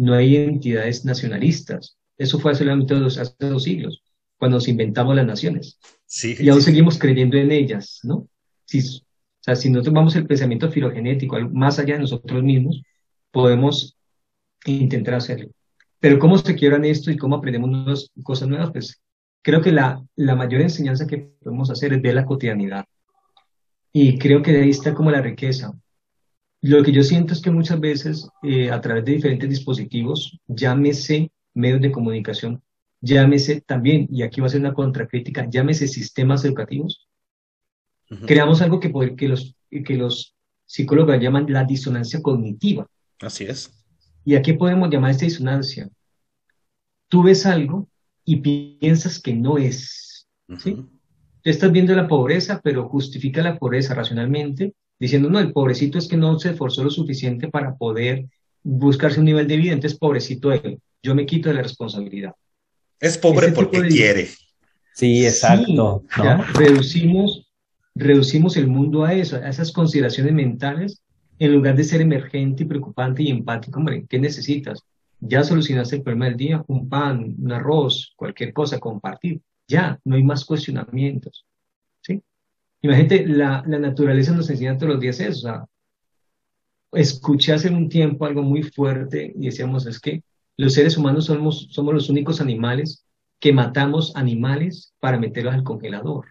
no 0.00 0.14
hay 0.14 0.36
entidades 0.36 1.04
nacionalistas. 1.04 1.98
Eso 2.16 2.38
fue 2.38 2.52
hace, 2.52 2.64
dos, 2.64 3.18
hace 3.18 3.34
dos 3.38 3.64
siglos, 3.64 4.02
cuando 4.38 4.56
nos 4.56 4.66
inventamos 4.66 5.14
las 5.14 5.26
naciones. 5.26 5.78
Sí, 6.06 6.36
y 6.40 6.48
aún 6.48 6.62
seguimos 6.62 6.98
creyendo 6.98 7.36
en 7.36 7.52
ellas, 7.52 8.00
¿no? 8.02 8.26
Si, 8.64 8.78
o 8.78 9.02
sea, 9.42 9.56
si 9.56 9.68
nosotros 9.68 9.94
vamos 9.94 10.16
el 10.16 10.26
pensamiento 10.26 10.70
filogenético 10.70 11.38
más 11.50 11.78
allá 11.78 11.94
de 11.94 12.00
nosotros 12.00 12.42
mismos, 12.42 12.82
podemos 13.30 13.98
intentar 14.64 15.14
hacerlo. 15.14 15.50
Pero 15.98 16.18
cómo 16.18 16.38
se 16.38 16.54
quiebran 16.54 16.86
esto 16.86 17.10
y 17.10 17.18
cómo 17.18 17.36
aprendemos 17.36 18.10
cosas 18.22 18.48
nuevas, 18.48 18.70
pues 18.70 19.02
creo 19.42 19.60
que 19.60 19.70
la, 19.70 20.02
la 20.16 20.34
mayor 20.34 20.62
enseñanza 20.62 21.06
que 21.06 21.18
podemos 21.42 21.70
hacer 21.70 21.92
es 21.92 22.00
ver 22.00 22.14
la 22.14 22.24
cotidianidad. 22.24 22.86
Y 23.92 24.18
creo 24.18 24.40
que 24.40 24.52
de 24.52 24.62
ahí 24.62 24.70
está 24.70 24.94
como 24.94 25.10
la 25.10 25.20
riqueza. 25.20 25.74
Lo 26.62 26.82
que 26.82 26.92
yo 26.92 27.02
siento 27.02 27.32
es 27.32 27.40
que 27.40 27.50
muchas 27.50 27.80
veces 27.80 28.28
eh, 28.42 28.70
a 28.70 28.80
través 28.80 29.04
de 29.04 29.12
diferentes 29.12 29.48
dispositivos, 29.48 30.38
llámese 30.46 31.32
medios 31.54 31.80
de 31.80 31.90
comunicación, 31.90 32.62
llámese 33.00 33.62
también, 33.62 34.06
y 34.10 34.22
aquí 34.22 34.40
va 34.40 34.46
a 34.46 34.50
ser 34.50 34.60
una 34.60 34.74
contracrítica, 34.74 35.48
llámese 35.48 35.88
sistemas 35.88 36.44
educativos, 36.44 37.08
creamos 38.26 38.60
algo 38.60 38.78
que, 38.78 38.92
que, 39.16 39.28
los, 39.28 39.54
que 39.70 39.94
los 39.94 40.34
psicólogos 40.66 41.18
llaman 41.20 41.46
la 41.48 41.64
disonancia 41.64 42.20
cognitiva. 42.20 42.86
Así 43.20 43.44
es. 43.44 43.72
¿Y 44.24 44.34
a 44.34 44.42
qué 44.42 44.54
podemos 44.54 44.90
llamar 44.90 45.12
esta 45.12 45.24
disonancia? 45.24 45.88
Tú 47.08 47.22
ves 47.22 47.46
algo 47.46 47.88
y 48.24 48.36
piensas 48.36 49.18
que 49.18 49.34
no 49.34 49.56
es. 49.56 50.28
¿sí? 50.58 50.84
estás 51.44 51.72
viendo 51.72 51.94
la 51.94 52.08
pobreza, 52.08 52.60
pero 52.62 52.88
justifica 52.88 53.42
la 53.42 53.58
pobreza 53.58 53.94
racionalmente 53.94 54.74
diciendo, 55.00 55.30
no, 55.30 55.40
el 55.40 55.52
pobrecito 55.52 55.98
es 55.98 56.06
que 56.06 56.18
no 56.18 56.38
se 56.38 56.50
esforzó 56.50 56.84
lo 56.84 56.90
suficiente 56.90 57.48
para 57.48 57.74
poder 57.74 58.26
buscarse 58.62 59.18
un 59.18 59.26
nivel 59.26 59.48
de 59.48 59.56
vida, 59.56 59.72
entonces 59.72 59.98
pobrecito 59.98 60.52
él, 60.52 60.78
yo 61.02 61.14
me 61.14 61.26
quito 61.26 61.48
de 61.48 61.54
la 61.56 61.62
responsabilidad. 61.62 62.34
Es 63.00 63.16
pobre 63.16 63.52
porque 63.52 63.80
quiere. 63.88 64.28
Sí, 64.94 65.24
exacto. 65.24 66.04
reducimos, 66.54 67.50
reducimos 67.94 68.58
el 68.58 68.66
mundo 68.66 69.04
a 69.04 69.14
eso, 69.14 69.36
a 69.36 69.48
esas 69.48 69.72
consideraciones 69.72 70.34
mentales, 70.34 71.00
en 71.38 71.54
lugar 71.54 71.74
de 71.74 71.84
ser 71.84 72.02
emergente 72.02 72.64
y 72.64 72.66
preocupante 72.66 73.22
y 73.22 73.30
empático, 73.30 73.78
hombre, 73.78 74.04
¿qué 74.06 74.18
necesitas? 74.18 74.84
Ya 75.20 75.42
solucionaste 75.42 75.96
el 75.96 76.02
problema 76.02 76.26
del 76.26 76.36
día, 76.36 76.62
un 76.66 76.90
pan, 76.90 77.34
un 77.38 77.52
arroz, 77.52 78.12
cualquier 78.16 78.52
cosa, 78.52 78.78
compartir. 78.78 79.40
Ya, 79.66 79.98
no 80.04 80.16
hay 80.16 80.22
más 80.22 80.44
cuestionamientos. 80.44 81.46
Imagínate, 82.82 83.26
la, 83.26 83.62
la 83.66 83.78
naturaleza 83.78 84.32
nos 84.32 84.48
enseña 84.50 84.76
todos 84.76 84.94
los 84.94 85.00
días 85.00 85.20
eso. 85.20 85.38
O 85.38 85.42
sea, 85.42 85.64
escuché 86.92 87.52
hace 87.52 87.70
un 87.70 87.88
tiempo 87.88 88.24
algo 88.26 88.42
muy 88.42 88.62
fuerte 88.62 89.32
y 89.36 89.46
decíamos, 89.46 89.86
es 89.86 90.00
que 90.00 90.22
los 90.56 90.74
seres 90.74 90.96
humanos 90.96 91.26
somos, 91.26 91.68
somos 91.70 91.94
los 91.94 92.10
únicos 92.10 92.40
animales 92.40 93.04
que 93.38 93.52
matamos 93.52 94.14
animales 94.16 94.94
para 95.00 95.18
meterlos 95.18 95.54
al 95.54 95.64
congelador. 95.64 96.26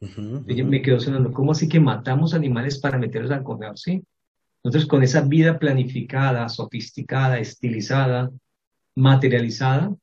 me 0.00 0.82
quedo 0.82 1.00
sonando, 1.00 1.32
¿cómo 1.32 1.52
así 1.52 1.68
que 1.68 1.80
matamos 1.80 2.34
animales 2.34 2.78
para 2.78 2.98
meterlos 2.98 3.30
al 3.30 3.42
congelador? 3.42 3.78
Sí. 3.78 4.02
Nosotros 4.62 4.86
con 4.86 5.02
esa 5.02 5.22
vida 5.22 5.58
planificada, 5.58 6.48
sofisticada, 6.48 7.38
estilizada, 7.38 8.30
materializada, 8.94 9.94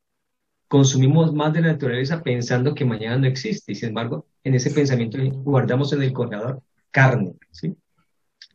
consumimos 0.71 1.33
más 1.33 1.51
de 1.51 1.59
la 1.59 1.73
naturaleza 1.73 2.23
pensando 2.23 2.73
que 2.73 2.85
mañana 2.85 3.17
no 3.17 3.27
existe 3.27 3.73
y 3.73 3.75
sin 3.75 3.89
embargo 3.89 4.25
en 4.41 4.55
ese 4.55 4.71
pensamiento 4.71 5.17
guardamos 5.43 5.91
en 5.91 6.01
el 6.01 6.13
congelador 6.13 6.63
carne, 6.91 7.33
¿sí? 7.51 7.75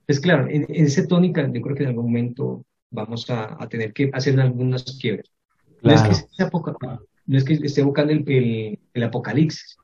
Es 0.07 0.19
claro, 0.19 0.49
en, 0.49 0.65
esa 0.71 1.07
tónica 1.07 1.47
yo 1.53 1.61
creo 1.61 1.77
que 1.77 1.83
en 1.83 1.91
algún 1.91 2.07
momento 2.07 2.65
vamos 2.91 3.29
a, 3.29 3.59
tener 3.69 3.93
que 3.93 4.09
hacer 4.15 4.41
algunas 4.41 4.97
quiebres. 4.99 5.31
No, 5.83 5.93
es 5.93 7.45
que 7.45 7.53
esté 7.53 7.83
buscando 7.83 8.15
el, 8.15 8.79
el, 8.95 9.03
apocalipsis, 9.03 9.77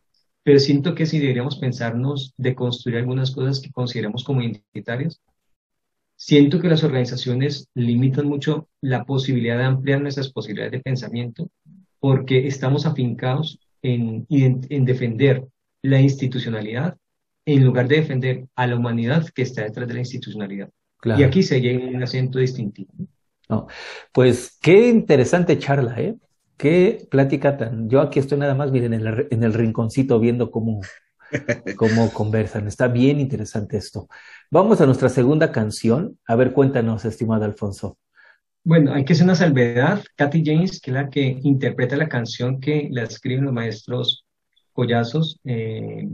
pero 0.42 0.58
siento 0.58 0.94
que 0.94 1.04
si 1.04 1.18
deberíamos 1.18 1.58
pensarnos 1.58 2.32
de 2.38 2.54
construir 2.54 2.96
algunas 2.96 3.32
cosas 3.32 3.60
que 3.60 3.70
consideramos 3.70 4.24
como 4.24 4.40
identitarias, 4.40 5.20
siento 6.16 6.60
que 6.60 6.68
las 6.68 6.82
organizaciones 6.82 7.68
limitan 7.74 8.26
mucho 8.26 8.70
la 8.80 9.04
posibilidad 9.04 9.58
de 9.58 9.64
ampliar 9.64 10.00
nuestras 10.00 10.32
posibilidades 10.32 10.72
de 10.72 10.80
pensamiento 10.80 11.50
porque 12.02 12.48
estamos 12.48 12.84
afincados 12.84 13.60
en, 13.80 14.26
en, 14.28 14.84
defender 14.84 15.46
la 15.82 16.00
institucionalidad 16.00 16.96
en 17.46 17.64
lugar 17.64 17.86
de 17.86 17.94
defender 17.94 18.46
a 18.56 18.66
la 18.66 18.74
humanidad 18.74 19.28
que 19.32 19.42
está 19.42 19.62
detrás 19.62 19.86
de 19.86 19.94
la 19.94 20.00
institucionalidad. 20.00 20.68
Y 21.04 21.22
aquí 21.22 21.44
se 21.44 21.60
llega 21.60 21.86
un 21.86 22.02
acento 22.02 22.40
distintivo. 22.40 22.92
No. 23.48 23.68
Pues 24.12 24.58
qué 24.60 24.88
interesante 24.88 25.60
charla, 25.60 25.94
¿eh? 26.00 26.16
Qué 26.56 27.06
plática 27.08 27.56
tan... 27.56 27.88
Yo 27.88 28.00
aquí 28.00 28.18
estoy 28.18 28.38
nada 28.38 28.56
más, 28.56 28.72
miren, 28.72 28.94
en 28.94 29.06
el, 29.06 29.28
en 29.30 29.44
el 29.44 29.54
rinconcito 29.54 30.18
viendo 30.18 30.50
cómo, 30.50 30.80
cómo 31.76 32.12
conversan. 32.12 32.66
Está 32.66 32.88
bien 32.88 33.20
interesante 33.20 33.76
esto. 33.76 34.08
Vamos 34.50 34.80
a 34.80 34.86
nuestra 34.86 35.08
segunda 35.08 35.52
canción. 35.52 36.18
A 36.26 36.34
ver, 36.34 36.52
cuéntanos, 36.52 37.04
estimado 37.04 37.44
Alfonso. 37.44 37.96
Bueno, 38.64 38.92
hay 38.94 39.04
que 39.04 39.12
hacer 39.12 39.24
una 39.24 39.34
salvedad. 39.34 40.04
Kathy 40.16 40.42
James, 40.44 40.80
que 40.80 40.90
es 40.90 40.94
la 40.94 41.10
que 41.10 41.38
interpreta 41.42 41.96
la 41.96 42.08
canción 42.08 42.60
que 42.60 42.88
la 42.92 43.02
escriben 43.02 43.44
los 43.44 43.52
maestros 43.52 44.24
Collazos, 44.72 45.40
eh, 45.44 46.08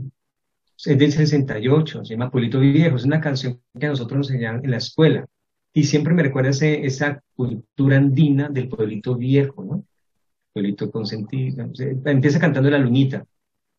es 0.85 0.97
del 0.97 1.11
68, 1.11 2.05
se 2.05 2.13
llama 2.13 2.31
Pueblito 2.31 2.59
Viejo. 2.59 2.95
Es 2.95 3.05
una 3.05 3.21
canción 3.21 3.61
que 3.79 3.85
a 3.85 3.89
nosotros 3.89 4.17
nos 4.17 4.31
enseñan 4.31 4.61
en 4.63 4.71
la 4.71 4.77
escuela. 4.77 5.25
Y 5.73 5.83
siempre 5.83 6.13
me 6.13 6.23
recuerda 6.23 6.49
esa 6.49 7.21
cultura 7.35 7.97
andina 7.97 8.49
del 8.49 8.69
pueblito 8.69 9.15
viejo, 9.15 9.63
¿no? 9.63 9.85
Pueblito 10.53 10.89
consentido. 10.91 11.69
Empieza 12.05 12.39
cantando 12.39 12.69
la 12.71 12.79
lunita. 12.79 13.25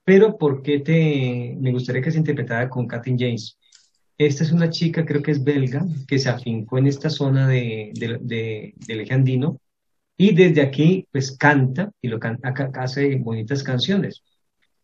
Pero 0.05 0.39
¿por 0.39 0.63
qué 0.63 0.81
te, 0.81 1.57
me 1.61 1.73
gustaría 1.73 2.03
que 2.03 2.11
se 2.13 2.19
interpretara 2.19 2.69
con 2.69 2.87
Kathy 2.87 3.17
James? 3.19 3.59
Esta 4.21 4.45
es 4.45 4.53
una 4.53 4.69
chica, 4.69 5.07
creo 5.07 5.23
que 5.23 5.31
es 5.31 5.43
belga, 5.43 5.87
que 6.07 6.19
se 6.19 6.29
afincó 6.29 6.77
en 6.77 6.87
esta 6.87 7.09
zona 7.09 7.49
de, 7.49 7.91
del 7.95 9.01
eje 9.01 9.15
andino 9.15 9.59
y 10.15 10.35
desde 10.35 10.61
aquí 10.61 11.09
pues 11.11 11.35
canta 11.39 11.91
y 12.03 12.09
lo 12.09 12.21
canta, 12.21 12.53
hace 12.75 13.17
bonitas 13.17 13.63
canciones. 13.63 14.23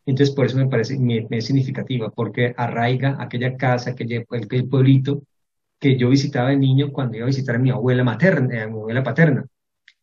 Entonces 0.07 0.35
por 0.35 0.47
eso 0.47 0.57
me 0.57 0.69
parece 0.69 0.99
me, 0.99 1.27
es 1.31 1.45
significativa, 1.45 2.11
porque 2.11 2.55
arraiga 2.57 3.19
aquella 3.21 3.59
casa, 3.59 3.91
aquel, 3.91 4.25
aquel 4.31 4.69
pueblito 4.71 5.23
que 5.79 5.99
yo 5.99 6.09
visitaba 6.09 6.49
de 6.49 6.57
niño 6.57 6.91
cuando 6.91 7.19
iba 7.19 7.27
a 7.27 7.27
visitar 7.27 7.57
a 7.57 7.59
mi 7.59 7.69
abuela 7.69 8.05
materna, 8.05 8.55
eh, 8.55 8.63
a 8.63 8.69
mi 8.69 8.73
abuela 8.73 9.03
paterna. 9.03 9.45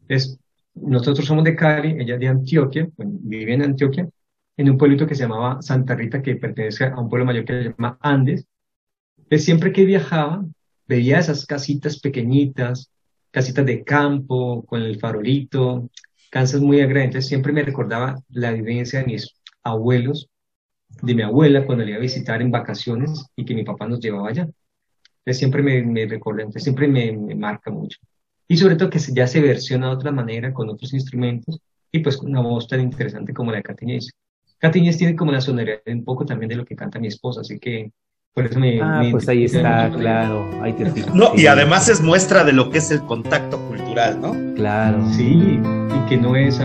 Entonces, 0.02 0.38
nosotros 0.76 1.26
somos 1.26 1.44
de 1.44 1.56
Cali, 1.56 1.96
ella 2.00 2.20
de 2.20 2.28
Antioquia, 2.28 2.88
vive 2.98 3.54
en 3.56 3.64
Antioquia, 3.64 4.08
en 4.58 4.70
un 4.70 4.78
pueblito 4.78 5.08
que 5.08 5.16
se 5.16 5.24
llamaba 5.24 5.60
Santa 5.64 5.96
Rita, 5.96 6.22
que 6.22 6.36
pertenece 6.36 6.86
a 6.86 7.00
un 7.00 7.10
pueblo 7.10 7.26
mayor 7.26 7.46
que 7.46 7.54
se 7.54 7.70
llama 7.70 7.98
Andes, 8.00 8.46
siempre 9.38 9.72
que 9.72 9.86
viajaba, 9.86 10.46
veía 10.88 11.20
esas 11.20 11.46
casitas 11.46 12.00
pequeñitas, 12.00 12.92
casitas 13.32 13.66
de 13.66 13.84
campo, 13.84 14.64
con 14.66 14.82
el 14.82 15.00
farolito, 15.00 15.90
casas 16.30 16.62
muy 16.62 16.82
agradecidas. 16.82 17.28
Siempre 17.28 17.54
me 17.54 17.64
recordaba 17.64 18.16
la 18.30 18.52
vivencia 18.52 19.00
de 19.00 19.06
mis 19.06 19.34
abuelos, 19.64 20.30
de 21.02 21.16
mi 21.16 21.22
abuela 21.22 21.66
cuando 21.66 21.84
le 21.84 21.92
iba 21.92 22.00
a 22.00 22.02
visitar 22.02 22.42
en 22.42 22.52
vacaciones 22.52 23.26
y 23.36 23.46
que 23.46 23.56
mi 23.56 23.64
papá 23.64 23.88
nos 23.88 24.00
llevaba 24.00 24.30
allá. 24.30 24.44
Entonces 24.44 25.40
siempre 25.40 25.64
me, 25.64 25.82
me 25.84 26.06
recuerda, 26.06 26.52
siempre 26.60 26.88
me, 26.88 27.36
marca 27.36 27.72
mucho. 27.72 27.98
Y 28.48 28.58
sobre 28.58 28.76
todo 28.76 28.90
que 28.90 29.00
ya 29.00 29.26
se 29.26 29.42
versiona 29.42 29.88
de 29.88 29.96
otra 29.96 30.12
manera 30.12 30.54
con 30.54 30.70
otros 30.70 30.94
instrumentos 30.94 31.60
y 31.92 32.00
pues 32.00 32.18
con 32.18 32.30
una 32.30 32.42
voz 32.42 32.68
tan 32.68 32.82
interesante 32.82 33.34
como 33.34 33.52
la 33.52 33.58
de 33.58 33.64
Catiñez. 33.64 34.10
Catiñez 34.58 34.98
tiene 34.98 35.16
como 35.16 35.32
la 35.32 35.42
sonoridad 35.42 35.82
un 35.86 36.04
poco 36.04 36.26
también 36.26 36.50
de 36.50 36.56
lo 36.58 36.66
que 36.66 36.76
canta 36.76 37.00
mi 37.00 37.08
esposa, 37.08 37.42
así 37.42 37.58
que 37.58 37.92
por 38.34 38.46
eso 38.48 38.60
me... 38.60 38.82
Ah, 38.82 39.04
pues 39.12 39.28
ahí 39.30 39.46
está, 39.46 39.90
claro, 39.92 40.50
ahí 40.62 40.74
te 40.74 40.86
No, 41.14 41.32
y 41.36 41.46
además 41.46 41.88
es 41.90 42.02
muestra 42.02 42.44
de 42.44 42.54
lo 42.54 42.70
que 42.70 42.80
es 42.80 42.90
el 42.90 43.02
contacto 43.04 43.60
cultural, 43.68 44.20
¿no? 44.20 44.36
Claro. 44.56 45.06
Sí, 45.12 45.60
y 45.60 46.10
que 46.10 46.18
no 46.18 46.36
es... 46.36 46.60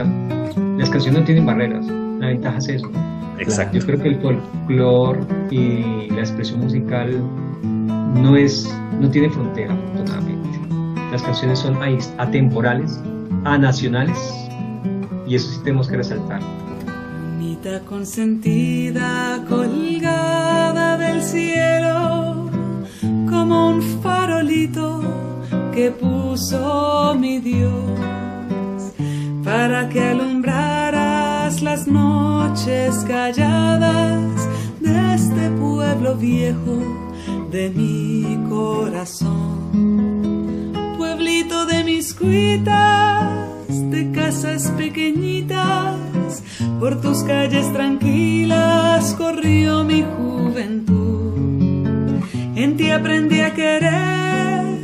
Las 0.79 0.91
canciones 0.91 1.21
no 1.21 1.27
tienen 1.27 1.45
barreras, 1.45 1.87
la 1.87 2.29
ventaja 2.29 2.59
es 2.59 2.69
eso, 2.69 2.91
Exacto. 3.39 3.79
Yo 3.79 3.87
creo 3.87 4.03
que 4.03 4.09
el 4.09 4.21
folclore 4.21 5.21
y 5.51 6.11
la 6.11 6.21
expresión 6.21 6.61
musical 6.61 7.23
no 7.63 8.37
es, 8.37 8.69
no 9.01 9.09
tiene 9.11 9.31
frontera, 9.31 9.75
afortunadamente. 9.75 10.49
Las 11.13 11.23
canciones 11.23 11.59
son 11.61 11.79
atemporales, 12.19 13.01
anacionales, 13.45 14.19
y 15.27 15.37
eso 15.37 15.51
sí 15.51 15.61
tenemos 15.63 15.89
que 15.89 15.99
resaltar. 15.99 16.41
Consentida, 17.89 19.45
colgada 19.49 20.97
del 20.97 21.23
cielo, 21.23 22.49
como 23.29 23.71
un 23.71 23.83
farolito 24.01 25.01
que 25.75 25.91
puso 25.91 27.17
mi 27.19 27.41
Dios 27.41 27.73
para 29.45 29.89
que 29.89 30.01
alumbraras 30.01 31.61
las 31.61 31.89
noches 31.89 33.05
calladas 33.09 34.49
de 34.81 35.15
este 35.15 35.51
pueblo 35.59 36.15
viejo 36.15 36.79
de 37.51 37.71
mi 37.71 38.39
corazón. 38.49 39.73
Pueblito 40.97 41.67
de 41.67 41.83
mis 41.83 42.15
cuitas, 42.15 43.51
de 43.91 44.13
casas 44.13 44.71
pequeñitas, 44.77 45.97
por 46.81 47.01
tus 47.01 47.23
calles 47.23 47.73
tranquilas 47.73 49.15
corrió 49.15 49.85
mi 49.85 50.03
juventud. 50.03 50.99
En 52.55 52.77
ti 52.77 52.91
aprendí 52.91 53.41
a 53.41 53.55
querer 53.55 54.79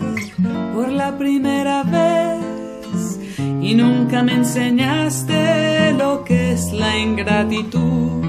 por 0.74 0.88
la 0.90 1.18
primera 1.18 1.82
vez 1.82 3.18
y 3.61 3.74
nunca 3.74 4.22
me 4.22 4.34
enseñaste 4.34 5.92
lo 5.95 6.24
que 6.24 6.53
es 6.53 6.72
la 6.72 6.97
ingratitud. 6.99 8.24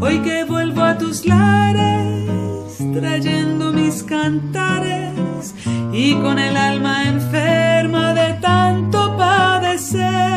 Hoy 0.00 0.18
que 0.20 0.44
vuelvo 0.44 0.82
a 0.82 0.98
tus 0.98 1.24
lares, 1.26 2.78
trayendo 2.92 3.72
mis 3.72 4.02
cantares 4.02 5.54
y 5.92 6.14
con 6.14 6.38
el 6.38 6.56
alma 6.56 7.04
enferma 7.04 8.14
de 8.14 8.34
tanto 8.40 9.16
padecer. 9.16 10.31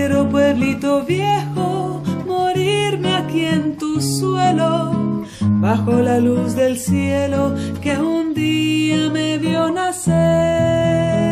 Quiero 0.00 0.26
pueblito 0.30 1.02
viejo, 1.02 2.02
morirme 2.26 3.12
aquí 3.16 3.44
en 3.44 3.76
tu 3.76 4.00
suelo, 4.00 5.26
bajo 5.60 5.92
la 5.92 6.18
luz 6.18 6.54
del 6.54 6.78
cielo 6.78 7.54
que 7.82 7.98
un 7.98 8.32
día 8.32 9.10
me 9.10 9.36
vio 9.36 9.70
nacer. 9.70 11.29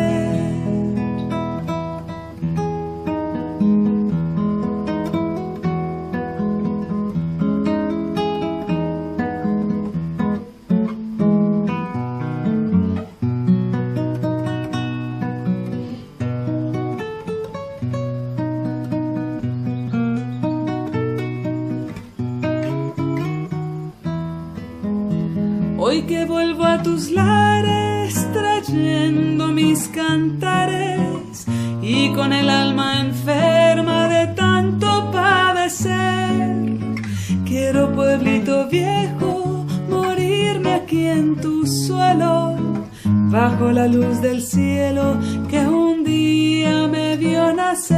La 43.79 43.87
luz 43.87 44.21
del 44.21 44.41
cielo 44.41 45.17
que 45.49 45.59
un 45.59 46.03
día 46.03 46.85
me 46.89 47.15
vio 47.15 47.53
nacer. 47.53 47.95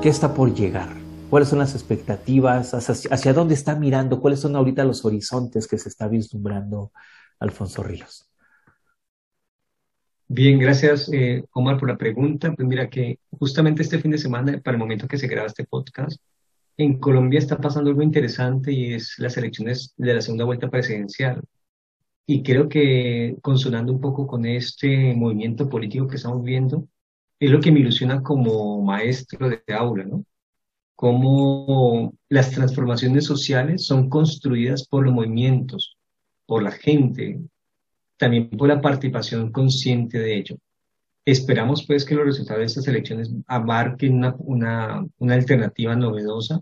¿Qué 0.00 0.08
está 0.08 0.32
por 0.32 0.54
llegar? 0.54 0.88
¿Cuáles 1.28 1.50
son 1.50 1.58
las 1.58 1.74
expectativas? 1.74 2.72
¿Hacia, 2.72 3.32
dónde 3.34 3.52
está 3.52 3.74
mirando? 3.76 4.22
¿Cuáles 4.22 4.40
son 4.40 4.56
ahorita 4.56 4.84
los 4.84 5.04
horizontes 5.04 5.68
que 5.68 5.76
se 5.76 5.90
está 5.90 6.08
vislumbrando 6.08 6.92
Alfonso 7.40 7.82
Ríos? 7.82 8.26
Bien, 10.28 10.58
gracias 10.58 11.10
eh, 11.12 11.44
Omar 11.52 11.76
por 11.78 11.90
la 11.90 11.98
pregunta. 11.98 12.54
Pues 12.54 12.66
mira 12.66 12.88
que 12.88 13.18
justamente 13.38 13.82
este 13.82 13.98
fin 13.98 14.12
de 14.12 14.16
semana, 14.16 14.58
para 14.64 14.76
el 14.76 14.78
momento 14.78 15.06
que 15.06 15.18
se 15.18 15.26
graba 15.26 15.48
este 15.48 15.66
podcast, 15.66 16.18
en 16.82 16.98
Colombia 16.98 17.38
está 17.38 17.58
pasando 17.58 17.90
algo 17.90 18.02
interesante 18.02 18.72
y 18.72 18.94
es 18.94 19.18
las 19.18 19.36
elecciones 19.36 19.92
de 19.96 20.14
la 20.14 20.22
segunda 20.22 20.44
vuelta 20.44 20.70
presidencial. 20.70 21.42
Y 22.26 22.42
creo 22.42 22.68
que 22.68 23.36
consonando 23.42 23.92
un 23.92 24.00
poco 24.00 24.26
con 24.26 24.46
este 24.46 25.14
movimiento 25.14 25.68
político 25.68 26.08
que 26.08 26.16
estamos 26.16 26.42
viendo, 26.42 26.88
es 27.38 27.50
lo 27.50 27.60
que 27.60 27.72
me 27.72 27.80
ilusiona 27.80 28.22
como 28.22 28.82
maestro 28.82 29.48
de 29.48 29.62
aula, 29.74 30.04
¿no? 30.04 30.24
Cómo 30.96 32.14
las 32.28 32.50
transformaciones 32.52 33.24
sociales 33.24 33.84
son 33.86 34.08
construidas 34.08 34.86
por 34.86 35.04
los 35.04 35.14
movimientos, 35.14 35.96
por 36.46 36.62
la 36.62 36.72
gente, 36.72 37.40
también 38.16 38.50
por 38.50 38.68
la 38.68 38.80
participación 38.80 39.52
consciente 39.52 40.18
de 40.18 40.36
ello. 40.36 40.56
Esperamos 41.24 41.86
pues 41.86 42.04
que 42.04 42.14
los 42.14 42.26
resultados 42.26 42.60
de 42.60 42.66
estas 42.66 42.88
elecciones 42.88 43.30
abarquen 43.46 44.14
una, 44.14 44.34
una, 44.38 45.06
una 45.18 45.34
alternativa 45.34 45.96
novedosa 45.96 46.60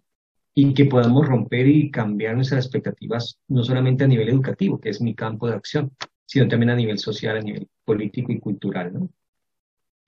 y 0.61 0.75
que 0.75 0.87
podamos 0.87 1.25
romper 1.25 1.69
y 1.69 1.89
cambiar 1.89 2.35
nuestras 2.35 2.65
expectativas, 2.65 3.39
no 3.47 3.63
solamente 3.63 4.03
a 4.03 4.09
nivel 4.09 4.29
educativo, 4.29 4.81
que 4.81 4.89
es 4.89 5.01
mi 5.01 5.15
campo 5.15 5.47
de 5.47 5.55
acción, 5.55 5.93
sino 6.27 6.49
también 6.49 6.71
a 6.71 6.75
nivel 6.75 6.99
social, 6.99 7.37
a 7.37 7.41
nivel 7.41 7.69
político 7.85 8.33
y 8.33 8.41
cultural, 8.41 8.93
¿no? 8.93 9.09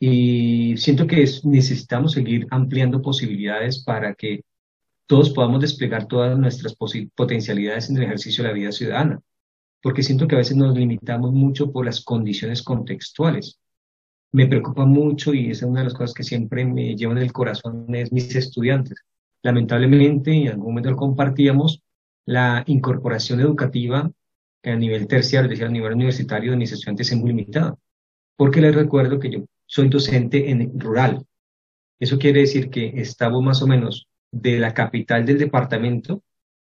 Y 0.01 0.76
siento 0.76 1.07
que 1.07 1.24
necesitamos 1.44 2.11
seguir 2.11 2.48
ampliando 2.51 3.01
posibilidades 3.01 3.84
para 3.84 4.14
que 4.14 4.42
todos 5.07 5.30
podamos 5.30 5.61
desplegar 5.61 6.09
todas 6.09 6.36
nuestras 6.36 6.74
potencialidades 7.14 7.88
en 7.88 7.98
el 7.98 8.03
ejercicio 8.03 8.42
de 8.42 8.48
la 8.48 8.55
vida 8.55 8.72
ciudadana, 8.72 9.20
porque 9.80 10.03
siento 10.03 10.26
que 10.26 10.34
a 10.34 10.38
veces 10.38 10.57
nos 10.57 10.76
limitamos 10.76 11.32
mucho 11.32 11.70
por 11.70 11.86
las 11.86 12.01
condiciones 12.01 12.64
contextuales. 12.64 13.61
Me 14.32 14.48
preocupa 14.48 14.84
mucho 14.84 15.32
y 15.32 15.53
es 15.53 15.62
una 15.62 15.82
de 15.82 15.84
las 15.84 15.94
cosas 15.94 16.12
que 16.12 16.24
siempre 16.24 16.64
me 16.64 16.96
llevan 16.96 17.18
en 17.18 17.22
el 17.22 17.32
corazón 17.32 17.94
es 17.94 18.11
mis 18.11 18.34
estudiantes. 18.34 18.98
Lamentablemente, 19.43 20.32
en 20.32 20.49
algún 20.49 20.74
momento 20.74 20.97
compartíamos, 20.97 21.82
la 22.26 22.62
incorporación 22.66 23.41
educativa 23.41 24.11
a 24.62 24.76
nivel 24.76 25.07
terciario, 25.07 25.47
es 25.47 25.51
decir, 25.51 25.66
a 25.66 25.70
nivel 25.70 25.95
universitario 25.95 26.53
de 26.53 26.59
mis 26.59 26.72
estudiantes 26.72 27.11
es 27.11 27.18
muy 27.18 27.30
limitada. 27.30 27.76
Porque 28.36 28.61
les 28.61 28.74
recuerdo 28.74 29.18
que 29.18 29.30
yo 29.30 29.45
soy 29.66 29.88
docente 29.88 30.51
en 30.51 30.78
rural. 30.78 31.24
Eso 31.99 32.18
quiere 32.18 32.41
decir 32.41 32.70
que 32.70 32.93
estamos 32.97 33.43
más 33.43 33.62
o 33.62 33.66
menos 33.66 34.07
de 34.30 34.59
la 34.59 34.74
capital 34.74 35.24
del 35.24 35.38
departamento. 35.38 36.22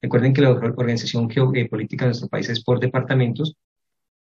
Recuerden 0.02 0.34
que 0.34 0.42
la 0.42 0.52
organización 0.52 1.30
geopolítica 1.30 2.06
de 2.06 2.10
nuestro 2.10 2.30
país 2.30 2.50
es 2.50 2.64
por 2.64 2.80
departamentos. 2.80 3.56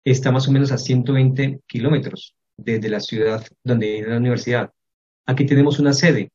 Está 0.05 0.31
más 0.31 0.49
o 0.49 0.53
menos 0.53 0.73
a 0.73 0.79
120 0.79 1.61
kilómetros 1.67 2.35
desde 2.57 2.89
la 2.89 3.01
ciudad 3.01 3.45
donde 3.63 3.87
hay 3.87 4.03
la 4.03 4.19
universidad. 4.19 4.71
Aquí 5.27 5.47
tenemos 5.47 5.79
una 5.79 5.93
sede, 5.93 6.31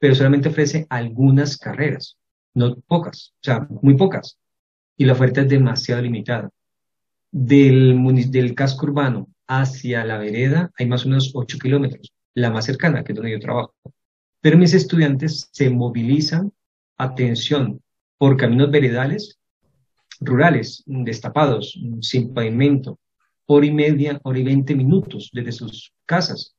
pero 0.00 0.16
solamente 0.16 0.48
ofrece 0.48 0.86
algunas 0.90 1.56
carreras, 1.56 2.16
no 2.54 2.74
pocas, 2.80 3.32
o 3.36 3.44
sea, 3.44 3.68
muy 3.82 3.96
pocas. 3.96 4.38
Y 4.96 5.04
la 5.04 5.12
oferta 5.12 5.42
es 5.42 5.48
demasiado 5.48 6.02
limitada. 6.02 6.50
Del, 7.30 7.96
del 8.32 8.54
casco 8.56 8.86
urbano 8.86 9.28
hacia 9.46 10.04
la 10.04 10.18
vereda 10.18 10.72
hay 10.76 10.86
más 10.86 11.06
o 11.06 11.08
menos 11.08 11.30
8 11.32 11.58
kilómetros, 11.58 12.12
la 12.34 12.50
más 12.50 12.64
cercana, 12.64 13.04
que 13.04 13.12
es 13.12 13.16
donde 13.16 13.30
yo 13.30 13.38
trabajo. 13.38 13.74
Pero 14.40 14.58
mis 14.58 14.74
estudiantes 14.74 15.48
se 15.52 15.70
movilizan, 15.70 16.52
atención, 16.96 17.80
por 18.18 18.36
caminos 18.36 18.70
veredales 18.70 19.38
rurales, 20.20 20.82
destapados, 20.86 21.78
sin 22.00 22.34
pavimento, 22.34 22.98
hora 23.46 23.66
y 23.66 23.72
media, 23.72 24.20
hora 24.22 24.38
y 24.38 24.44
veinte 24.44 24.74
minutos 24.74 25.30
desde 25.32 25.52
sus 25.52 25.92
casas. 26.06 26.54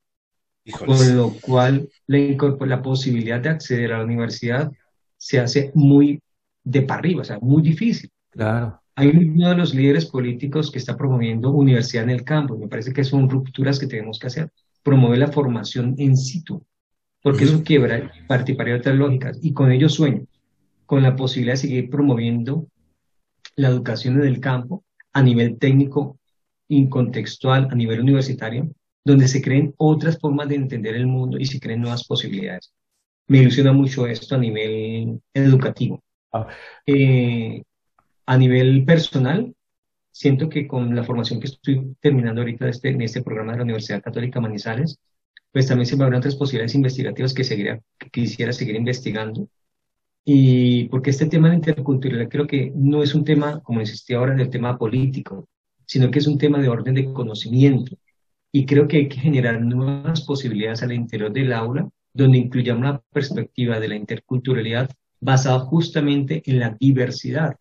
Con 0.77 1.17
lo 1.17 1.33
cual 1.41 1.89
la, 2.07 2.19
la 2.65 2.81
posibilidad 2.81 3.39
de 3.39 3.49
acceder 3.49 3.93
a 3.93 3.97
la 3.99 4.03
universidad 4.03 4.71
se 5.17 5.39
hace 5.39 5.71
muy 5.73 6.21
de 6.63 6.83
para 6.83 6.99
arriba, 6.99 7.21
o 7.21 7.25
sea, 7.25 7.39
muy 7.39 7.61
difícil. 7.63 8.11
Claro. 8.29 8.79
Hay 8.95 9.07
uno 9.07 9.49
de 9.49 9.55
los 9.55 9.73
líderes 9.73 10.05
políticos 10.05 10.69
que 10.71 10.77
está 10.77 10.95
promoviendo 10.95 11.51
universidad 11.51 12.03
en 12.03 12.11
el 12.11 12.23
campo. 12.23 12.57
Me 12.57 12.67
parece 12.67 12.93
que 12.93 13.03
son 13.03 13.29
rupturas 13.29 13.79
que 13.79 13.87
tenemos 13.87 14.19
que 14.19 14.27
hacer. 14.27 14.51
Promover 14.83 15.17
la 15.17 15.31
formación 15.31 15.95
en 15.97 16.17
situ, 16.17 16.63
porque 17.21 17.45
eso 17.45 17.63
quiebra 17.63 18.11
participaría 18.27 18.73
de 18.73 18.79
otras 18.79 18.95
lógicas. 18.95 19.39
Y 19.41 19.53
con 19.53 19.71
ello 19.71 19.89
sueño, 19.89 20.25
con 20.85 21.01
la 21.03 21.15
posibilidad 21.15 21.53
de 21.53 21.61
seguir 21.61 21.89
promoviendo 21.89 22.67
la 23.55 23.69
educación 23.69 24.21
en 24.21 24.27
el 24.27 24.39
campo 24.39 24.83
a 25.13 25.21
nivel 25.21 25.57
técnico, 25.57 26.19
incontextual, 26.67 27.67
a 27.71 27.75
nivel 27.75 28.01
universitario, 28.01 28.69
donde 29.03 29.27
se 29.27 29.41
creen 29.41 29.73
otras 29.77 30.19
formas 30.19 30.49
de 30.49 30.55
entender 30.55 30.95
el 30.95 31.07
mundo 31.07 31.37
y 31.39 31.45
se 31.45 31.59
creen 31.59 31.81
nuevas 31.81 32.05
posibilidades. 32.05 32.73
Me 33.27 33.39
ilusiona 33.39 33.73
mucho 33.73 34.07
esto 34.07 34.35
a 34.35 34.37
nivel 34.37 35.21
educativo. 35.33 36.03
Ah. 36.33 36.47
Eh, 36.85 37.63
a 38.25 38.37
nivel 38.37 38.85
personal, 38.85 39.53
siento 40.11 40.49
que 40.49 40.67
con 40.67 40.95
la 40.95 41.03
formación 41.03 41.39
que 41.39 41.47
estoy 41.47 41.95
terminando 41.99 42.41
ahorita 42.41 42.69
este, 42.69 42.89
en 42.89 43.01
este 43.01 43.23
programa 43.23 43.53
de 43.53 43.57
la 43.59 43.63
Universidad 43.63 44.01
Católica 44.01 44.39
Manizales, 44.41 44.99
pues 45.51 45.67
también 45.67 45.85
se 45.85 45.97
me 45.97 46.03
abren 46.03 46.19
otras 46.19 46.35
posibilidades 46.35 46.75
investigativas 46.75 47.33
que, 47.33 47.43
seguiría, 47.43 47.81
que 47.97 48.09
quisiera 48.09 48.53
seguir 48.53 48.75
investigando. 48.75 49.49
Y 50.23 50.85
porque 50.89 51.09
este 51.09 51.25
tema 51.25 51.49
de 51.49 51.55
interculturalidad 51.55 52.29
creo 52.29 52.47
que 52.47 52.71
no 52.75 53.03
es 53.03 53.15
un 53.15 53.25
tema, 53.25 53.61
como 53.63 53.81
insistí 53.81 54.13
ahora, 54.13 54.35
del 54.35 54.49
tema 54.49 54.77
político, 54.77 55.47
sino 55.85 56.11
que 56.11 56.19
es 56.19 56.27
un 56.27 56.37
tema 56.37 56.59
de 56.59 56.69
orden 56.69 56.95
de 56.95 57.11
conocimiento. 57.11 57.97
Y 58.51 58.65
creo 58.65 58.87
que 58.87 58.97
hay 58.97 59.07
que 59.07 59.19
generar 59.19 59.61
nuevas 59.61 60.21
posibilidades 60.25 60.83
al 60.83 60.91
interior 60.91 61.31
del 61.31 61.53
aula, 61.53 61.89
donde 62.13 62.37
incluyamos 62.37 62.83
la 62.83 63.01
perspectiva 63.13 63.79
de 63.79 63.87
la 63.87 63.95
interculturalidad 63.95 64.89
basada 65.21 65.59
justamente 65.59 66.41
en 66.45 66.59
la 66.59 66.75
diversidad. 66.77 67.55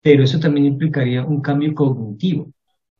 Pero 0.00 0.22
eso 0.22 0.38
también 0.38 0.66
implicaría 0.66 1.24
un 1.24 1.40
cambio 1.40 1.74
cognitivo. 1.74 2.52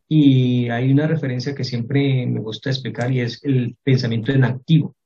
Y 0.08 0.68
hay 0.68 0.90
una 0.90 1.06
referencia 1.06 1.54
que 1.54 1.64
siempre 1.64 2.26
me 2.26 2.40
gusta 2.40 2.70
explicar 2.70 3.12
y 3.12 3.20
es 3.20 3.42
el 3.44 3.76
pensamiento 3.82 4.32
en 4.32 4.44
activo. 4.44 4.96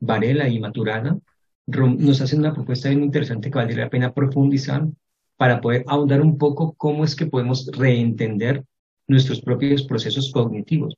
Varela 0.00 0.48
y 0.48 0.58
Maturana 0.58 1.18
nos 1.66 2.20
hacen 2.20 2.40
una 2.40 2.54
propuesta 2.54 2.88
bien 2.88 3.04
interesante 3.04 3.50
que 3.50 3.58
valdría 3.58 3.84
la 3.84 3.90
pena 3.90 4.14
profundizar 4.14 4.88
para 5.36 5.60
poder 5.60 5.84
ahondar 5.86 6.20
un 6.20 6.36
poco 6.38 6.74
cómo 6.74 7.04
es 7.04 7.14
que 7.14 7.26
podemos 7.26 7.70
reentender 7.72 8.64
nuestros 9.06 9.40
propios 9.40 9.84
procesos 9.84 10.32
cognitivos 10.32 10.96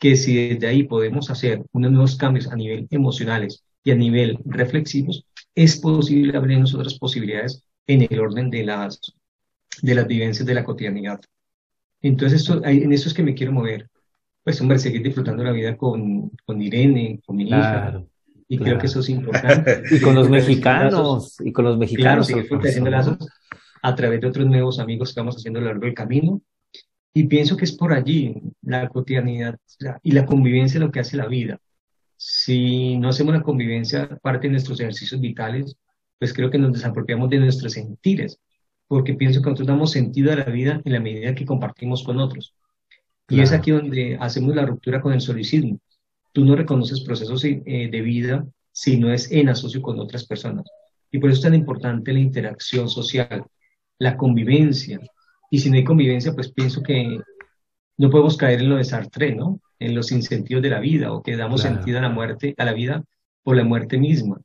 que 0.00 0.16
si 0.16 0.48
desde 0.48 0.66
ahí 0.66 0.82
podemos 0.84 1.30
hacer 1.30 1.62
unos 1.72 1.92
nuevos 1.92 2.16
cambios 2.16 2.48
a 2.48 2.56
nivel 2.56 2.88
emocionales 2.90 3.62
y 3.84 3.90
a 3.90 3.94
nivel 3.94 4.38
reflexivos, 4.46 5.26
es 5.54 5.78
posible 5.78 6.36
abrirnos 6.36 6.74
otras 6.74 6.98
posibilidades 6.98 7.62
en 7.86 8.08
el 8.10 8.18
orden 8.18 8.50
de 8.50 8.64
las, 8.64 8.98
de 9.82 9.94
las 9.94 10.06
vivencias 10.06 10.46
de 10.46 10.54
la 10.54 10.64
cotidianidad. 10.64 11.20
Entonces, 12.00 12.40
esto, 12.40 12.64
en 12.64 12.92
eso 12.92 13.08
es 13.08 13.14
que 13.14 13.22
me 13.22 13.34
quiero 13.34 13.52
mover. 13.52 13.88
Pues, 14.42 14.58
hombre, 14.62 14.78
seguir 14.78 15.02
disfrutando 15.02 15.44
la 15.44 15.52
vida 15.52 15.76
con, 15.76 16.30
con 16.46 16.62
Irene, 16.62 17.20
con 17.26 17.36
mi 17.36 17.44
hija. 17.44 18.02
Y 18.48 18.58
creo 18.58 18.78
que 18.78 18.86
eso 18.86 19.00
es 19.00 19.10
importante. 19.10 19.82
y 19.90 20.00
con 20.00 20.14
los 20.14 20.30
mexicanos, 20.30 21.36
y 21.40 21.52
con 21.52 21.66
los 21.66 21.76
mexicanos. 21.76 22.26
Claro, 22.26 22.62
seguir 22.62 22.90
lazos 22.90 23.18
a 23.82 23.94
través 23.94 24.22
de 24.22 24.28
otros 24.28 24.46
nuevos 24.46 24.78
amigos 24.78 25.12
que 25.12 25.20
vamos 25.20 25.36
haciendo 25.36 25.58
a 25.58 25.62
lo 25.62 25.68
largo 25.68 25.84
del 25.84 25.94
camino 25.94 26.40
y 27.12 27.24
pienso 27.24 27.56
que 27.56 27.64
es 27.64 27.72
por 27.72 27.92
allí 27.92 28.34
la 28.62 28.88
cotidianidad 28.88 29.58
y 30.02 30.12
la 30.12 30.26
convivencia 30.26 30.80
lo 30.80 30.90
que 30.90 31.00
hace 31.00 31.16
la 31.16 31.26
vida. 31.26 31.58
Si 32.16 32.96
no 32.98 33.08
hacemos 33.08 33.34
la 33.34 33.42
convivencia 33.42 34.08
parte 34.22 34.46
de 34.46 34.52
nuestros 34.52 34.78
ejercicios 34.80 35.20
vitales, 35.20 35.76
pues 36.18 36.32
creo 36.32 36.50
que 36.50 36.58
nos 36.58 36.72
desapropiamos 36.72 37.30
de 37.30 37.38
nuestros 37.38 37.72
sentires, 37.72 38.38
porque 38.86 39.14
pienso 39.14 39.40
que 39.40 39.46
nosotros 39.46 39.68
damos 39.68 39.90
sentido 39.90 40.32
a 40.32 40.36
la 40.36 40.44
vida 40.44 40.80
en 40.84 40.92
la 40.92 41.00
medida 41.00 41.34
que 41.34 41.46
compartimos 41.46 42.04
con 42.04 42.18
otros. 42.20 42.54
Y 43.28 43.40
es 43.40 43.52
aquí 43.52 43.70
donde 43.70 44.16
hacemos 44.20 44.54
la 44.54 44.66
ruptura 44.66 45.00
con 45.00 45.12
el 45.12 45.20
solicismo. 45.20 45.80
Tú 46.32 46.44
no 46.44 46.56
reconoces 46.56 47.00
procesos 47.00 47.44
eh, 47.44 47.62
de 47.64 48.00
vida 48.02 48.46
si 48.72 48.98
no 48.98 49.12
es 49.12 49.30
en 49.30 49.48
asocio 49.48 49.80
con 49.82 49.98
otras 49.98 50.26
personas. 50.26 50.66
Y 51.10 51.18
por 51.18 51.30
eso 51.30 51.38
es 51.38 51.44
tan 51.44 51.54
importante 51.54 52.12
la 52.12 52.20
interacción 52.20 52.88
social, 52.88 53.44
la 53.98 54.16
convivencia, 54.16 55.00
y 55.50 55.58
si 55.58 55.68
no 55.68 55.76
hay 55.76 55.84
convivencia, 55.84 56.32
pues 56.32 56.52
pienso 56.52 56.82
que 56.82 57.18
no 57.98 58.08
podemos 58.08 58.36
caer 58.36 58.60
en 58.60 58.70
lo 58.70 58.76
de 58.76 58.84
Sartre, 58.84 59.34
¿no? 59.34 59.60
En 59.78 59.94
los 59.94 60.12
incentivos 60.12 60.62
de 60.62 60.70
la 60.70 60.80
vida 60.80 61.12
o 61.12 61.22
que 61.22 61.36
damos 61.36 61.60
sentido 61.62 61.98
a 61.98 62.02
la 62.02 62.08
muerte, 62.08 62.54
a 62.56 62.64
la 62.64 62.72
vida 62.72 63.04
por 63.42 63.56
la 63.56 63.64
muerte 63.64 63.98
misma. 63.98 64.40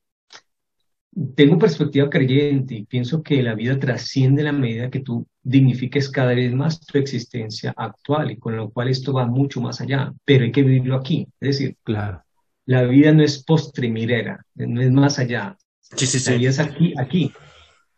Tengo 1.35 1.57
perspectiva 1.57 2.09
creyente 2.09 2.75
y 2.75 2.85
pienso 2.85 3.23
que 3.23 3.41
la 3.41 3.55
vida 3.55 3.79
trasciende 3.79 4.43
la 4.43 4.51
medida 4.51 4.89
que 4.89 4.99
tú 4.99 5.25
dignifiques 5.41 6.09
cada 6.09 6.33
vez 6.33 6.53
más 6.53 6.81
tu 6.81 6.97
existencia 6.97 7.73
actual 7.77 8.31
y 8.31 8.37
con 8.37 8.57
lo 8.57 8.71
cual 8.71 8.89
esto 8.89 9.13
va 9.13 9.25
mucho 9.25 9.61
más 9.61 9.79
allá, 9.79 10.11
pero 10.25 10.43
hay 10.43 10.51
que 10.51 10.63
vivirlo 10.63 10.97
aquí. 10.97 11.25
Es 11.39 11.57
decir, 11.57 11.77
claro. 11.83 12.23
la 12.65 12.83
vida 12.83 13.13
no 13.13 13.23
es 13.23 13.41
postremirera, 13.41 14.45
no 14.55 14.81
es 14.81 14.91
más 14.91 15.19
allá. 15.19 15.55
Sí, 15.79 16.07
sí, 16.07 16.19
sí. 16.19 16.31
La 16.31 16.37
vida 16.37 16.49
es 16.49 16.59
aquí, 16.59 16.93
aquí. 16.97 17.31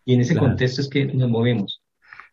Y 0.05 0.13
en 0.13 0.21
ese 0.21 0.37
contexto 0.37 0.81
es 0.81 0.89
que 0.89 1.05
nos 1.05 1.29
movemos. 1.29 1.76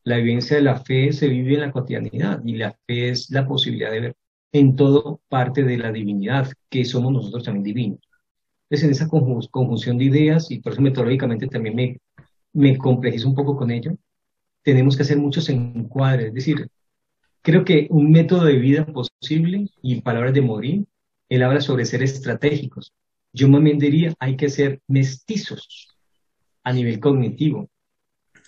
La 0.05 0.19
vivencia 0.19 0.57
de 0.57 0.63
la 0.63 0.77
fe 0.77 1.13
se 1.13 1.29
vive 1.29 1.55
en 1.55 1.61
la 1.61 1.73
cotidianidad 1.73 2.43
y 2.45 2.57
la 2.57 2.73
fe 2.87 3.09
es 3.09 3.31
la 3.31 3.47
posibilidad 3.47 3.91
de 3.91 4.01
ver 4.01 4.17
en 4.53 4.77
todo 4.77 5.21
parte 5.29 5.65
de 5.65 5.77
la 5.79 5.91
divinidad, 5.91 6.53
que 6.71 6.85
somos 6.85 7.13
nosotros 7.13 7.43
también 7.43 7.65
divinos. 7.65 8.01
Entonces, 8.65 8.85
en 8.85 8.91
esa 8.91 9.09
conjunción 9.09 9.99
de 9.99 10.05
ideas, 10.05 10.51
y 10.51 10.61
por 10.61 10.73
eso 10.73 10.83
metodológicamente 10.83 11.49
también 11.49 12.01
me, 12.53 12.79
complejizo 12.79 13.29
un 13.29 13.35
poco 13.35 13.57
con 13.57 13.71
ello, 13.71 13.97
tenemos 14.63 14.97
que 14.97 15.03
hacer 15.03 15.19
muchos 15.19 15.49
encuadres. 15.49 16.29
Es 16.29 16.35
decir, 16.35 16.69
creo 17.43 17.65
que 17.65 17.89
un 17.91 18.11
método 18.13 18.45
de 18.45 18.57
vida 18.57 18.87
posible, 18.87 19.69
y 19.83 20.01
palabras 20.03 20.35
de 20.35 20.41
Morín, 20.43 20.87
él 21.29 21.43
habla 21.43 21.61
sobre 21.61 21.85
ser 21.85 22.03
estratégicos. 22.03 22.93
Yo 23.33 23.49
más 23.49 23.63
bien 23.63 24.15
hay 24.21 24.37
que 24.37 24.49
ser 24.49 24.81
mestizos 24.87 25.89
a 26.63 26.73
nivel 26.73 27.01
cognitivo. 27.01 27.69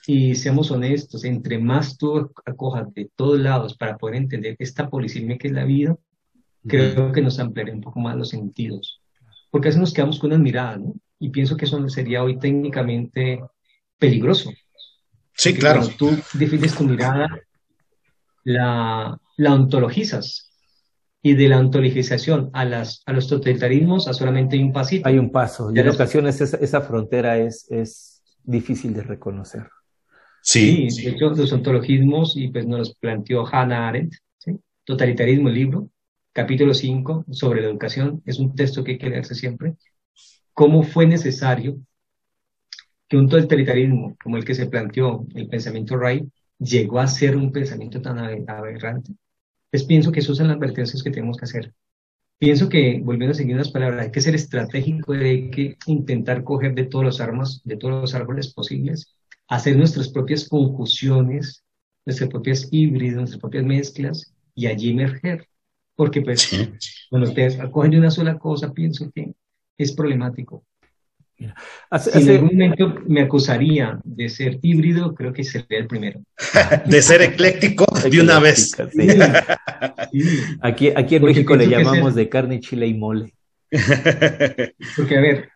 Y 0.07 0.37
seamos 0.37 0.71
honestos, 0.71 1.25
entre 1.25 1.59
más 1.59 1.99
tú 1.99 2.31
acojas 2.45 2.93
de 2.95 3.11
todos 3.17 3.41
lados 3.41 3.77
para 3.77 3.97
poder 3.99 4.17
entender 4.17 4.55
esta 4.59 4.89
polisemia 4.89 5.37
que 5.37 5.49
es 5.49 5.53
la 5.53 5.65
vida, 5.65 5.97
creo 6.67 7.11
que 7.13 7.23
nos 7.23 7.41
ampliará 7.41 7.73
un 7.73 7.81
poco 7.81 7.99
más 7.99 8.17
los 8.17 8.29
sentidos. 8.29 9.01
Porque 9.51 9.69
así 9.69 9.79
nos 9.79 9.93
quedamos 9.93 10.19
con 10.19 10.31
una 10.33 10.39
mirada, 10.39 10.77
¿no? 10.77 10.95
Y 11.19 11.31
pienso 11.31 11.57
que 11.57 11.65
eso 11.65 11.89
sería 11.89 12.23
hoy 12.23 12.39
técnicamente 12.39 13.41
peligroso. 13.99 14.53
Sí, 15.35 15.55
claro. 15.55 15.81
Cuando 15.81 15.97
tú 15.97 16.19
defines 16.35 16.75
tu 16.75 16.85
mirada, 16.85 17.29
la, 18.45 19.19
la 19.37 19.55
ontologizas. 19.55 20.53
Y 21.23 21.35
de 21.35 21.49
la 21.49 21.59
ontologización 21.59 22.51
a, 22.53 22.65
las, 22.65 23.03
a 23.07 23.13
los 23.13 23.27
totalitarismos, 23.27 24.07
a 24.07 24.13
solamente 24.13 24.55
hay 24.55 24.63
un 24.63 24.73
pasito. 24.73 25.09
Hay 25.09 25.19
un 25.19 25.33
paso. 25.33 25.73
Y 25.75 25.81
en 25.81 25.89
ocasiones 25.89 26.41
esa, 26.41 26.59
esa 26.59 26.81
frontera 26.83 27.39
es, 27.39 27.67
es 27.71 28.23
difícil 28.45 28.95
de 28.95 29.03
reconocer. 29.03 29.67
Sí, 30.49 30.87
de 31.03 31.11
hecho, 31.11 31.31
los 31.31 31.53
ontologismos, 31.53 32.37
y 32.37 32.49
pues 32.49 32.67
nos 32.69 32.79
los 32.79 32.95
planteó 32.95 33.45
Hannah 33.45 33.89
Arendt, 33.89 34.15
Totalitarismo, 34.85 35.49
el 35.49 35.57
libro, 35.57 35.91
capítulo 36.33 36.73
5, 36.73 37.25
sobre 37.33 37.63
la 37.63 37.67
educación, 37.67 38.23
es 38.25 38.39
un 38.39 38.55
texto 38.55 38.85
que 38.85 38.93
hay 38.93 38.99
que 38.99 39.11
leerse 39.11 39.35
siempre. 39.35 39.75
¿Cómo 40.53 40.85
fue 40.85 41.05
necesario 41.05 41.81
que 43.09 43.17
un 43.17 43.29
totalitarismo 43.29 44.17
como 44.23 44.37
el 44.37 44.45
que 44.45 44.55
se 44.55 44.67
planteó 44.67 45.27
el 45.35 45.49
pensamiento 45.49 45.97
Ray 45.97 46.31
llegó 46.61 47.01
a 47.01 47.09
ser 47.09 47.37
un 47.37 47.51
pensamiento 47.51 48.01
tan 48.01 48.21
aberrante? 48.21 49.15
Pues 49.69 49.83
pienso 49.83 50.13
que 50.13 50.21
esas 50.21 50.37
son 50.37 50.47
las 50.47 50.59
advertencias 50.59 51.03
que 51.03 51.11
tenemos 51.11 51.39
que 51.39 51.47
hacer. 51.47 51.75
Pienso 52.39 52.69
que, 52.69 53.01
volviendo 53.03 53.33
a 53.33 53.35
seguir 53.35 53.57
unas 53.57 53.73
palabras, 53.73 54.07
hay 54.07 54.13
que 54.13 54.21
ser 54.21 54.37
estratégico, 54.37 55.13
hay 55.13 55.51
que 55.51 55.77
intentar 55.87 56.45
coger 56.45 56.73
de 56.77 56.85
todas 56.85 57.07
las 57.07 57.21
armas, 57.21 57.63
de 57.65 57.77
todos 57.77 58.01
los 58.01 58.15
árboles 58.15 58.55
posibles 58.55 59.16
hacer 59.49 59.77
nuestras 59.77 60.09
propias 60.09 60.49
confusiones, 60.49 61.65
nuestras 62.05 62.31
propias 62.31 62.69
híbridos, 62.71 63.17
nuestras 63.17 63.41
propias 63.41 63.65
mezclas 63.65 64.35
y 64.55 64.67
allí 64.67 64.91
emerger. 64.91 65.47
Porque 65.95 66.21
pues, 66.21 66.51
cuando 67.11 67.29
ustedes 67.29 67.59
acogen 67.59 67.93
de 67.93 67.99
una 67.99 68.11
sola 68.11 68.39
cosa, 68.39 68.73
pienso 68.73 69.11
que 69.15 69.33
es 69.79 69.93
problemático. 69.93 70.65
si 71.39 72.21
en 72.21 72.31
algún 72.31 72.49
momento 72.49 72.95
me 73.07 73.23
acusaría 73.23 73.99
de 74.05 74.29
ser 74.29 74.59
híbrido, 74.63 75.15
creo 75.15 75.33
que 75.33 75.45
sería 75.45 75.79
el 75.79 75.87
primero. 75.87 76.21
de 76.87 77.03
ser 77.03 77.23
ecléctico 77.23 77.87
de 78.09 78.21
una 78.21 78.41
vez. 78.41 78.77
Aquí, 80.61 80.93
aquí 80.95 81.17
en 81.17 81.25
México 81.25 81.57
le 81.57 81.69
llamamos 81.69 82.15
de 82.15 82.29
carne, 82.29 82.61
chile 82.61 82.87
y 82.87 82.95
mole. 82.95 83.35
Porque, 84.97 85.17
a 85.17 85.21
ver, 85.21 85.49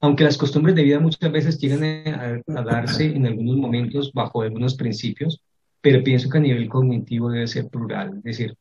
aunque 0.00 0.24
las 0.24 0.38
costumbres 0.38 0.74
de 0.74 0.82
vida 0.82 0.98
muchas 1.00 1.30
veces 1.30 1.58
llegan 1.58 1.84
a, 1.84 2.62
darse 2.62 3.06
en 3.06 3.26
algunos 3.26 3.56
momentos 3.56 4.12
bajo 4.12 4.42
algunos 4.42 4.74
principios, 4.74 5.42
pero 5.80 6.02
pienso 6.02 6.28
que 6.28 6.38
a 6.38 6.40
nivel 6.40 6.68
cognitivo 6.68 7.30
debe 7.30 7.46
ser 7.46 7.68
plural, 7.68 8.16
es 8.18 8.22
decir, 8.22 8.56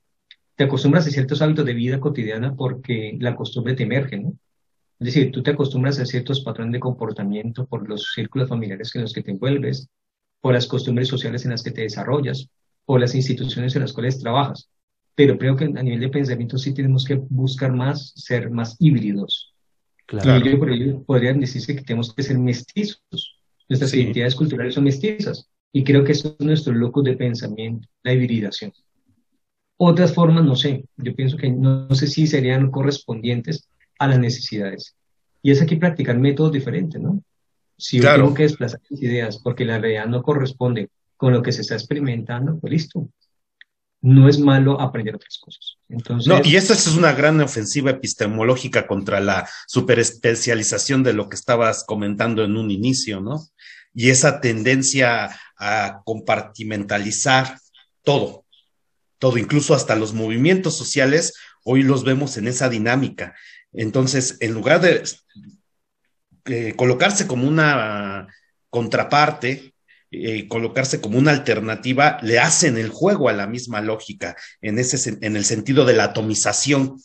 te 0.56 0.66
acostumbras 0.66 1.08
a 1.08 1.12
ciertos 1.12 1.42
hábitos 1.42 1.66
de 1.66 1.74
vida 1.74 2.00
cotidiana 2.00 2.56
porque 2.56 3.18
la 3.20 3.36
costumbre 3.36 3.76
te 3.76 3.84
emerge, 3.84 4.18
¿no? 4.18 4.34
Es 5.00 5.06
decir, 5.06 5.32
tú 5.32 5.42
te 5.42 5.52
acostumbras 5.52 5.98
a 6.00 6.06
ciertos 6.06 6.42
patrones 6.42 6.74
de 6.74 6.82
comportamiento 6.82 7.66
por 7.66 7.88
los 7.88 8.12
círculos 8.14 8.50
familiares 8.50 8.94
en 8.96 9.04
los 9.04 9.14
que 9.14 9.24
te 9.24 9.32
envuelves, 9.32 9.88
por 10.42 10.54
las 10.54 10.68
costumbres 10.68 11.08
sociales 11.08 11.46
en 11.46 11.52
las 11.52 11.64
que 11.64 11.72
te 11.72 11.84
desarrollas, 11.84 12.50
por 12.84 13.00
las 13.00 13.16
instituciones 13.16 13.74
en 13.76 13.84
las 13.84 13.94
cuales 13.94 14.20
trabajas. 14.20 14.70
Pero 15.16 15.38
creo 15.38 15.56
que 15.56 15.66
a 15.66 15.84
nivel 15.84 16.02
de 16.02 16.10
pensamiento 16.10 16.58
sí 16.58 16.74
tenemos 16.74 17.06
que 17.06 17.16
buscar 17.16 17.72
más, 17.72 18.12
ser 18.16 18.50
más 18.50 18.76
híbridos. 18.80 19.49
Claro. 20.10 20.44
Y 20.44 20.52
yo 20.52 20.58
por 20.58 20.72
ello 20.72 21.04
podría 21.04 21.34
decirse 21.34 21.76
que 21.76 21.84
tenemos 21.84 22.14
que 22.16 22.24
ser 22.24 22.40
mestizos. 22.40 23.38
Nuestras 23.68 23.94
identidades 23.94 24.34
culturales 24.34 24.74
son 24.74 24.86
mestizas. 24.86 25.48
Y 25.72 25.84
creo 25.84 26.04
que 26.04 26.14
eso 26.14 26.36
es 26.40 26.44
nuestro 26.44 26.74
locus 26.74 27.04
de 27.04 27.16
pensamiento, 27.16 27.88
la 28.02 28.14
hibridación. 28.14 28.74
Otras 29.78 30.16
formas, 30.16 30.44
no 30.44 30.56
sé. 30.56 30.84
Yo 30.98 31.16
pienso 31.16 31.38
que 31.38 31.52
no, 31.52 31.94
sé 31.94 32.08
si 32.08 32.26
serían 32.26 32.72
correspondientes 32.72 33.70
a 34.00 34.08
las 34.08 34.18
necesidades. 34.18 34.96
Y 35.44 35.52
es 35.52 35.62
aquí 35.62 35.76
practicar 35.76 36.18
métodos 36.18 36.54
diferentes, 36.54 37.00
¿no? 37.00 37.22
Si 37.78 38.02
yo 38.02 38.12
tengo 38.16 38.34
que 38.34 38.44
desplazar 38.44 38.82
mis 38.90 39.04
ideas 39.04 39.38
porque 39.38 39.64
la 39.64 39.78
realidad 39.78 40.08
no 40.08 40.24
corresponde 40.24 40.90
con 41.18 41.34
lo 41.34 41.44
que 41.44 41.52
se 41.52 41.62
está 41.62 41.76
experimentando, 41.76 42.60
pues 42.60 42.74
listo. 42.74 43.08
No 44.02 44.30
es 44.30 44.40
malo 44.40 44.80
aprender 44.80 45.16
otras 45.16 45.38
cosas. 45.38 45.78
Entonces, 45.90 46.28
no, 46.28 46.42
y 46.44 46.56
esta 46.56 46.74
es 46.74 46.88
una 46.88 47.12
gran 47.12 47.42
ofensiva 47.42 47.92
epistemológica 47.92 48.88
contra 48.88 49.20
la 49.20 49.50
superespecialización 49.68 51.04
de 51.04 51.14
lo 51.14 51.28
que 51.28 51.36
estabas 51.36 51.84
comentando 51.84 52.44
en 52.44 52.56
un 52.56 52.72
inicio, 52.72 53.20
¿no? 53.20 53.46
Y 53.94 54.10
esa 54.10 54.40
tendencia 54.40 55.38
a 55.58 56.02
compartimentalizar 56.06 57.60
todo, 58.04 58.46
todo, 59.18 59.38
incluso 59.38 59.74
hasta 59.74 59.96
los 59.96 60.14
movimientos 60.14 60.78
sociales, 60.78 61.34
hoy 61.66 61.84
los 61.84 62.06
vemos 62.06 62.38
en 62.38 62.48
esa 62.48 62.70
dinámica. 62.70 63.36
Entonces, 63.74 64.38
en 64.40 64.54
lugar 64.54 64.80
de 64.80 65.04
eh, 66.46 66.74
colocarse 66.76 67.28
como 67.28 67.48
una 67.48 68.28
contraparte, 68.70 69.74
eh, 70.12 70.48
colocarse 70.48 71.02
como 71.02 71.18
una 71.18 71.32
alternativa, 71.32 72.18
le 72.22 72.40
hacen 72.40 72.78
el 72.78 72.90
juego 72.90 73.30
a 73.30 73.34
la 73.34 73.48
misma 73.48 73.82
lógica, 73.82 74.36
en, 74.62 74.80
ese, 74.80 75.18
en 75.22 75.36
el 75.36 75.46
sentido 75.46 75.86
de 75.86 75.94
la 75.94 76.06
atomización 76.06 76.98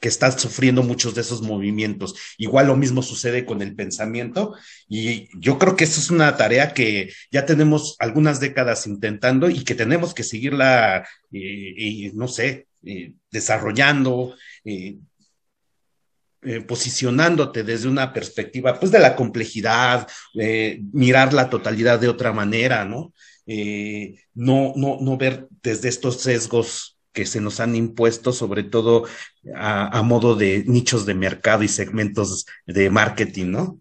que 0.00 0.08
están 0.08 0.38
sufriendo 0.38 0.82
muchos 0.82 1.14
de 1.14 1.22
esos 1.22 1.42
movimientos. 1.42 2.14
Igual 2.38 2.66
lo 2.66 2.76
mismo 2.76 3.02
sucede 3.02 3.44
con 3.46 3.62
el 3.62 3.74
pensamiento 3.74 4.54
y 4.88 5.28
yo 5.40 5.58
creo 5.58 5.76
que 5.76 5.84
eso 5.84 6.00
es 6.00 6.10
una 6.10 6.36
tarea 6.36 6.74
que 6.74 7.12
ya 7.30 7.46
tenemos 7.46 7.96
algunas 7.98 8.40
décadas 8.40 8.86
intentando 8.86 9.48
y 9.48 9.64
que 9.64 9.74
tenemos 9.74 10.14
que 10.14 10.22
seguirla, 10.22 11.06
eh, 11.32 12.10
no 12.14 12.28
sé, 12.28 12.66
eh, 12.84 13.14
desarrollando, 13.30 14.34
eh, 14.64 14.98
posicionándote 16.66 17.62
desde 17.64 17.88
una 17.88 18.12
perspectiva, 18.12 18.78
pues, 18.78 18.92
de 18.92 18.98
la 18.98 19.16
complejidad, 19.16 20.06
mirar 20.92 21.32
la 21.32 21.50
totalidad 21.50 21.98
de 21.98 22.08
otra 22.08 22.32
manera, 22.32 22.84
¿no? 22.84 23.12
no, 24.34 24.72
no, 24.76 24.98
no 25.00 25.16
ver 25.16 25.48
desde 25.62 25.88
estos 25.88 26.20
sesgos 26.20 26.96
que 27.16 27.24
se 27.24 27.40
nos 27.40 27.60
han 27.60 27.74
impuesto, 27.74 28.30
sobre 28.30 28.62
todo 28.62 29.06
a, 29.54 30.02
modo 30.02 30.36
de 30.36 30.64
nichos 30.66 31.06
de 31.06 31.14
mercado 31.14 31.62
y 31.62 31.68
segmentos 31.68 32.44
de 32.66 32.90
marketing, 32.90 33.46
¿no? 33.46 33.80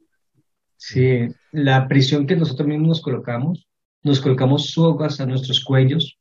Sí, 0.77 1.27
la 1.51 1.85
prisión 1.89 2.27
que 2.27 2.37
nosotros 2.37 2.65
mismos 2.65 2.87
nos 2.87 3.01
colocamos, 3.01 3.67
nos 4.03 4.21
colocamos 4.21 4.67
sogas 4.67 5.19
a 5.19 5.25
nuestros 5.25 5.65
cuellos 5.65 6.17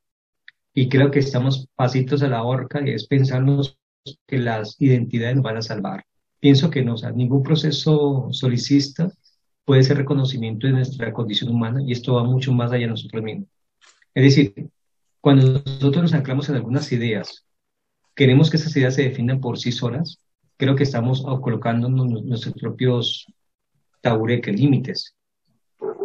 y 0.74 0.88
creo 0.88 1.12
que 1.12 1.20
estamos 1.20 1.68
pasitos 1.76 2.20
a 2.24 2.28
la 2.28 2.42
horca 2.42 2.82
y 2.84 2.90
es 2.90 3.06
pensarnos 3.06 3.78
que 4.26 4.38
las 4.38 4.74
identidades 4.80 5.36
nos 5.36 5.44
van 5.44 5.58
a 5.58 5.62
salvar. 5.62 6.04
Pienso 6.44 6.68
que 6.68 6.84
no, 6.84 6.92
o 6.92 6.96
sea, 6.98 7.10
ningún 7.10 7.42
proceso 7.42 8.28
solicista 8.30 9.10
puede 9.64 9.82
ser 9.82 9.96
reconocimiento 9.96 10.66
de 10.66 10.74
nuestra 10.74 11.10
condición 11.10 11.50
humana 11.50 11.80
y 11.82 11.92
esto 11.92 12.16
va 12.16 12.24
mucho 12.24 12.52
más 12.52 12.70
allá 12.70 12.82
de 12.82 12.88
nosotros 12.88 13.22
mismos. 13.22 13.48
Es 14.12 14.24
decir, 14.24 14.68
cuando 15.22 15.62
nosotros 15.64 16.02
nos 16.02 16.12
anclamos 16.12 16.46
en 16.50 16.56
algunas 16.56 16.92
ideas, 16.92 17.46
queremos 18.14 18.50
que 18.50 18.58
esas 18.58 18.76
ideas 18.76 18.94
se 18.94 19.04
definan 19.04 19.40
por 19.40 19.58
sí 19.58 19.72
solas, 19.72 20.18
creo 20.58 20.76
que 20.76 20.82
estamos 20.82 21.22
colocando 21.22 21.88
nuestros 21.88 22.52
propios 22.60 23.24
tabureques, 24.02 24.54
límites. 24.54 25.16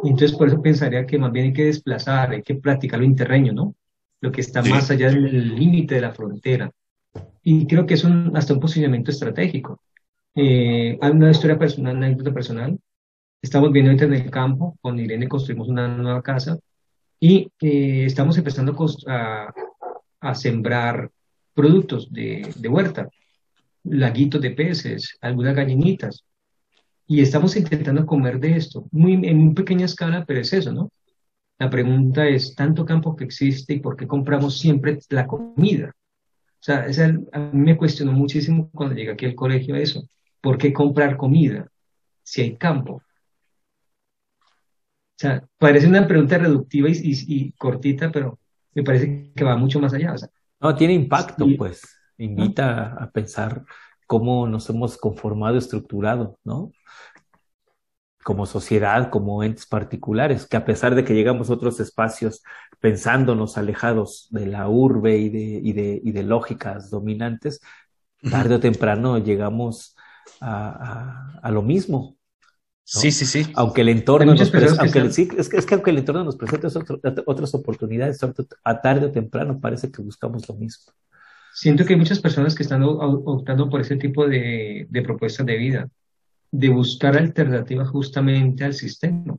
Entonces, 0.05 0.31
por 0.31 0.47
eso 0.47 0.61
pensaría 0.61 1.05
que 1.05 1.19
más 1.19 1.33
bien 1.33 1.47
hay 1.47 1.53
que 1.53 1.65
desplazar, 1.65 2.31
hay 2.31 2.43
que 2.43 2.55
practicar 2.55 3.01
lo 3.01 3.05
interreño, 3.05 3.51
¿no? 3.51 3.75
Lo 4.21 4.31
que 4.31 4.39
está 4.39 4.61
más 4.61 4.89
allá 4.89 5.07
del 5.07 5.53
límite 5.53 5.95
de 5.95 6.01
la 6.01 6.13
frontera. 6.13 6.71
Y 7.43 7.67
creo 7.67 7.85
que 7.85 7.95
es 7.95 8.05
un, 8.05 8.37
hasta 8.37 8.53
un 8.53 8.61
posicionamiento 8.61 9.11
estratégico. 9.11 9.81
Eh, 10.35 10.97
hay 11.01 11.11
una 11.11 11.31
historia 11.31 11.57
personal, 11.57 11.97
una 11.97 12.05
anécdota 12.07 12.33
personal. 12.33 12.79
Estamos 13.41 13.71
viendo 13.71 13.91
ahorita 13.91 14.05
en 14.05 14.13
el 14.13 14.31
campo, 14.31 14.77
con 14.81 14.99
Irene 14.99 15.27
construimos 15.27 15.67
una 15.69 15.87
nueva 15.87 16.21
casa 16.21 16.57
y 17.19 17.51
eh, 17.61 18.05
estamos 18.05 18.37
empezando 18.37 18.75
a, 19.07 19.53
a, 20.21 20.35
sembrar 20.35 21.11
productos 21.53 22.11
de, 22.11 22.49
de, 22.55 22.69
huerta, 22.69 23.09
laguitos 23.83 24.41
de 24.41 24.51
peces, 24.51 25.17
algunas 25.21 25.55
gallinitas. 25.55 26.23
Y 27.07 27.21
estamos 27.21 27.55
intentando 27.55 28.05
comer 28.05 28.39
de 28.39 28.55
esto, 28.55 28.87
muy, 28.91 29.13
en 29.13 29.37
muy 29.37 29.53
pequeña 29.55 29.85
escala, 29.85 30.25
pero 30.25 30.41
es 30.41 30.53
eso, 30.53 30.71
¿no? 30.71 30.91
La 31.59 31.69
pregunta 31.69 32.27
es, 32.27 32.55
tanto 32.55 32.85
campo 32.85 33.15
que 33.15 33.25
existe 33.25 33.73
y 33.73 33.79
por 33.79 33.97
qué 33.97 34.07
compramos 34.07 34.59
siempre 34.59 34.99
la 35.09 35.27
comida. 35.27 35.93
O 36.61 36.63
sea, 36.63 36.85
a 37.33 37.39
mí 37.39 37.61
me 37.61 37.77
cuestionó 37.77 38.11
muchísimo 38.13 38.69
cuando 38.73 38.95
llegué 38.95 39.11
aquí 39.11 39.25
al 39.25 39.35
colegio 39.35 39.75
eso. 39.75 40.03
¿Por 40.41 40.57
qué 40.57 40.71
comprar 40.73 41.17
comida 41.17 41.69
si 42.23 42.41
hay 42.41 42.55
campo? 42.55 43.01
O 45.19 45.21
sea, 45.21 45.43
parece 45.57 45.87
una 45.87 46.07
pregunta 46.07 46.37
reductiva 46.37 46.87
y, 46.89 47.51
cortita, 47.57 48.09
pero 48.09 48.39
me 48.73 48.83
parece 48.83 49.33
que 49.35 49.43
va 49.43 49.57
mucho 49.57 49.79
más 49.81 49.93
allá. 49.93 50.15
no, 50.61 50.75
tiene 50.75 50.93
impacto, 50.93 51.45
pues. 51.57 51.81
Invita 52.17 52.93
a 52.93 53.09
pensar 53.11 53.65
cómo 54.07 54.47
nos 54.47 54.69
hemos 54.69 54.97
conformado, 54.97 55.57
estructurado, 55.57 56.39
¿no? 56.43 56.71
Como 58.23 58.45
sociedad, 58.45 59.09
como 59.09 59.43
entes 59.43 59.65
particulares, 59.65 60.47
que 60.47 60.57
a 60.57 60.65
pesar 60.65 60.95
de 60.95 61.03
que 61.03 61.13
llegamos 61.13 61.49
a 61.49 61.53
otros 61.53 61.79
espacios 61.79 62.41
pensándonos 62.79 63.57
alejados 63.57 64.27
de 64.31 64.47
la 64.47 64.67
urbe 64.67 65.17
y 65.17 65.29
de, 65.29 65.61
y 65.63 65.73
de, 65.73 66.01
y 66.03 66.11
de 66.11 66.23
lógicas 66.23 66.89
dominantes, 66.89 67.61
tarde 68.31 68.55
o 68.55 68.59
temprano 68.59 69.17
llegamos 69.17 69.95
a, 70.41 71.39
a 71.41 71.51
lo 71.51 71.61
mismo, 71.61 72.19
Sí, 72.91 73.11
sí, 73.11 73.25
sí. 73.25 73.45
Aunque 73.53 73.81
el 73.81 73.89
entorno 73.89 74.33
nos 74.33 74.51
aunque 74.79 75.11
sí, 75.11 75.29
es, 75.37 75.47
que, 75.47 75.57
es 75.57 75.65
que 75.67 75.75
aunque 75.75 75.91
el 75.91 75.99
entorno 75.99 76.23
nos 76.23 76.35
presente 76.35 76.67
otras 77.25 77.53
oportunidades, 77.53 78.19
a 78.63 78.81
tarde 78.81 79.05
o 79.05 79.11
temprano 79.11 79.59
parece 79.59 79.91
que 79.91 80.01
buscamos 80.01 80.49
lo 80.49 80.55
mismo. 80.55 80.91
Siento 81.53 81.85
que 81.85 81.93
hay 81.93 81.99
muchas 81.99 82.19
personas 82.19 82.55
que 82.55 82.63
están 82.63 82.81
optando 82.83 83.69
por 83.69 83.81
ese 83.81 83.95
tipo 83.97 84.27
de, 84.27 84.87
de 84.89 85.01
propuestas 85.03 85.45
de 85.45 85.57
vida, 85.57 85.87
de 86.49 86.69
buscar 86.69 87.15
alternativas 87.15 87.89
justamente 87.89 88.63
al 88.63 88.73
sistema. 88.73 89.37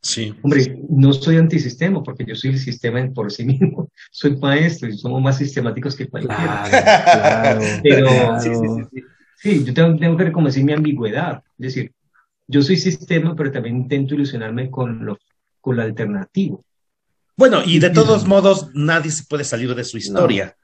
Sí. 0.00 0.34
Hombre, 0.42 0.82
no 0.88 1.12
soy 1.12 1.36
antisistema 1.36 2.02
porque 2.02 2.24
yo 2.24 2.34
soy 2.34 2.52
el 2.52 2.58
sistema 2.58 3.06
por 3.14 3.30
sí 3.30 3.44
mismo. 3.44 3.90
Soy 4.10 4.36
maestro 4.36 4.88
y 4.88 4.98
somos 4.98 5.22
más 5.22 5.38
sistemáticos 5.38 5.94
que 5.94 6.08
cualquiera. 6.08 6.64
Claro, 6.68 7.60
Pero 7.82 8.40
Sí, 8.40 8.50
sí, 8.54 8.66
sí, 8.90 9.02
yo 9.44 9.74
tengo, 9.74 9.98
tengo 9.98 10.16
que 10.16 10.24
reconocer 10.24 10.64
mi 10.64 10.72
ambigüedad. 10.72 11.42
Es 11.58 11.74
decir, 11.74 11.92
yo 12.46 12.62
soy 12.62 12.76
sistema, 12.76 13.34
pero 13.34 13.50
también 13.50 13.76
intento 13.76 14.14
ilusionarme 14.14 14.70
con 14.70 15.04
lo, 15.04 15.18
con 15.60 15.76
lo 15.76 15.82
alternativo. 15.82 16.64
Bueno, 17.36 17.62
y 17.64 17.78
de 17.78 17.90
todos 17.90 18.26
modos, 18.26 18.68
nadie 18.74 19.10
se 19.10 19.24
puede 19.24 19.44
salir 19.44 19.74
de 19.74 19.84
su 19.84 19.98
historia. 19.98 20.54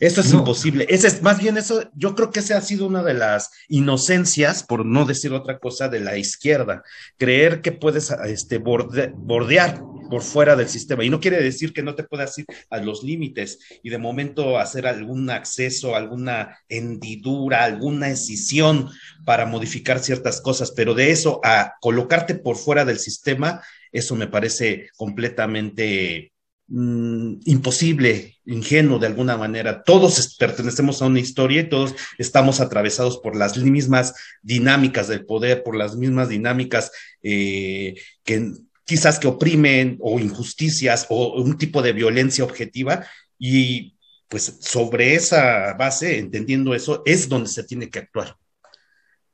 Eso 0.00 0.22
es 0.22 0.32
imposible. 0.32 0.86
Ese 0.88 1.08
es, 1.08 1.20
más 1.20 1.38
bien 1.38 1.58
eso, 1.58 1.90
yo 1.94 2.14
creo 2.14 2.30
que 2.30 2.40
esa 2.40 2.56
ha 2.56 2.62
sido 2.62 2.86
una 2.86 3.02
de 3.02 3.12
las 3.12 3.50
inocencias, 3.68 4.62
por 4.62 4.86
no 4.86 5.04
decir 5.04 5.34
otra 5.34 5.58
cosa, 5.58 5.88
de 5.88 6.00
la 6.00 6.16
izquierda. 6.16 6.82
Creer 7.18 7.60
que 7.60 7.72
puedes 7.72 8.10
este, 8.10 8.56
bordear 8.56 9.82
por 10.08 10.22
fuera 10.22 10.56
del 10.56 10.70
sistema. 10.70 11.04
Y 11.04 11.10
no 11.10 11.20
quiere 11.20 11.42
decir 11.42 11.74
que 11.74 11.82
no 11.82 11.94
te 11.94 12.04
puedas 12.04 12.36
ir 12.38 12.46
a 12.70 12.78
los 12.78 13.02
límites 13.02 13.58
y 13.82 13.90
de 13.90 13.98
momento 13.98 14.58
hacer 14.58 14.86
algún 14.86 15.28
acceso, 15.28 15.94
alguna 15.94 16.58
hendidura, 16.70 17.64
alguna 17.64 18.08
escisión 18.08 18.88
para 19.26 19.44
modificar 19.44 20.00
ciertas 20.00 20.40
cosas, 20.40 20.72
pero 20.72 20.94
de 20.94 21.10
eso 21.10 21.40
a 21.44 21.74
colocarte 21.80 22.34
por 22.34 22.56
fuera 22.56 22.86
del 22.86 22.98
sistema, 22.98 23.62
eso 23.92 24.16
me 24.16 24.28
parece 24.28 24.88
completamente 24.96 26.32
mm, 26.70 27.40
imposible, 27.44 28.38
ingenuo 28.46 28.98
de 28.98 29.06
alguna 29.06 29.36
manera. 29.36 29.82
Todos 29.82 30.36
pertenecemos 30.38 31.02
a 31.02 31.06
una 31.06 31.20
historia 31.20 31.60
y 31.60 31.68
todos 31.68 31.94
estamos 32.18 32.60
atravesados 32.60 33.18
por 33.18 33.36
las 33.36 33.58
mismas 33.58 34.14
dinámicas 34.42 35.08
del 35.08 35.26
poder, 35.26 35.62
por 35.62 35.76
las 35.76 35.96
mismas 35.96 36.28
dinámicas 36.28 36.90
eh, 37.22 37.94
que 38.24 38.52
quizás 38.84 39.18
que 39.18 39.28
oprimen 39.28 39.98
o 40.00 40.18
injusticias 40.18 41.06
o 41.10 41.40
un 41.40 41.58
tipo 41.58 41.82
de 41.82 41.92
violencia 41.92 42.42
objetiva 42.42 43.06
y 43.38 43.94
pues 44.28 44.58
sobre 44.60 45.14
esa 45.14 45.74
base, 45.74 46.18
entendiendo 46.18 46.74
eso, 46.74 47.02
es 47.04 47.28
donde 47.28 47.48
se 47.48 47.64
tiene 47.64 47.90
que 47.90 47.98
actuar. 47.98 48.36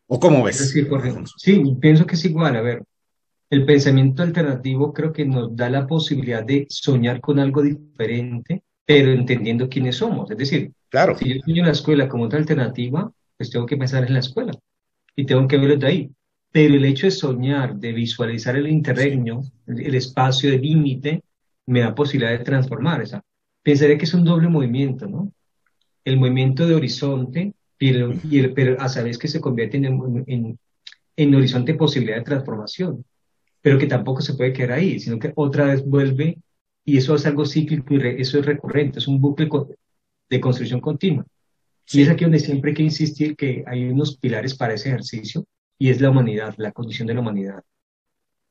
¿O 0.07 0.19
cómo 0.19 0.43
ves? 0.43 0.73
Sí, 1.37 1.63
pienso 1.81 2.07
que 2.07 2.15
es 2.15 2.25
igual. 2.25 2.57
A 2.57 2.63
ver, 2.63 2.83
el 3.51 3.65
pensamiento 3.65 4.23
alternativo 4.23 4.93
creo 4.93 5.13
que 5.13 5.25
nos 5.25 5.55
da 5.55 5.71
la 5.71 5.87
posibilidad 5.87 6.45
de 6.45 6.67
soñar 6.69 7.21
con 7.21 7.39
algo 7.39 7.63
diferente, 7.63 8.63
pero 8.85 9.13
entendiendo 9.13 9.69
quiénes 9.69 9.97
somos. 9.97 10.31
Es 10.31 10.39
decir, 10.39 10.73
claro. 10.89 11.17
si 11.17 11.35
yo 11.35 11.41
sueño 11.43 11.63
en 11.63 11.67
la 11.67 11.73
escuela 11.73 12.09
como 12.09 12.25
otra 12.25 12.39
alternativa, 12.39 13.11
pues 13.37 13.51
tengo 13.51 13.67
que 13.67 13.77
pensar 13.77 14.05
en 14.05 14.15
la 14.15 14.21
escuela 14.21 14.53
y 15.15 15.25
tengo 15.27 15.47
que 15.47 15.59
verlo 15.59 15.77
de 15.77 15.87
ahí. 15.87 16.11
Pero 16.51 16.75
el 16.75 16.85
hecho 16.85 17.07
de 17.07 17.11
soñar, 17.11 17.77
de 17.77 17.93
visualizar 17.93 18.57
el 18.57 18.69
interregno, 18.69 19.43
el 19.67 19.95
espacio 19.95 20.51
de 20.51 20.59
límite, 20.59 21.23
me 21.67 21.81
da 21.81 21.95
posibilidad 21.95 22.39
de 22.39 22.45
transformar 22.45 23.03
esa 23.03 23.23
pensaría 23.67 23.99
que 23.99 24.05
es 24.05 24.15
un 24.15 24.23
doble 24.23 24.49
movimiento, 24.49 25.09
¿no? 25.09 25.33
El 26.05 26.19
movimiento 26.19 26.69
de 26.69 26.77
horizonte, 26.77 27.53
pero, 27.77 28.13
y 28.31 28.39
el, 28.39 28.55
pero 28.55 28.81
a 28.81 28.89
sabes 28.89 29.19
que 29.19 29.27
se 29.27 29.41
convierte 29.41 29.79
en, 29.79 30.25
en, 30.29 30.59
en 31.17 31.35
horizonte 31.35 31.73
de 31.73 31.79
posibilidad 31.79 32.19
de 32.19 32.23
transformación, 32.23 33.05
pero 33.67 33.81
que 33.81 33.89
tampoco 33.89 34.21
se 34.21 34.35
puede 34.35 34.53
quedar 34.53 34.79
ahí, 34.79 35.01
sino 35.01 35.19
que 35.19 35.33
otra 35.35 35.65
vez 35.65 35.85
vuelve 35.85 36.39
y 36.85 36.99
eso 36.99 37.17
es 37.17 37.27
algo 37.27 37.45
cíclico 37.45 37.95
y 37.95 38.23
eso 38.23 38.39
es 38.39 38.47
recurrente, 38.47 39.01
es 39.01 39.09
un 39.09 39.21
bucle 39.21 39.49
de 40.31 40.41
construcción 40.41 40.81
continua. 40.81 41.27
Y 41.91 42.03
es 42.03 42.09
aquí 42.09 42.23
donde 42.23 42.39
siempre 42.39 42.71
hay 42.71 42.77
que 42.77 42.85
insistir 42.85 43.35
que 43.35 43.65
hay 43.67 43.87
unos 43.87 44.19
pilares 44.19 44.55
para 44.55 44.75
ese 44.75 44.91
ejercicio 44.91 45.45
y 45.81 45.91
es 45.91 46.01
la 46.01 46.11
humanidad, 46.11 46.55
la 46.59 46.71
condición 46.71 47.09
de 47.09 47.15
la 47.15 47.21
humanidad. 47.23 47.65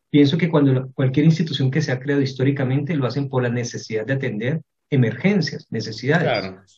Pienso 0.10 0.38
que 0.38 0.50
cuando 0.50 0.92
cualquier 0.92 1.28
institución 1.28 1.72
que 1.72 1.82
se 1.82 1.94
ha 1.94 2.00
creado 2.02 2.22
históricamente 2.22 2.94
lo 2.94 3.08
hacen 3.08 3.30
por 3.30 3.42
la 3.42 3.50
necesidad 3.50 4.06
de 4.06 4.16
atender 4.16 4.62
emergencias, 4.90 5.66
necesidades. 5.70 6.76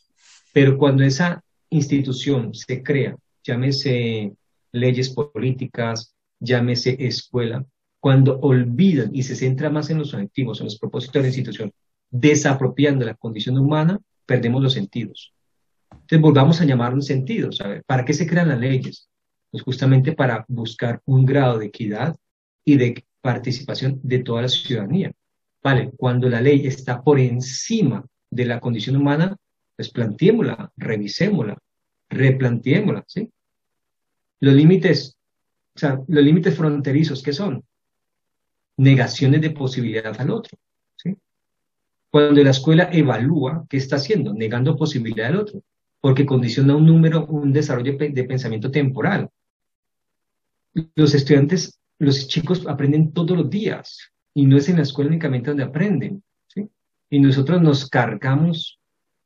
Pero 0.54 0.78
cuando 0.78 1.04
esa 1.04 1.44
institución 1.72 2.54
se 2.54 2.84
crea, 2.84 3.18
llámese 3.44 4.32
leyes 4.72 5.10
políticas, 5.10 6.14
llámese 6.40 6.98
escuela, 7.00 7.66
cuando 8.00 8.40
olvidan 8.40 9.10
y 9.14 9.24
se 9.24 9.36
centra 9.36 9.70
más 9.70 9.90
en 9.90 10.00
los 10.00 10.14
objetivos, 10.14 10.60
en 10.60 10.66
los 10.66 10.78
propósitos 10.78 11.14
de 11.14 11.22
la 11.22 11.28
institución, 11.28 11.72
desapropiando 12.10 13.06
la 13.06 13.16
condición 13.16 13.58
humana, 13.58 14.00
perdemos 14.26 14.62
los 14.62 14.74
sentidos. 14.74 15.34
Entonces 15.92 16.22
volvamos 16.22 16.62
a 16.62 16.66
llamarlos 16.66 17.06
sentidos. 17.06 17.60
A 17.62 17.68
ver, 17.68 17.84
¿para 17.86 18.06
qué 18.06 18.14
se 18.14 18.28
crean 18.28 18.50
las 18.50 18.60
leyes? 18.60 19.10
Pues 19.52 19.64
justamente 19.64 20.14
para 20.14 20.46
buscar 20.48 21.02
un 21.06 21.26
grado 21.26 21.58
de 21.58 21.66
equidad 21.66 22.16
y 22.64 22.78
de 22.78 23.06
participación 23.22 24.00
de 24.04 24.20
toda 24.20 24.44
la 24.44 24.48
ciudadanía. 24.50 25.12
Vale, 25.64 25.92
cuando 25.98 26.30
la 26.30 26.40
ley 26.40 26.66
está 26.68 27.02
por 27.02 27.20
encima 27.20 28.06
de 28.30 28.46
la 28.46 28.60
condición 28.60 28.96
humana, 28.96 29.36
pues 29.76 29.90
planteémosla, 29.90 30.72
revisémosla, 30.78 31.58
replanteémosla, 32.10 33.04
¿sí? 33.08 33.30
Los 34.40 34.54
límites, 34.54 35.18
o 35.76 35.80
sea, 35.80 36.00
los 36.08 36.24
límites 36.24 36.56
fronterizos, 36.56 37.22
¿qué 37.22 37.34
son? 37.34 37.64
Negaciones 38.78 39.42
de 39.42 39.50
posibilidad 39.52 40.20
al 40.20 40.30
otro. 40.30 40.58
Cuando 42.10 42.42
la 42.42 42.52
escuela 42.52 42.90
evalúa, 42.92 43.66
¿qué 43.70 43.78
está 43.78 43.98
haciendo? 43.98 44.34
Negando 44.34 44.78
posibilidad 44.78 45.28
al 45.28 45.38
otro, 45.38 45.62
porque 46.00 46.26
condiciona 46.26 46.76
un 46.76 46.86
número, 46.86 47.26
un 47.26 47.52
desarrollo 47.52 47.98
de 47.98 48.24
pensamiento 48.24 48.72
temporal. 48.72 49.30
Los 50.96 51.14
estudiantes, 51.14 51.80
los 52.00 52.28
chicos 52.28 52.66
aprenden 52.66 53.12
todos 53.12 53.38
los 53.38 53.50
días, 53.50 54.12
y 54.34 54.46
no 54.46 54.58
es 54.58 54.70
en 54.70 54.78
la 54.78 54.84
escuela 54.84 55.10
únicamente 55.10 55.50
donde 55.50 55.64
aprenden. 55.64 56.24
Y 57.10 57.20
nosotros 57.20 57.62
nos 57.62 57.90
cargamos 57.90 58.80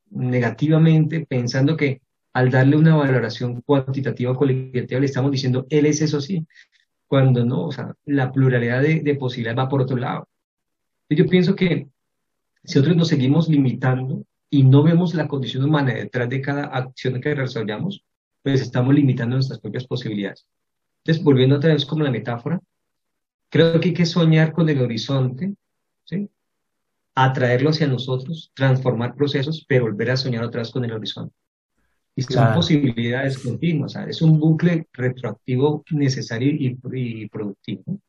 negativamente 0.09 1.25
pensando 1.25 1.75
que 1.75 2.01
al 2.33 2.49
darle 2.49 2.77
una 2.77 2.95
valoración 2.95 3.61
cuantitativa 3.61 4.31
o 4.31 4.35
cualitativa 4.35 4.99
le 4.99 5.05
estamos 5.05 5.31
diciendo, 5.31 5.65
él 5.69 5.85
es 5.85 6.01
eso 6.01 6.21
sí, 6.21 6.45
cuando 7.11 7.43
no, 7.43 7.65
o 7.65 7.71
sea, 7.73 7.93
la 8.05 8.31
pluralidad 8.31 8.81
de, 8.81 9.15
posibilidades 9.15 9.59
va 9.59 9.67
por 9.67 9.81
otro 9.81 9.97
lado. 9.97 10.29
Yo 11.09 11.25
pienso 11.25 11.57
que 11.57 11.89
si 12.63 12.79
nosotros 12.79 12.95
nos 12.95 13.09
seguimos 13.09 13.49
limitando 13.49 14.23
y 14.49 14.63
no 14.63 14.81
vemos 14.81 15.13
la 15.13 15.27
condición 15.27 15.65
humana 15.65 15.93
detrás 15.93 16.29
de 16.29 16.39
cada 16.39 16.67
acción 16.67 17.19
que 17.19 17.35
desarrollamos, 17.35 18.05
pues 18.41 18.61
estamos 18.61 18.95
limitando 18.95 19.35
nuestras 19.35 19.59
propias 19.59 19.85
posibilidades. 19.85 20.47
Entonces, 20.99 21.21
volviendo 21.21 21.57
otra 21.57 21.73
vez 21.73 21.85
como 21.85 22.05
la 22.05 22.11
metáfora, 22.11 22.61
Creo 23.51 23.81
que 23.81 23.89
hay 23.89 23.93
que 23.93 24.05
soñar 24.05 24.53
con 24.53 24.69
el 24.69 24.81
horizonte, 24.81 25.53
¿sí? 26.05 26.29
atraerlo 27.13 27.71
hacia 27.71 27.85
nosotros, 27.85 28.49
transformar 28.55 29.13
procesos, 29.13 29.65
pero 29.67 29.83
volver 29.83 30.11
a 30.11 30.15
soñar 30.15 30.45
otra 30.45 30.61
vez 30.61 30.71
con 30.71 30.85
el 30.85 30.93
horizonte. 30.93 31.35
Y 32.15 32.23
son 32.23 32.53
posibilidades 32.53 33.37
continuas, 33.39 33.95
es 34.07 34.21
un 34.21 34.39
bucle 34.39 34.87
retroactivo 34.91 35.83
necesario 35.91 36.51
y, 36.51 37.29
productivo. 37.29 37.99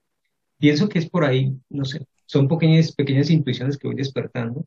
Pienso 0.59 0.89
que 0.89 0.99
es 0.99 1.09
por 1.09 1.25
ahí, 1.25 1.55
no 1.71 1.85
sé, 1.85 2.05
son 2.27 2.49
pequeñas, 2.49 2.93
pequeñas 2.93 3.31
intuiciones 3.31 3.79
que 3.79 3.87
voy 3.87 3.97
despertando 3.97 4.67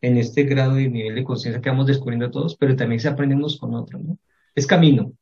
en 0.00 0.16
este 0.18 0.44
grado 0.44 0.74
de 0.74 0.88
nivel 0.88 1.14
de 1.14 1.24
conciencia 1.24 1.60
que 1.60 1.70
vamos 1.70 1.86
descubriendo 1.86 2.30
todos, 2.30 2.56
pero 2.56 2.76
también 2.76 3.00
se 3.00 3.08
aprendemos 3.08 3.58
con 3.58 3.74
otros, 3.74 4.02
¿no? 4.02 4.18
Es 4.54 4.66
camino, 4.66 5.12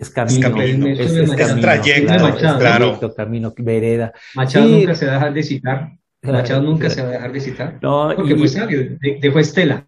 es 0.00 0.08
camino, 0.08 0.86
es, 0.86 0.98
es, 0.98 1.60
trayecto, 1.60 2.38
claro, 2.58 2.98
camino, 3.14 3.52
vereda. 3.58 4.12
Machado 4.34 4.66
nunca 4.66 4.94
se 4.94 5.04
va 5.04 5.12
a 5.12 5.14
dejar 5.16 5.34
de 5.34 5.42
citar. 5.42 5.98
Machado 6.22 6.62
nunca 6.70 6.88
se 6.88 7.02
va 7.02 7.08
a 7.08 7.12
dejar 7.12 7.32
de 7.32 7.40
citar. 7.40 7.78
No, 7.82 8.10
porque 8.16 8.34
fue 8.34 8.48
sabio, 8.48 8.98
dejó 9.20 9.38
Estela. 9.38 9.84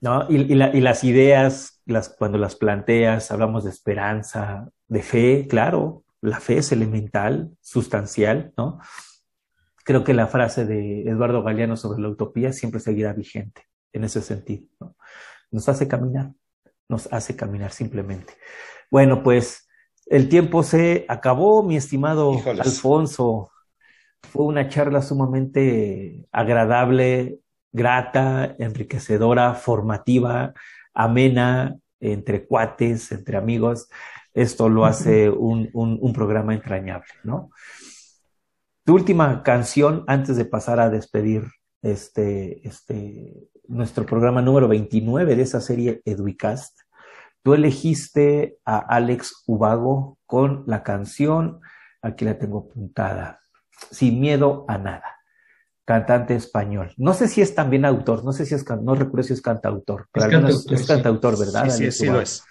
No, 0.00 0.26
y, 0.28 0.36
y, 0.36 0.54
la, 0.54 0.74
y, 0.74 0.80
las 0.80 1.04
ideas, 1.04 1.80
las, 1.86 2.10
cuando 2.10 2.38
las 2.38 2.56
planteas, 2.56 3.30
hablamos 3.30 3.64
de 3.64 3.70
esperanza, 3.70 4.68
de 4.88 5.02
fe, 5.02 5.46
claro, 5.48 6.04
la 6.20 6.40
fe 6.40 6.58
es 6.58 6.72
elemental, 6.72 7.50
sustancial, 7.60 8.52
¿no? 8.56 8.80
Creo 9.84 10.02
que 10.02 10.14
la 10.14 10.26
frase 10.26 10.64
de 10.64 11.02
Eduardo 11.02 11.42
Galeano 11.42 11.76
sobre 11.76 12.00
la 12.00 12.08
utopía 12.08 12.52
siempre 12.54 12.80
seguirá 12.80 13.12
vigente 13.12 13.62
en 13.92 14.04
ese 14.04 14.22
sentido. 14.22 14.66
¿no? 14.80 14.96
Nos 15.50 15.68
hace 15.68 15.86
caminar, 15.86 16.32
nos 16.88 17.12
hace 17.12 17.36
caminar 17.36 17.70
simplemente. 17.70 18.32
Bueno, 18.90 19.22
pues 19.22 19.68
el 20.06 20.30
tiempo 20.30 20.62
se 20.62 21.04
acabó, 21.08 21.62
mi 21.62 21.76
estimado 21.76 22.32
Alfonso. 22.46 23.50
Fue 24.22 24.46
una 24.46 24.70
charla 24.70 25.02
sumamente 25.02 26.26
agradable, 26.32 27.40
grata, 27.74 28.54
enriquecedora, 28.58 29.52
formativa, 29.52 30.54
amena, 30.94 31.76
entre 32.00 32.46
cuates, 32.46 33.12
entre 33.12 33.36
amigos. 33.36 33.88
Esto 34.32 34.70
lo 34.70 34.86
hace 34.86 35.28
un, 35.28 35.68
un, 35.74 36.12
programa 36.12 36.54
entrañable, 36.54 37.12
¿no? 37.24 37.50
Tu 38.84 38.94
última 38.94 39.42
canción, 39.42 40.04
antes 40.06 40.36
de 40.36 40.44
pasar 40.44 40.80
a 40.80 40.88
despedir 40.88 41.44
este, 41.82 42.66
este, 42.66 43.34
nuestro 43.68 44.06
programa 44.06 44.40
número 44.40 44.68
29 44.68 45.36
de 45.36 45.42
esa 45.42 45.60
serie 45.60 46.00
Educast, 46.04 46.78
Tú 47.44 47.52
elegiste 47.52 48.56
a 48.64 48.78
Alex 48.78 49.44
Ubago 49.46 50.18
con 50.24 50.64
la 50.66 50.82
canción, 50.82 51.60
aquí 52.00 52.24
la 52.24 52.38
tengo 52.38 52.70
apuntada, 52.70 53.38
Sin 53.90 54.18
miedo 54.18 54.64
a 54.66 54.78
nada, 54.78 55.13
cantante 55.84 56.34
español. 56.34 56.92
No 56.96 57.14
sé 57.14 57.28
si 57.28 57.40
es 57.40 57.54
también 57.54 57.84
autor, 57.84 58.24
no 58.24 58.32
sé 58.32 58.46
si 58.46 58.54
es, 58.54 58.64
no 58.82 58.94
recuerdo 58.94 59.22
si 59.22 59.32
es 59.34 59.42
cantautor, 59.42 60.08
pero 60.12 60.48
es 60.48 60.86
cantautor, 60.86 61.38
¿verdad? 61.38 61.68
Sí, 61.70 61.90
sí, 61.90 62.06
lo 62.06 62.20
es. 62.20 62.42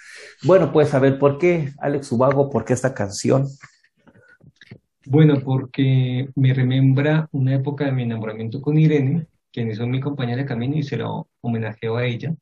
Bueno, 0.44 0.72
pues 0.72 0.94
a 0.94 1.00
ver, 1.00 1.18
¿por 1.18 1.38
qué 1.38 1.74
Alex 1.80 2.12
Ubago? 2.12 2.50
¿Por 2.50 2.66
qué 2.66 2.74
esta 2.74 2.94
canción? 2.94 3.48
Bueno, 5.06 5.42
porque 5.44 6.30
me 6.36 6.54
remembra 6.54 7.28
una 7.32 7.56
época 7.56 7.86
de 7.86 7.92
mi 7.92 8.04
enamoramiento 8.04 8.62
con 8.62 8.78
Irene, 8.78 9.28
quien 9.52 9.70
es 9.70 9.80
mi 9.80 10.00
compañera 10.00 10.42
de 10.42 10.48
camino 10.48 10.78
y 10.78 10.84
se 10.84 10.98
lo 10.98 11.28
homenajeo 11.42 11.98
a 11.98 12.06
ella 12.06 12.34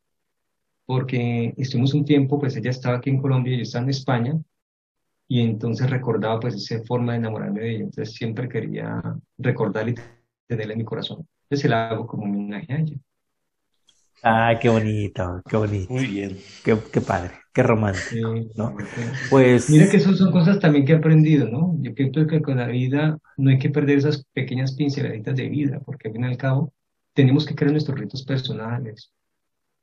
porque 0.92 1.54
estuvimos 1.56 1.94
un 1.94 2.04
tiempo, 2.04 2.38
pues 2.38 2.58
ella 2.58 2.70
estaba 2.70 2.98
aquí 2.98 3.10
en 3.10 3.22
Colombia 3.22 3.54
y 3.54 3.58
yo 3.58 3.64
estaba 3.64 3.86
en 3.86 3.92
España, 3.92 4.38
y 5.26 5.40
entonces 5.40 5.90
recordaba 5.90 6.38
pues 6.38 6.56
esa 6.56 6.84
forma 6.84 7.14
de 7.14 7.20
enamorarme 7.20 7.62
de 7.62 7.70
ella, 7.70 7.84
entonces 7.86 8.14
siempre 8.14 8.50
quería 8.50 9.02
recordarla 9.38 9.94
tenerla 10.52 10.74
en 10.74 10.80
mi 10.80 10.86
corazón. 10.86 11.26
Entonces 11.44 11.70
la 11.70 11.90
hago 11.90 12.06
como 12.08 12.24
un 12.24 12.36
homenaje 12.36 12.74
a 12.74 12.80
ella. 12.80 12.98
Ah, 14.24 14.54
qué 14.62 14.70
bonito, 14.70 15.42
qué 15.50 15.58
bonito. 15.58 15.94
Muy 15.94 16.06
bien. 16.06 16.38
Qué, 16.64 16.78
qué 16.94 17.02
padre, 17.02 17.32
qué 17.54 17.64
romántico, 17.64 18.36
¿no? 18.56 18.76
Pues... 19.30 19.70
Mira 19.70 19.90
que 19.90 19.98
esas 19.98 20.18
son 20.18 20.32
cosas 20.32 20.60
también 20.60 20.86
que 20.86 20.92
he 20.92 20.96
aprendido, 20.96 21.48
¿no? 21.48 21.76
Yo 21.80 21.94
creo 21.96 22.28
que 22.28 22.42
con 22.42 22.58
la 22.58 22.68
vida 22.68 23.18
no 23.38 23.50
hay 23.50 23.58
que 23.58 23.70
perder 23.70 23.98
esas 23.98 24.26
pequeñas 24.34 24.76
pinceladitas 24.76 25.36
de 25.36 25.50
vida, 25.50 25.80
porque 25.84 26.10
al 26.10 26.14
fin 26.14 26.26
y 26.26 26.28
al 26.28 26.38
cabo 26.38 26.74
tenemos 27.14 27.46
que 27.46 27.56
crear 27.56 27.72
nuestros 27.72 28.00
ritos 28.00 28.24
personales, 28.24 29.12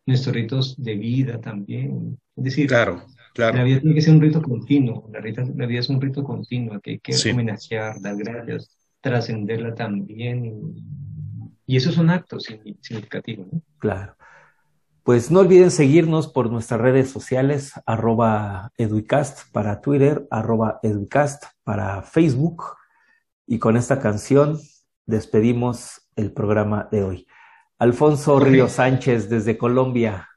nuestros 0.07 0.35
ritos 0.35 0.77
de 0.77 0.95
vida 0.95 1.41
también. 1.41 2.19
Es 2.37 2.45
decir, 2.45 2.69
claro, 2.69 3.03
claro. 3.35 3.57
la 3.57 3.65
vida 3.65 3.81
tiene 3.81 3.95
que 3.97 4.03
ser 4.03 4.15
un 4.15 4.21
rito 4.21 4.41
continuo, 4.41 5.11
la, 5.13 5.21
la 5.21 5.67
vida 5.67 5.81
es 5.81 5.89
un 5.89 6.01
rito 6.01 6.23
continuo 6.23 6.79
que 6.81 6.93
hay 6.93 6.99
que 7.01 7.31
homenajear, 7.31 8.01
dar 8.01 8.17
gracias, 8.17 8.78
trascenderla 9.01 9.75
también. 9.75 10.75
Y, 11.67 11.77
esos 11.77 11.95
son 11.95 12.11
actos 12.11 12.45
significativos. 12.81 13.47
¿no? 13.53 13.61
Claro. 13.79 14.17
Pues 15.03 15.31
no 15.31 15.41
olviden 15.41 15.71
seguirnos 15.71 16.29
por 16.29 16.51
nuestras 16.51 16.81
redes 16.81 17.11
sociales, 17.11 17.73
arroba 17.87 18.73
educast 18.77 19.51
para 19.53 19.81
Twitter, 19.81 20.27
arroba 20.31 20.81
educast 20.83 21.45
para 21.65 22.03
Facebook. 22.03 22.65
Y 23.47 23.59
con 23.59 23.77
esta 23.77 24.01
canción 24.01 24.59
despedimos 25.07 26.09
el 26.17 26.33
programa 26.33 26.89
de 26.93 27.05
hoy. 27.05 27.27
Alfonso 27.79 28.41
Río 28.41 28.69
Sánchez 28.69 29.31
desde 29.31 29.57
Colombia, 29.57 30.28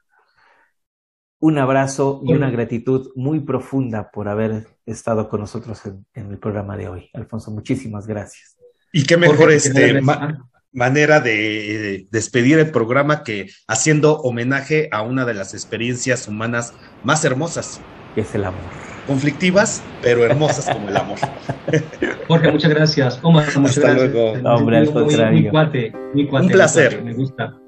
un 1.42 1.58
abrazo 1.58 2.20
y 2.24 2.34
una 2.34 2.50
gratitud 2.50 3.10
muy 3.16 3.40
profunda 3.40 4.12
por 4.12 4.28
haber 4.28 4.68
estado 4.86 5.28
con 5.28 5.40
nosotros 5.40 5.82
en, 6.14 6.30
el 6.30 6.38
programa 6.38 6.76
de 6.76 6.86
hoy. 6.86 7.10
Alfonso, 7.14 7.50
muchísimas 7.50 8.06
gracias. 8.06 8.56
Y 8.92 9.02
qué 9.02 9.16
mejor 9.16 9.50
este, 9.50 10.00
manera 10.72 11.18
de, 11.18 12.06
despedir 12.12 12.60
el 12.60 12.70
programa 12.70 13.24
que 13.24 13.50
haciendo 13.66 14.18
homenaje 14.20 14.88
a 14.92 15.02
una 15.02 15.24
de 15.24 15.34
las 15.34 15.52
experiencias 15.52 16.28
humanas 16.28 16.74
más 17.02 17.24
hermosas. 17.24 17.80
Que 18.14 18.20
es 18.20 18.32
el 18.36 18.44
amor. 18.44 18.62
Conflictivas, 19.08 19.82
pero 20.00 20.24
hermosas 20.24 20.72
como 20.72 20.90
el 20.90 20.96
amor. 20.96 21.18
Jorge, 22.28 22.52
muchas 22.52 22.70
gracias. 22.70 23.18
Omar, 23.20 23.46
muchas 23.56 23.78
Hasta 23.78 23.94
gracias. 23.94 24.12
luego. 24.12 24.48
hombre, 24.48 24.76
al 24.76 24.92
contrario. 24.92 25.50
cuate, 25.50 25.92
Un 26.14 26.48
placer. 26.50 27.02
me 27.02 27.14
gusta. 27.14 27.58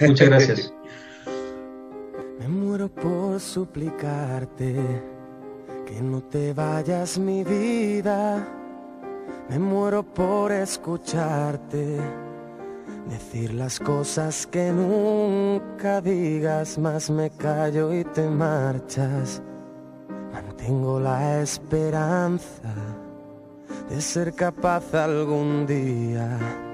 Muchas 0.00 0.28
gracias. 0.28 0.74
Muero 2.74 2.88
por 2.88 3.38
suplicarte 3.38 4.74
que 5.86 6.02
no 6.02 6.20
te 6.22 6.52
vayas 6.52 7.16
mi 7.20 7.44
vida. 7.44 8.44
Me 9.48 9.60
muero 9.60 10.02
por 10.02 10.50
escucharte 10.50 12.00
Decir 13.08 13.54
las 13.54 13.78
cosas 13.78 14.44
que 14.48 14.72
nunca 14.72 16.00
digas, 16.00 16.76
más 16.76 17.10
me 17.10 17.30
callo 17.30 17.94
y 17.94 18.02
te 18.02 18.28
marchas. 18.28 19.40
Mantengo 20.32 20.98
la 20.98 21.42
esperanza 21.42 22.74
de 23.88 24.00
ser 24.00 24.34
capaz 24.34 24.92
algún 24.94 25.64
día 25.64 26.73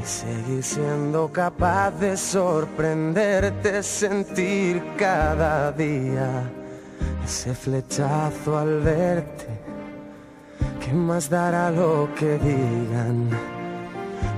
y 0.00 0.06
seguir 0.06 0.62
siendo 0.62 1.28
capaz 1.32 1.90
de 1.92 2.16
sorprenderte, 2.16 3.82
sentir 3.82 4.82
cada 4.96 5.72
día 5.72 6.50
ese 7.24 7.54
flechazo 7.54 8.58
al 8.58 8.80
verte. 8.80 9.46
¿Qué 10.80 10.92
más 10.92 11.28
dará 11.28 11.70
lo 11.70 12.08
que 12.14 12.38
digan? 12.38 13.28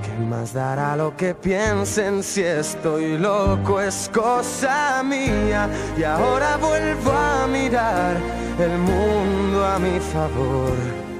¿Qué 0.03 0.25
más 0.25 0.53
dará 0.53 0.95
lo 0.95 1.15
que 1.15 1.33
piensen 1.33 2.23
si 2.23 2.43
estoy 2.43 3.17
loco? 3.17 3.79
Es 3.79 4.09
cosa 4.13 5.01
mía 5.03 5.69
y 5.97 6.03
ahora 6.03 6.57
vuelvo 6.57 7.11
a 7.11 7.47
mirar 7.47 8.17
el 8.59 8.77
mundo 8.77 9.65
a 9.65 9.79
mi 9.79 9.99
favor 9.99 11.10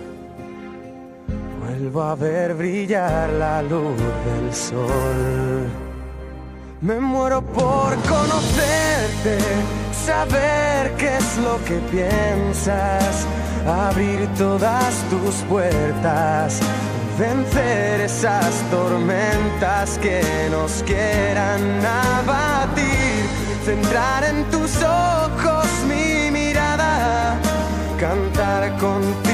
vuelvo 1.92 2.10
a 2.10 2.16
ver 2.16 2.54
brillar 2.54 3.30
la 3.32 3.62
luz 3.62 3.98
del 3.98 4.54
sol. 4.54 5.70
Me 6.82 7.00
muero 7.00 7.42
por 7.42 7.96
conocerte, 8.04 9.38
saber 10.06 10.94
qué 10.98 11.18
es 11.18 11.38
lo 11.38 11.58
que 11.66 11.80
piensas, 11.92 13.26
abrir 13.68 14.28
todas 14.38 14.94
tus 15.10 15.36
puertas, 15.50 16.60
vencer 17.20 18.02
esas 18.02 18.52
tormentas 18.72 19.98
que 20.00 20.22
nos 20.50 20.84
quieran 20.84 21.62
abatir, 21.86 23.26
centrar 23.66 24.24
en 24.24 24.44
tus 24.46 24.72
ojos 24.82 25.68
mi 25.88 26.32
mirada, 26.32 27.38
cantar 28.00 28.72
contigo 28.78 29.31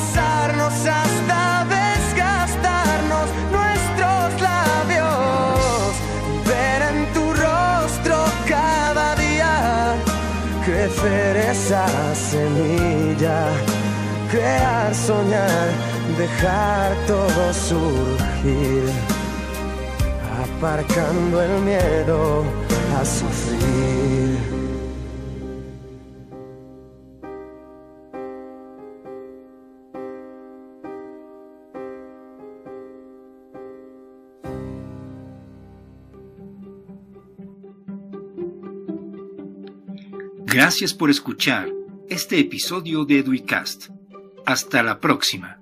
besarnos 0.00 0.72
hasta 0.72 1.66
desgastarnos 1.76 3.28
nuestros 3.52 4.40
labios, 4.40 5.92
ver 6.46 6.82
en 6.90 7.12
tu 7.12 7.32
rostro 7.32 8.16
cada 8.48 9.14
día 9.16 9.94
crecer 10.64 11.36
esa 11.36 11.86
semilla, 12.14 13.48
crear, 14.30 14.94
soñar, 14.94 15.68
dejar 16.16 16.94
todo 17.06 17.52
surgir, 17.52 18.84
aparcando 20.42 21.42
el 21.42 21.60
miedo 21.62 22.44
a 22.98 23.04
sufrir. 23.04 24.49
Gracias 40.52 40.94
por 40.94 41.10
escuchar 41.10 41.68
este 42.08 42.40
episodio 42.40 43.04
de 43.04 43.20
Eduicast. 43.20 43.90
Hasta 44.44 44.82
la 44.82 44.98
próxima. 44.98 45.59